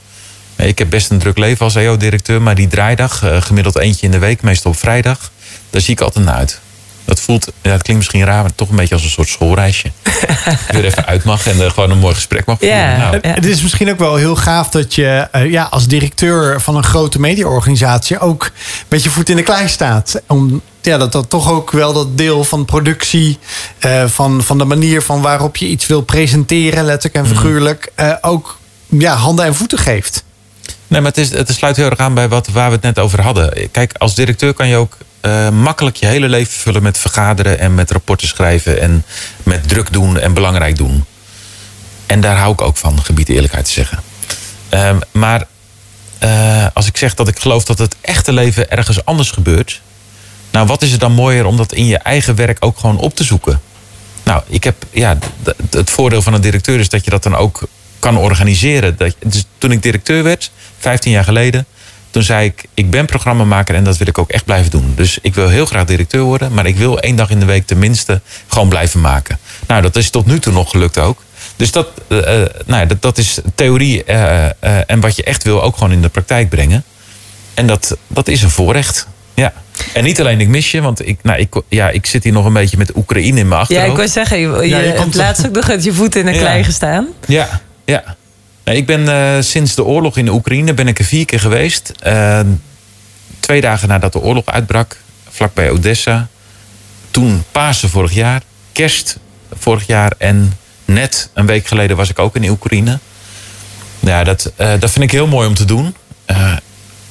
[0.56, 4.12] Ik heb best een druk leven als EO-directeur, maar die draaidag, eh, gemiddeld eentje in
[4.12, 5.30] de week, meestal op vrijdag,
[5.70, 6.60] daar zie ik altijd naar uit.
[7.04, 9.90] Dat voelt, ja, het klinkt misschien raar, maar toch een beetje als een soort schoolreisje.
[10.70, 12.78] Weer even uit mag en eh, gewoon een mooi gesprek mag voeren.
[12.78, 12.96] Ja.
[12.98, 13.34] Nou, Ja.
[13.34, 16.84] Het is misschien ook wel heel gaaf dat je eh, ja, als directeur van een
[16.84, 18.50] grote mediaorganisatie ook
[18.88, 20.20] met je voet in de klei staat.
[20.26, 23.38] Om, ja, dat dat toch ook wel dat deel van productie,
[23.78, 28.12] eh, van, van de manier van waarop je iets wil presenteren, letterlijk en figuurlijk, eh,
[28.20, 30.24] ook ja, handen en voeten geeft.
[30.86, 32.98] Nee, maar het, is, het sluit heel erg aan bij wat, waar we het net
[32.98, 33.70] over hadden.
[33.70, 37.74] Kijk, als directeur kan je ook eh, makkelijk je hele leven vullen met vergaderen en
[37.74, 39.04] met rapporten schrijven en
[39.42, 41.04] met druk doen en belangrijk doen.
[42.06, 44.02] En daar hou ik ook van, gebied eerlijkheid te zeggen.
[44.68, 45.46] Ehm, maar
[46.18, 49.80] eh, als ik zeg dat ik geloof dat het echte leven ergens anders gebeurt.
[50.50, 53.14] Nou, wat is er dan mooier om dat in je eigen werk ook gewoon op
[53.14, 53.60] te zoeken?
[54.22, 55.18] Nou, ik heb, ja,
[55.70, 57.62] het voordeel van een directeur is dat je dat dan ook
[57.98, 58.96] kan organiseren.
[58.96, 61.66] Dat, dus toen ik directeur werd, 15 jaar geleden,
[62.14, 64.92] toen zei ik: Ik ben programmamaker en dat wil ik ook echt blijven doen.
[64.96, 67.66] Dus ik wil heel graag directeur worden, maar ik wil één dag in de week
[67.66, 69.38] tenminste gewoon blijven maken.
[69.66, 71.22] Nou, dat is tot nu toe nog gelukt ook.
[71.56, 74.46] Dus dat, eh, eh, nou, ja, dat, dat is theorie eh,
[74.90, 76.84] en wat je echt wil ook gewoon in de praktijk brengen.
[77.54, 79.06] En dat, dat is een voorrecht.
[79.34, 79.52] Ja.
[79.92, 82.44] En niet alleen ik mis je, want ik, nou, ik, ja, ik zit hier nog
[82.44, 83.90] een beetje met Oekraïne in mijn Ja, achterhoofd.
[83.90, 86.26] ik wou zeggen, je, je, Ja, je komt- laatst ook nog met je voeten in
[86.26, 86.38] de Ja.
[86.38, 87.06] klei gestaan.
[87.26, 88.16] Ja, ja.
[88.64, 91.40] Nee, ik ben eh, sinds de oorlog in de Oekraïne ben ik er vier keer
[91.40, 91.92] geweest.
[91.98, 92.40] Eh,
[93.40, 94.96] twee dagen nadat de oorlog uitbrak,
[95.28, 96.28] vlakbij Odessa.
[97.10, 98.42] Toen Pasen vorig jaar,
[98.72, 99.18] kerst
[99.58, 100.52] vorig jaar en
[100.84, 102.98] net een week geleden was ik ook in Oekraïne.
[104.00, 105.94] Ja, dat, eh, dat vind ik heel mooi om te doen.
[106.24, 106.52] Eh,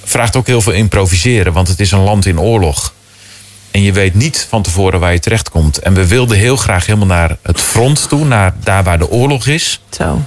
[0.03, 2.93] vraagt ook heel veel improviseren, want het is een land in oorlog.
[3.71, 5.77] En je weet niet van tevoren waar je terechtkomt.
[5.77, 9.47] En we wilden heel graag helemaal naar het front toe, naar daar waar de oorlog
[9.47, 10.21] is Zo.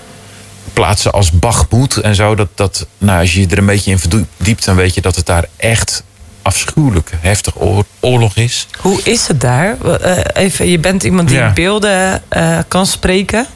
[0.76, 2.34] Plaatsen als Bachmoed en zo.
[2.34, 5.16] Dat, dat, nou, als je je er een beetje in verdiept, dan weet je dat
[5.16, 6.02] het daar echt
[6.42, 8.66] afschuwelijk heftig oor- oorlog is.
[8.78, 9.80] Hoe is het daar?
[10.00, 11.52] Eh, even, je bent iemand die Ja.
[11.52, 13.46] beelden eh, kan spreken.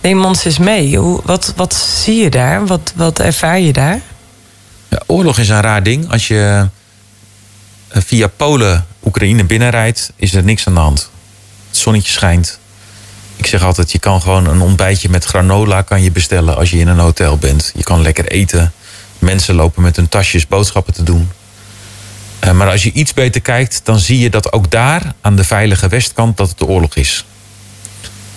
[0.00, 0.96] Neem ons eens mee.
[0.96, 2.66] Hoe, wat, wat zie je daar?
[2.66, 4.00] Wat, wat ervaar je daar?
[4.88, 6.10] Ja, oorlog is een raar ding.
[6.12, 6.68] Als je
[7.88, 11.10] eh, via Polen Oekraïne binnenrijdt, is er niks aan de hand.
[11.68, 12.58] Het zonnetje schijnt.
[13.42, 16.78] Ik zeg altijd, je kan gewoon een ontbijtje met granola kan je bestellen als je
[16.78, 17.72] in een hotel bent.
[17.74, 18.72] Je kan lekker eten.
[19.18, 21.30] Mensen lopen met hun tasjes boodschappen te doen.
[22.38, 25.44] Eh, maar als je iets beter kijkt, dan zie je dat ook daar, aan de
[25.44, 27.24] veilige westkant, dat het de oorlog is.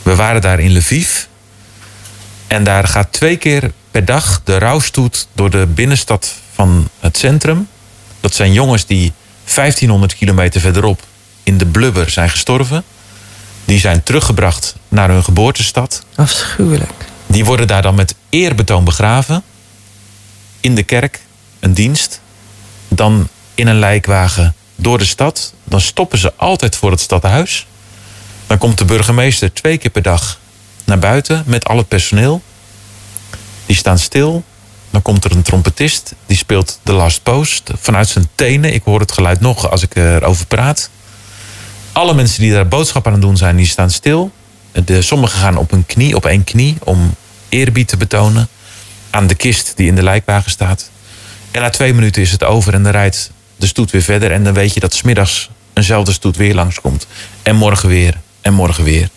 [0.01, 1.23] We waren daar in Lviv.
[2.47, 7.67] En daar gaat twee keer per dag de rouwstoet door de binnenstad van het centrum.
[8.19, 11.01] Dat zijn jongens die 1500 kilometer verderop
[11.43, 12.83] in de blubber zijn gestorven.
[13.65, 16.05] Die zijn teruggebracht naar hun geboortestad.
[16.15, 17.05] Afschuwelijk.
[17.25, 19.43] Die worden daar dan met eerbetoon begraven.
[20.59, 21.21] In de kerk,
[21.59, 22.21] een dienst.
[22.87, 25.53] Dan in een lijkwagen door de stad.
[25.63, 27.67] Dan stoppen ze altijd voor het stadhuis.
[28.47, 30.39] Dan komt de burgemeester twee keer per dag
[30.85, 32.41] naar buiten met al het personeel.
[33.65, 34.43] Die staan stil.
[34.89, 36.13] Dan komt er een trompetist.
[36.25, 38.73] Die speelt The Last Post vanuit zijn tenen.
[38.73, 40.89] Ik hoor het geluid nog als ik erover praat.
[41.91, 44.31] Alle mensen die daar boodschap aan het doen zijn, die staan stil.
[44.83, 47.15] De, sommigen gaan op een knie, op één knie, om
[47.49, 48.47] eerbied te betonen
[49.09, 50.89] aan de kist die in de lijkwagen staat.
[51.51, 54.31] En na twee minuten is het over en dan rijdt de stoet weer verder.
[54.31, 57.07] En dan weet je dat smiddags eenzelfde stoet weer langskomt.
[57.41, 59.09] En morgen weer, en morgen weer.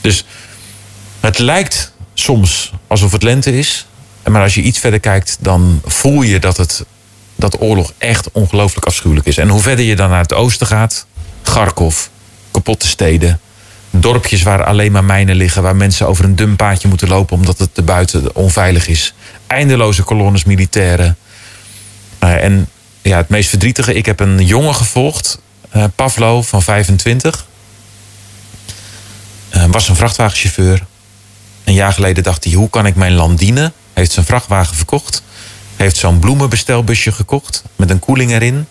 [0.00, 0.24] Dus
[1.20, 3.86] het lijkt soms alsof het lente is.
[4.24, 6.84] Maar als je iets verder kijkt, dan voel je dat, het,
[7.34, 9.38] dat oorlog echt ongelooflijk afschuwelijk is.
[9.38, 11.06] En hoe verder je dan naar het oosten gaat,
[11.42, 12.06] Kharkov,
[12.50, 13.40] kapotte steden,
[14.00, 17.58] dorpjes waar alleen maar mijnen liggen, waar mensen over een dun paadje moeten lopen omdat
[17.58, 19.14] het te buiten onveilig is.
[19.46, 21.16] Eindeloze kolonnes militairen.
[22.20, 22.68] Uh, en
[23.02, 25.40] ja, het meest verdrietige, ik heb een jongen gevolgd,
[25.76, 27.46] uh, Pavlo van 25.
[29.54, 30.86] Uh, was een vrachtwagenchauffeur.
[31.64, 33.72] Een jaar geleden dacht hij, hoe kan ik mijn land dienen?
[33.92, 35.22] Heeft zijn vrachtwagen verkocht.
[35.76, 38.66] Heeft zo'n bloemenbestelbusje gekocht met een koeling erin.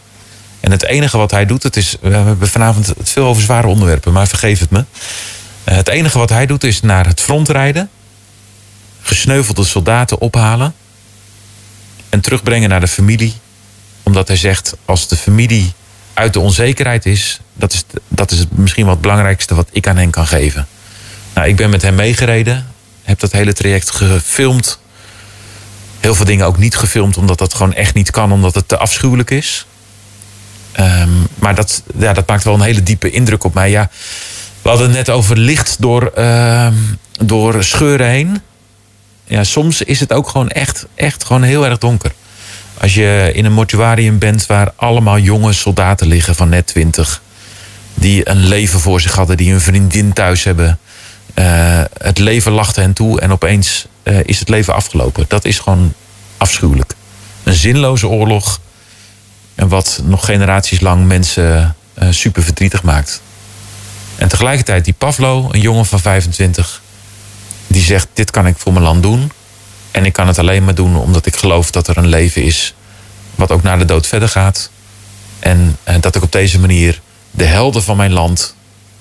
[0.66, 3.68] En het enige wat hij doet, het is, we hebben vanavond het veel over zware
[3.68, 4.80] onderwerpen, maar vergeef het me.
[4.80, 7.89] Uh, het enige wat hij doet is naar het front rijden,
[9.01, 10.74] gesneuvelde soldaten ophalen
[12.09, 13.34] en terugbrengen naar de familie.
[14.03, 15.74] Omdat hij zegt, als de familie
[16.13, 19.97] uit de onzekerheid is, dat is, dat is misschien wat het belangrijkste wat ik aan
[19.97, 20.68] hen kan geven.
[21.34, 22.68] Nou, ik ben met hem meegereden,
[23.03, 24.80] heb dat hele traject gefilmd.
[25.99, 28.78] Heel veel dingen ook niet gefilmd, omdat dat gewoon echt niet kan, omdat het te
[28.78, 29.66] afschuwelijk is.
[30.80, 33.69] Um, maar dat, ja, dat maakt wel een hele diepe indruk op mij.
[33.69, 33.89] Ja,
[34.61, 36.67] we hadden het net over licht door, uh,
[37.11, 38.41] door scheuren heen.
[39.26, 42.11] Ja, soms is het ook gewoon echt, echt gewoon heel erg donker.
[42.78, 47.21] Als je in een mortuarium bent waar allemaal jonge soldaten liggen van net twintig.
[47.93, 50.80] Die een leven voor zich hadden, die een vriendin thuis hebben.
[51.36, 55.26] Uh, het leven lachte hen toe en opeens uh, is het leven afgelopen.
[55.28, 55.93] Dat is gewoon
[56.38, 56.93] afschuwelijk.
[57.43, 58.59] Een zinloze oorlog
[59.55, 63.21] en wat nog generaties lang mensen uh, super verdrietig maakt.
[64.15, 66.81] En tegelijkertijd die Pavlo, een jongen van 25,
[67.67, 69.31] die zegt: Dit kan ik voor mijn land doen.
[69.91, 72.73] En ik kan het alleen maar doen omdat ik geloof dat er een leven is
[73.35, 74.69] wat ook na de dood verder gaat.
[75.39, 77.01] En uh, dat ik op deze manier
[77.31, 78.55] de helden van mijn land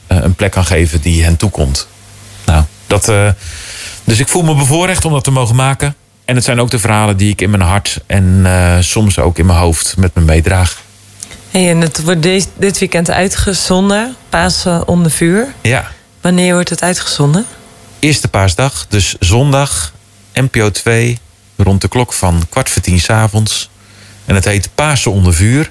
[0.09, 1.89] uh, een plek kan geven die hen toekomt.
[2.45, 3.05] Nou, dat.
[4.05, 5.97] dus ik voel me bevoorrecht om dat te mogen maken.
[6.25, 9.39] En het zijn ook de verhalen die ik in mijn hart en uh, soms ook
[9.39, 10.83] in mijn hoofd met me meedraag.
[11.51, 15.55] Hey, en het wordt deze, dit weekend uitgezonden, Pasen onder vuur.
[15.63, 15.91] Ja.
[16.21, 17.47] Wanneer wordt het uitgezonden?
[17.99, 19.93] Eerste paasdag, dus zondag,
[20.33, 21.19] NPO 2,
[21.57, 23.71] rond de klok van kwart voor tien s'avonds.
[24.25, 25.71] En het heet Pasen onder vuur.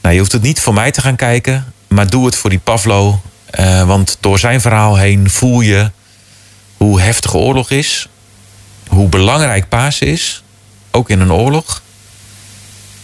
[0.00, 2.58] Nou, je hoeft het niet voor mij te gaan kijken, maar doe het voor die
[2.58, 3.20] Pavlo.
[3.60, 5.90] Uh, want door zijn verhaal heen voel je
[6.76, 8.08] hoe heftige oorlog is,
[8.88, 10.42] hoe belangrijk Pasen is,
[10.90, 11.82] ook in een oorlog.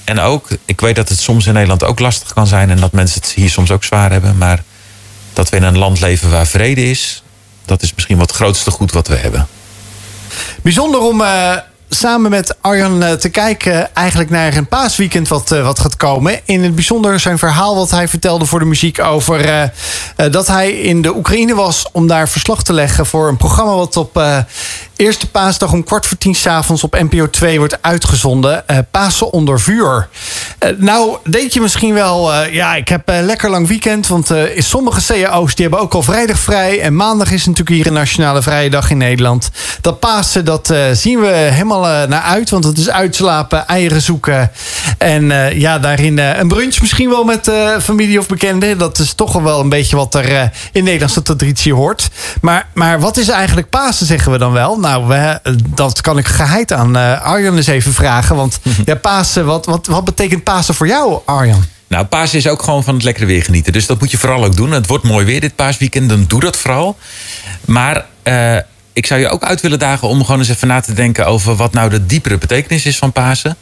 [0.04, 2.92] En ook, ik weet dat het soms in Nederland ook lastig kan zijn en dat
[2.92, 4.62] mensen het hier soms ook zwaar hebben, maar
[5.32, 7.22] dat we in een land leven waar vrede is,
[7.64, 9.48] dat is misschien wat het grootste goed wat we hebben.
[10.62, 11.56] Bijzonder om uh,
[11.92, 16.40] samen met Arjan uh, te kijken eigenlijk naar een paasweekend wat, uh, wat gaat komen.
[16.44, 19.70] In het bijzonder zijn verhaal wat hij vertelde voor de muziek over
[20.30, 23.96] dat hij in de Oekraïne was om daar verslag te leggen voor een programma wat
[23.96, 24.22] op
[24.96, 28.64] eerste paasdag om kwart voor tien s'avonds op NPO 2 wordt uitgezonden.
[28.66, 30.08] Uh, Pasen onder vuur.
[30.76, 34.06] Nou, denk je misschien wel, ja, ik heb lekker lang weekend.
[34.06, 36.80] Want sommige cao's die hebben ook al vrijdag vrij.
[36.80, 39.50] En maandag is natuurlijk hier een nationale vrije dag in Nederland.
[39.80, 42.50] Dat Pasen, dat zien we helemaal naar uit.
[42.50, 44.50] Want het is uitslapen, eieren zoeken.
[44.98, 45.24] En
[45.58, 47.50] ja, daarin een brunch misschien wel met
[47.82, 48.78] familie of bekenden.
[48.78, 52.08] Dat is toch wel een beetje wat er in Nederlandse traditie hoort.
[52.40, 54.78] Maar, maar wat is eigenlijk Pasen, zeggen we dan wel?
[54.78, 55.40] Nou, we,
[55.74, 58.36] dat kan ik geheid aan Arjan eens even vragen.
[58.36, 61.64] Want ja, Pasen, wat, wat, wat betekent Pasen voor jou, Arjan?
[61.90, 63.72] Nou, Pasen is ook gewoon van het lekkere weer genieten.
[63.72, 64.70] Dus dat moet je vooral ook doen.
[64.70, 66.96] Het wordt mooi weer dit paasweekend, dan doe dat vooral.
[67.64, 68.56] Maar uh,
[69.00, 71.56] ik zou je ook uit willen dagen om gewoon eens even na te denken over
[71.56, 73.56] wat nou de diepere betekenis is van Pasen.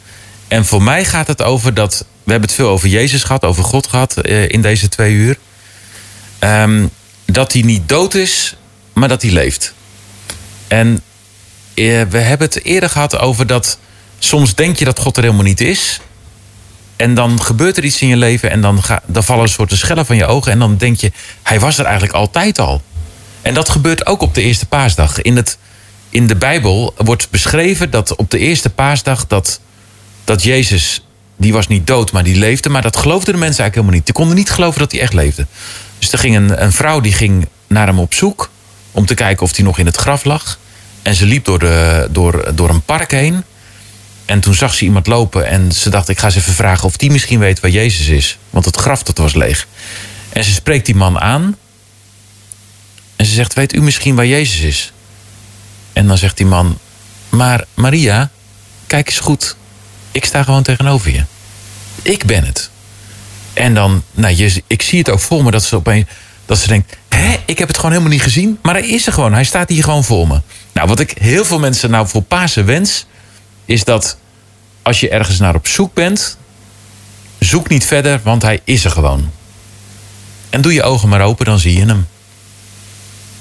[0.47, 2.05] En voor mij gaat het over dat.
[2.23, 5.37] We hebben het veel over Jezus gehad, over God gehad uh, in deze twee uur.
[6.39, 6.89] Um,
[7.25, 8.55] dat hij niet dood is,
[8.93, 9.73] maar dat hij leeft.
[10.67, 11.01] En
[11.73, 13.79] eh, we hebben het eerder gehad over dat
[14.19, 15.99] soms denk je dat God er helemaal niet is.
[16.95, 19.71] En dan gebeurt er iets in je leven en dan, ga, dan vallen een soort
[19.71, 20.51] schellen van je ogen.
[20.51, 21.11] En dan denk je,
[21.43, 22.81] hij was er eigenlijk altijd al.
[23.49, 25.21] En dat gebeurt ook op de eerste paasdag.
[25.21, 25.57] In, het,
[26.09, 29.59] in de Bijbel wordt beschreven dat op de eerste paasdag dat,
[30.23, 31.05] dat Jezus,
[31.37, 32.69] die was niet dood, maar die leefde.
[32.69, 34.05] Maar dat geloofden de mensen eigenlijk helemaal niet.
[34.05, 35.47] Die konden niet geloven dat hij echt leefde.
[35.99, 38.49] Dus er ging een, een vrouw die ging naar hem op zoek
[38.91, 40.59] om te kijken of hij nog in het graf lag.
[41.01, 43.43] En ze liep door, de, door, door een park heen.
[44.25, 46.97] En toen zag ze iemand lopen en ze dacht, ik ga eens even vragen of
[46.97, 48.37] die misschien weet waar Jezus is.
[48.49, 49.67] Want het graf dat was leeg.
[50.29, 51.55] En ze spreekt die man aan.
[53.19, 54.93] En ze zegt, weet u misschien waar Jezus is?
[55.93, 56.77] En dan zegt die man,
[57.29, 58.29] maar Maria,
[58.87, 59.55] kijk eens goed.
[60.11, 61.23] Ik sta gewoon tegenover je.
[62.01, 62.69] Ik ben het.
[63.53, 66.07] En dan, nou, je, ik zie het ook voor me dat ze opeens,
[66.45, 68.59] dat ze denkt, hè, ik heb het gewoon helemaal niet gezien.
[68.61, 70.41] Maar hij is er gewoon, hij staat hier gewoon voor me.
[70.73, 73.05] Nou, wat ik heel veel mensen nou voor Pasen wens,
[73.65, 74.17] is dat
[74.81, 76.37] als je ergens naar op zoek bent,
[77.39, 79.31] zoek niet verder, want hij is er gewoon.
[80.49, 82.07] En doe je ogen maar open, dan zie je hem.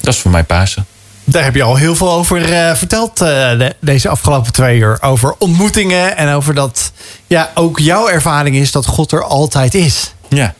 [0.09, 0.87] Dat is voor mij Pasen.
[1.25, 3.27] Daar heb je al heel veel over eh, verteld eh,
[3.59, 4.99] de- deze afgelopen twee uur.
[5.03, 6.93] Over ontmoetingen en over dat
[7.27, 10.15] ja, ook jouw ervaring is dat God er altijd is.
[10.29, 10.55] Ja.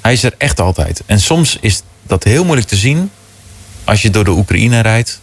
[0.00, 1.02] Hij is er echt altijd.
[1.06, 3.10] En soms is dat heel moeilijk te zien
[3.84, 5.20] als je door de Oekraïne rijdt.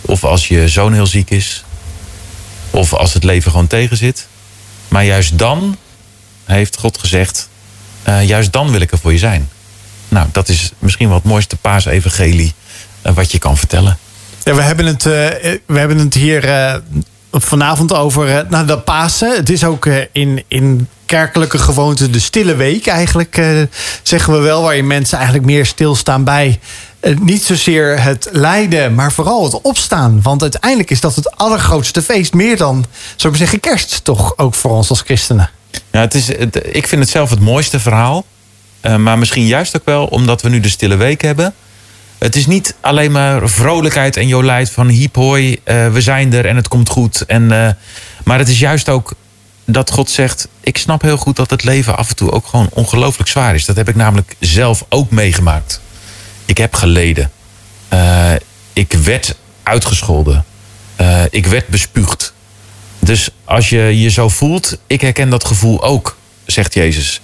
[0.00, 1.64] Of als je zoon heel ziek is.
[2.70, 4.26] Of als het leven gewoon tegenzit.
[4.88, 5.76] Maar juist dan
[6.44, 7.48] heeft God gezegd...
[8.02, 9.48] eh, juist dan wil ik er voor je zijn.
[10.12, 12.52] Nou, dat is misschien wel het mooiste paasevangelie
[13.02, 13.98] eh, wat je kan vertellen.
[14.44, 15.12] Ja, we, hebben het, eh,
[15.66, 16.74] we hebben het hier eh,
[17.32, 19.36] vanavond over nou, de Pasen.
[19.36, 23.42] Het is ook in, in kerkelijke gewoonte de stille week eigenlijk,
[24.02, 24.62] zeggen we wel.
[24.62, 26.60] Waarin mensen eigenlijk meer stilstaan bij
[27.20, 30.22] niet zozeer het lijden, maar vooral het opstaan.
[30.22, 32.32] Want uiteindelijk is dat het allergrootste feest.
[32.34, 32.84] Meer dan,
[33.16, 35.50] zou ik zeggen, kerst toch ook voor ons als christenen.
[35.90, 38.24] Ja, het is, het- ik vind het zelf het mooiste verhaal.
[38.82, 41.54] Eh, maar misschien juist ook wel omdat we nu de stille week hebben.
[42.18, 46.46] Het is niet alleen maar vrolijkheid en jolijt van hiep hoi, eh, we zijn er
[46.46, 47.20] en het komt goed.
[47.26, 47.72] En, eh,
[48.24, 49.12] maar het is juist ook
[49.64, 52.68] dat God zegt, ik snap heel goed dat het leven af en toe ook gewoon
[52.72, 53.64] ongelooflijk zwaar is.
[53.64, 55.80] Dat heb ik namelijk zelf ook meegemaakt.
[56.44, 57.30] Ik heb geleden.
[58.72, 60.44] Ik werd uitgescholden.
[61.30, 62.32] Ik werd bespuugd.
[62.98, 67.20] Dus als je je zo voelt, ik herken dat gevoel ook, zegt Jezus.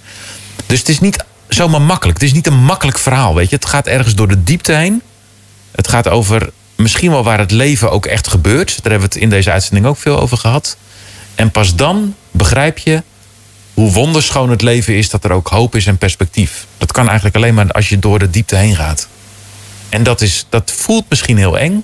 [0.65, 2.19] Dus het is niet zomaar makkelijk.
[2.19, 3.55] Het is niet een makkelijk verhaal, weet je.
[3.55, 5.01] Het gaat ergens door de diepte heen.
[5.71, 8.67] Het gaat over misschien wel waar het leven ook echt gebeurt.
[8.67, 10.77] Daar hebben we het in deze uitzending ook veel over gehad.
[11.35, 13.03] En pas dan begrijp je
[13.73, 15.09] hoe wonderschoon het leven is...
[15.09, 16.65] dat er ook hoop is en perspectief.
[16.77, 19.07] Dat kan eigenlijk alleen maar als je door de diepte heen gaat.
[19.89, 21.83] En dat, is, dat voelt misschien heel eng...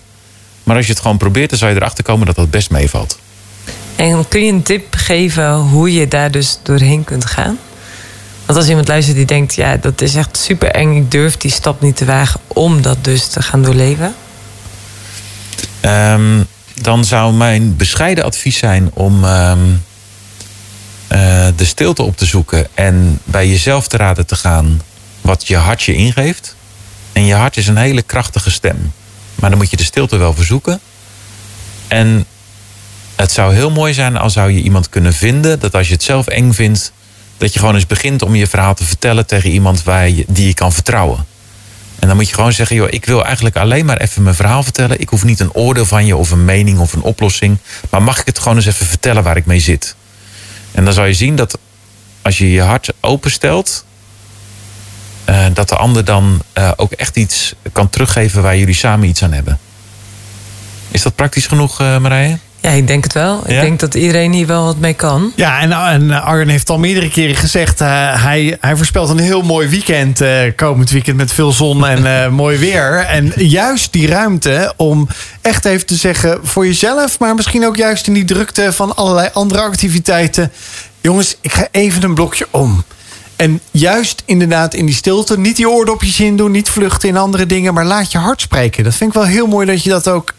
[0.63, 3.19] maar als je het gewoon probeert, dan zou je erachter komen dat dat best meevalt.
[3.95, 7.57] En kun je een tip geven hoe je daar dus doorheen kunt gaan?
[8.45, 10.95] Want als iemand luistert die denkt, ja, dat is echt super eng.
[10.95, 14.15] Ik durf die stap niet te wagen om dat dus te gaan doorleven.
[15.79, 16.43] Ehm,
[16.81, 19.59] dan zou mijn bescheiden advies zijn om ehm,
[21.07, 24.81] eh, de stilte op te zoeken en bij jezelf te raden te gaan
[25.21, 26.55] wat je hart je ingeeft.
[27.11, 28.93] En je hart is een hele krachtige stem.
[29.35, 30.79] Maar dan moet je de stilte wel verzoeken.
[31.87, 32.25] En
[33.15, 36.03] het zou heel mooi zijn als zou je iemand kunnen vinden dat als je het
[36.03, 36.91] zelf eng vindt,
[37.37, 40.47] dat je gewoon eens begint om je verhaal te vertellen tegen iemand waar je, die
[40.47, 41.25] je kan vertrouwen.
[41.99, 44.63] En dan moet je gewoon zeggen, joh, ik wil eigenlijk alleen maar even mijn verhaal
[44.63, 44.99] vertellen.
[44.99, 47.57] Ik hoef niet een oordeel van je of een mening of een oplossing.
[47.89, 49.95] Maar mag ik het gewoon eens even vertellen waar ik mee zit?
[50.71, 51.57] En dan zal je zien dat
[52.21, 53.85] als je je hart openstelt,
[55.25, 59.23] eh, dat de ander dan eh, ook echt iets kan teruggeven waar jullie samen iets
[59.23, 59.59] aan hebben.
[60.91, 62.37] Is dat praktisch genoeg, eh Marije?
[62.65, 63.39] Ja, ik denk het wel.
[63.39, 65.31] Ik denk dat iedereen hier wel wat mee kan.
[65.35, 67.81] Ja, en, en Arjen heeft al meerdere keren gezegd...
[67.81, 71.17] eh, hij, hij voorspelt een heel mooi weekend eh, komend weekend...
[71.17, 72.97] met veel zon en eh, mooi weer.
[72.97, 75.07] En juist die ruimte om
[75.41, 76.39] echt even te zeggen...
[76.43, 78.73] voor jezelf, maar misschien ook juist in die drukte...
[78.73, 80.51] van allerlei andere activiteiten...
[81.01, 82.83] jongens, ik ga even een blokje om.
[83.35, 85.39] En juist inderdaad in die stilte...
[85.39, 87.73] niet die oordopjes in doen, niet vluchten in andere dingen...
[87.73, 88.83] maar laat je hart spreken.
[88.83, 90.33] Dat vind ik wel heel mooi dat je dat ook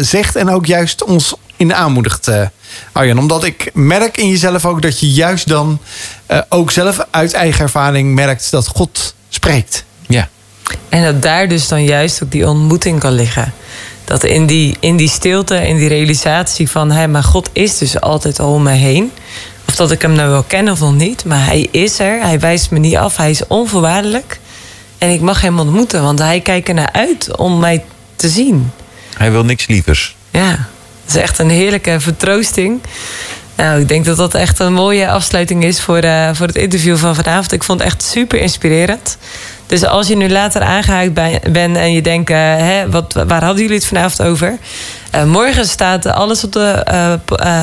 [0.00, 0.36] zegt...
[0.36, 2.46] en ook juist ons in aanmoedigt, eh
[2.92, 3.18] Arjan.
[3.18, 5.78] Omdat ik merk in jezelf ook dat je juist dan...
[6.26, 9.84] eh, ook zelf uit eigen ervaring merkt dat God spreekt.
[10.06, 10.28] Ja.
[10.88, 13.52] En dat daar dus dan juist ook die ontmoeting kan liggen.
[14.04, 16.90] Dat in die, in die stilte, in die realisatie van...
[16.90, 19.12] hé, maar God is dus altijd al om me heen.
[19.68, 21.24] Of dat ik hem nou wel ken of nog niet.
[21.24, 24.40] Maar hij is er, hij wijst me niet af, hij is onvoorwaardelijk.
[24.98, 27.84] En ik mag hem ontmoeten, want hij kijkt er naar uit om mij
[28.16, 28.70] te zien.
[29.16, 30.16] Hij wil niks lievers.
[30.30, 30.68] Ja,
[31.14, 32.80] is echt een heerlijke vertroosting.
[33.56, 36.96] Nou, ik denk dat dat echt een mooie afsluiting is voor, uh, voor het interview
[36.96, 37.52] van vanavond.
[37.52, 39.16] Ik vond het echt super inspirerend.
[39.66, 41.14] Dus als je nu later aangehaakt
[41.52, 44.58] bent en je denkt, uh, hè, wat, waar hadden jullie het vanavond over?
[45.14, 46.84] Uh, morgen staat alles op de,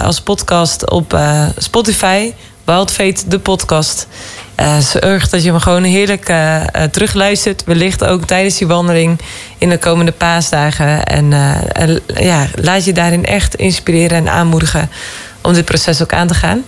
[0.04, 1.20] als podcast op
[1.58, 2.34] Spotify.
[2.64, 2.96] Wild
[3.28, 4.08] de podcast.
[4.80, 6.34] Zorg dat je me gewoon heerlijk
[6.92, 7.64] terugluistert.
[7.66, 9.20] Wellicht ook tijdens die wandeling
[9.58, 11.04] in de komende paasdagen.
[11.04, 11.30] En
[12.06, 14.90] ja, laat je daarin echt inspireren en aanmoedigen
[15.42, 16.64] om dit proces ook aan te gaan.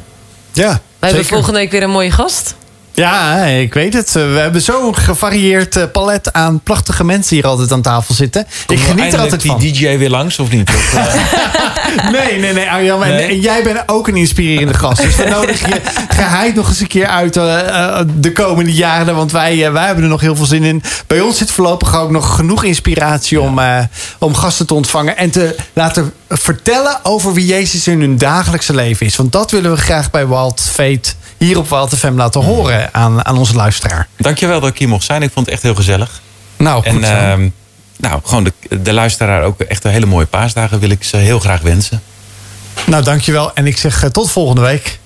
[0.51, 2.55] Ja, We hebben volgende week weer een mooie gast.
[2.93, 4.11] Ja, ik weet het.
[4.11, 8.47] We hebben zo'n gevarieerd eh, palet aan prachtige mensen hier altijd aan tafel zitten.
[8.67, 9.59] ik geniet er altijd van.
[9.59, 10.69] die DJ weer langs, of niet?
[10.69, 12.11] Of, uh...
[12.19, 12.99] nee, nee, nee, Arjan.
[12.99, 13.27] Nee?
[13.27, 15.01] En jij bent ook een inspirerende gast.
[15.01, 19.15] Dus we nodigen je geheid nog eens een keer uit uh, de komende jaren.
[19.15, 20.83] Want wij, wij hebben er nog heel veel zin in.
[21.07, 23.59] Bij ons zit voorlopig ook nog genoeg inspiratie om,
[24.19, 25.17] om gasten te ontvangen.
[25.17, 29.15] En te laten vertellen over wie Jezus in hun dagelijkse leven is.
[29.15, 31.13] Want dat willen we graag bij Wild Fate
[31.45, 34.07] hier op Wild FM laten horen aan, aan onze luisteraar.
[34.17, 35.21] Dankjewel dat ik hier mocht zijn.
[35.21, 36.21] Ik vond het echt heel gezellig.
[36.57, 37.49] Nou, goed en, uh,
[37.97, 41.39] nou, gewoon de, de luisteraar ook echt een hele mooie paasdagen wil ik ze heel
[41.39, 42.01] graag wensen.
[42.85, 43.53] Nou, dankjewel.
[43.53, 44.99] En ik zeg tot volgende week.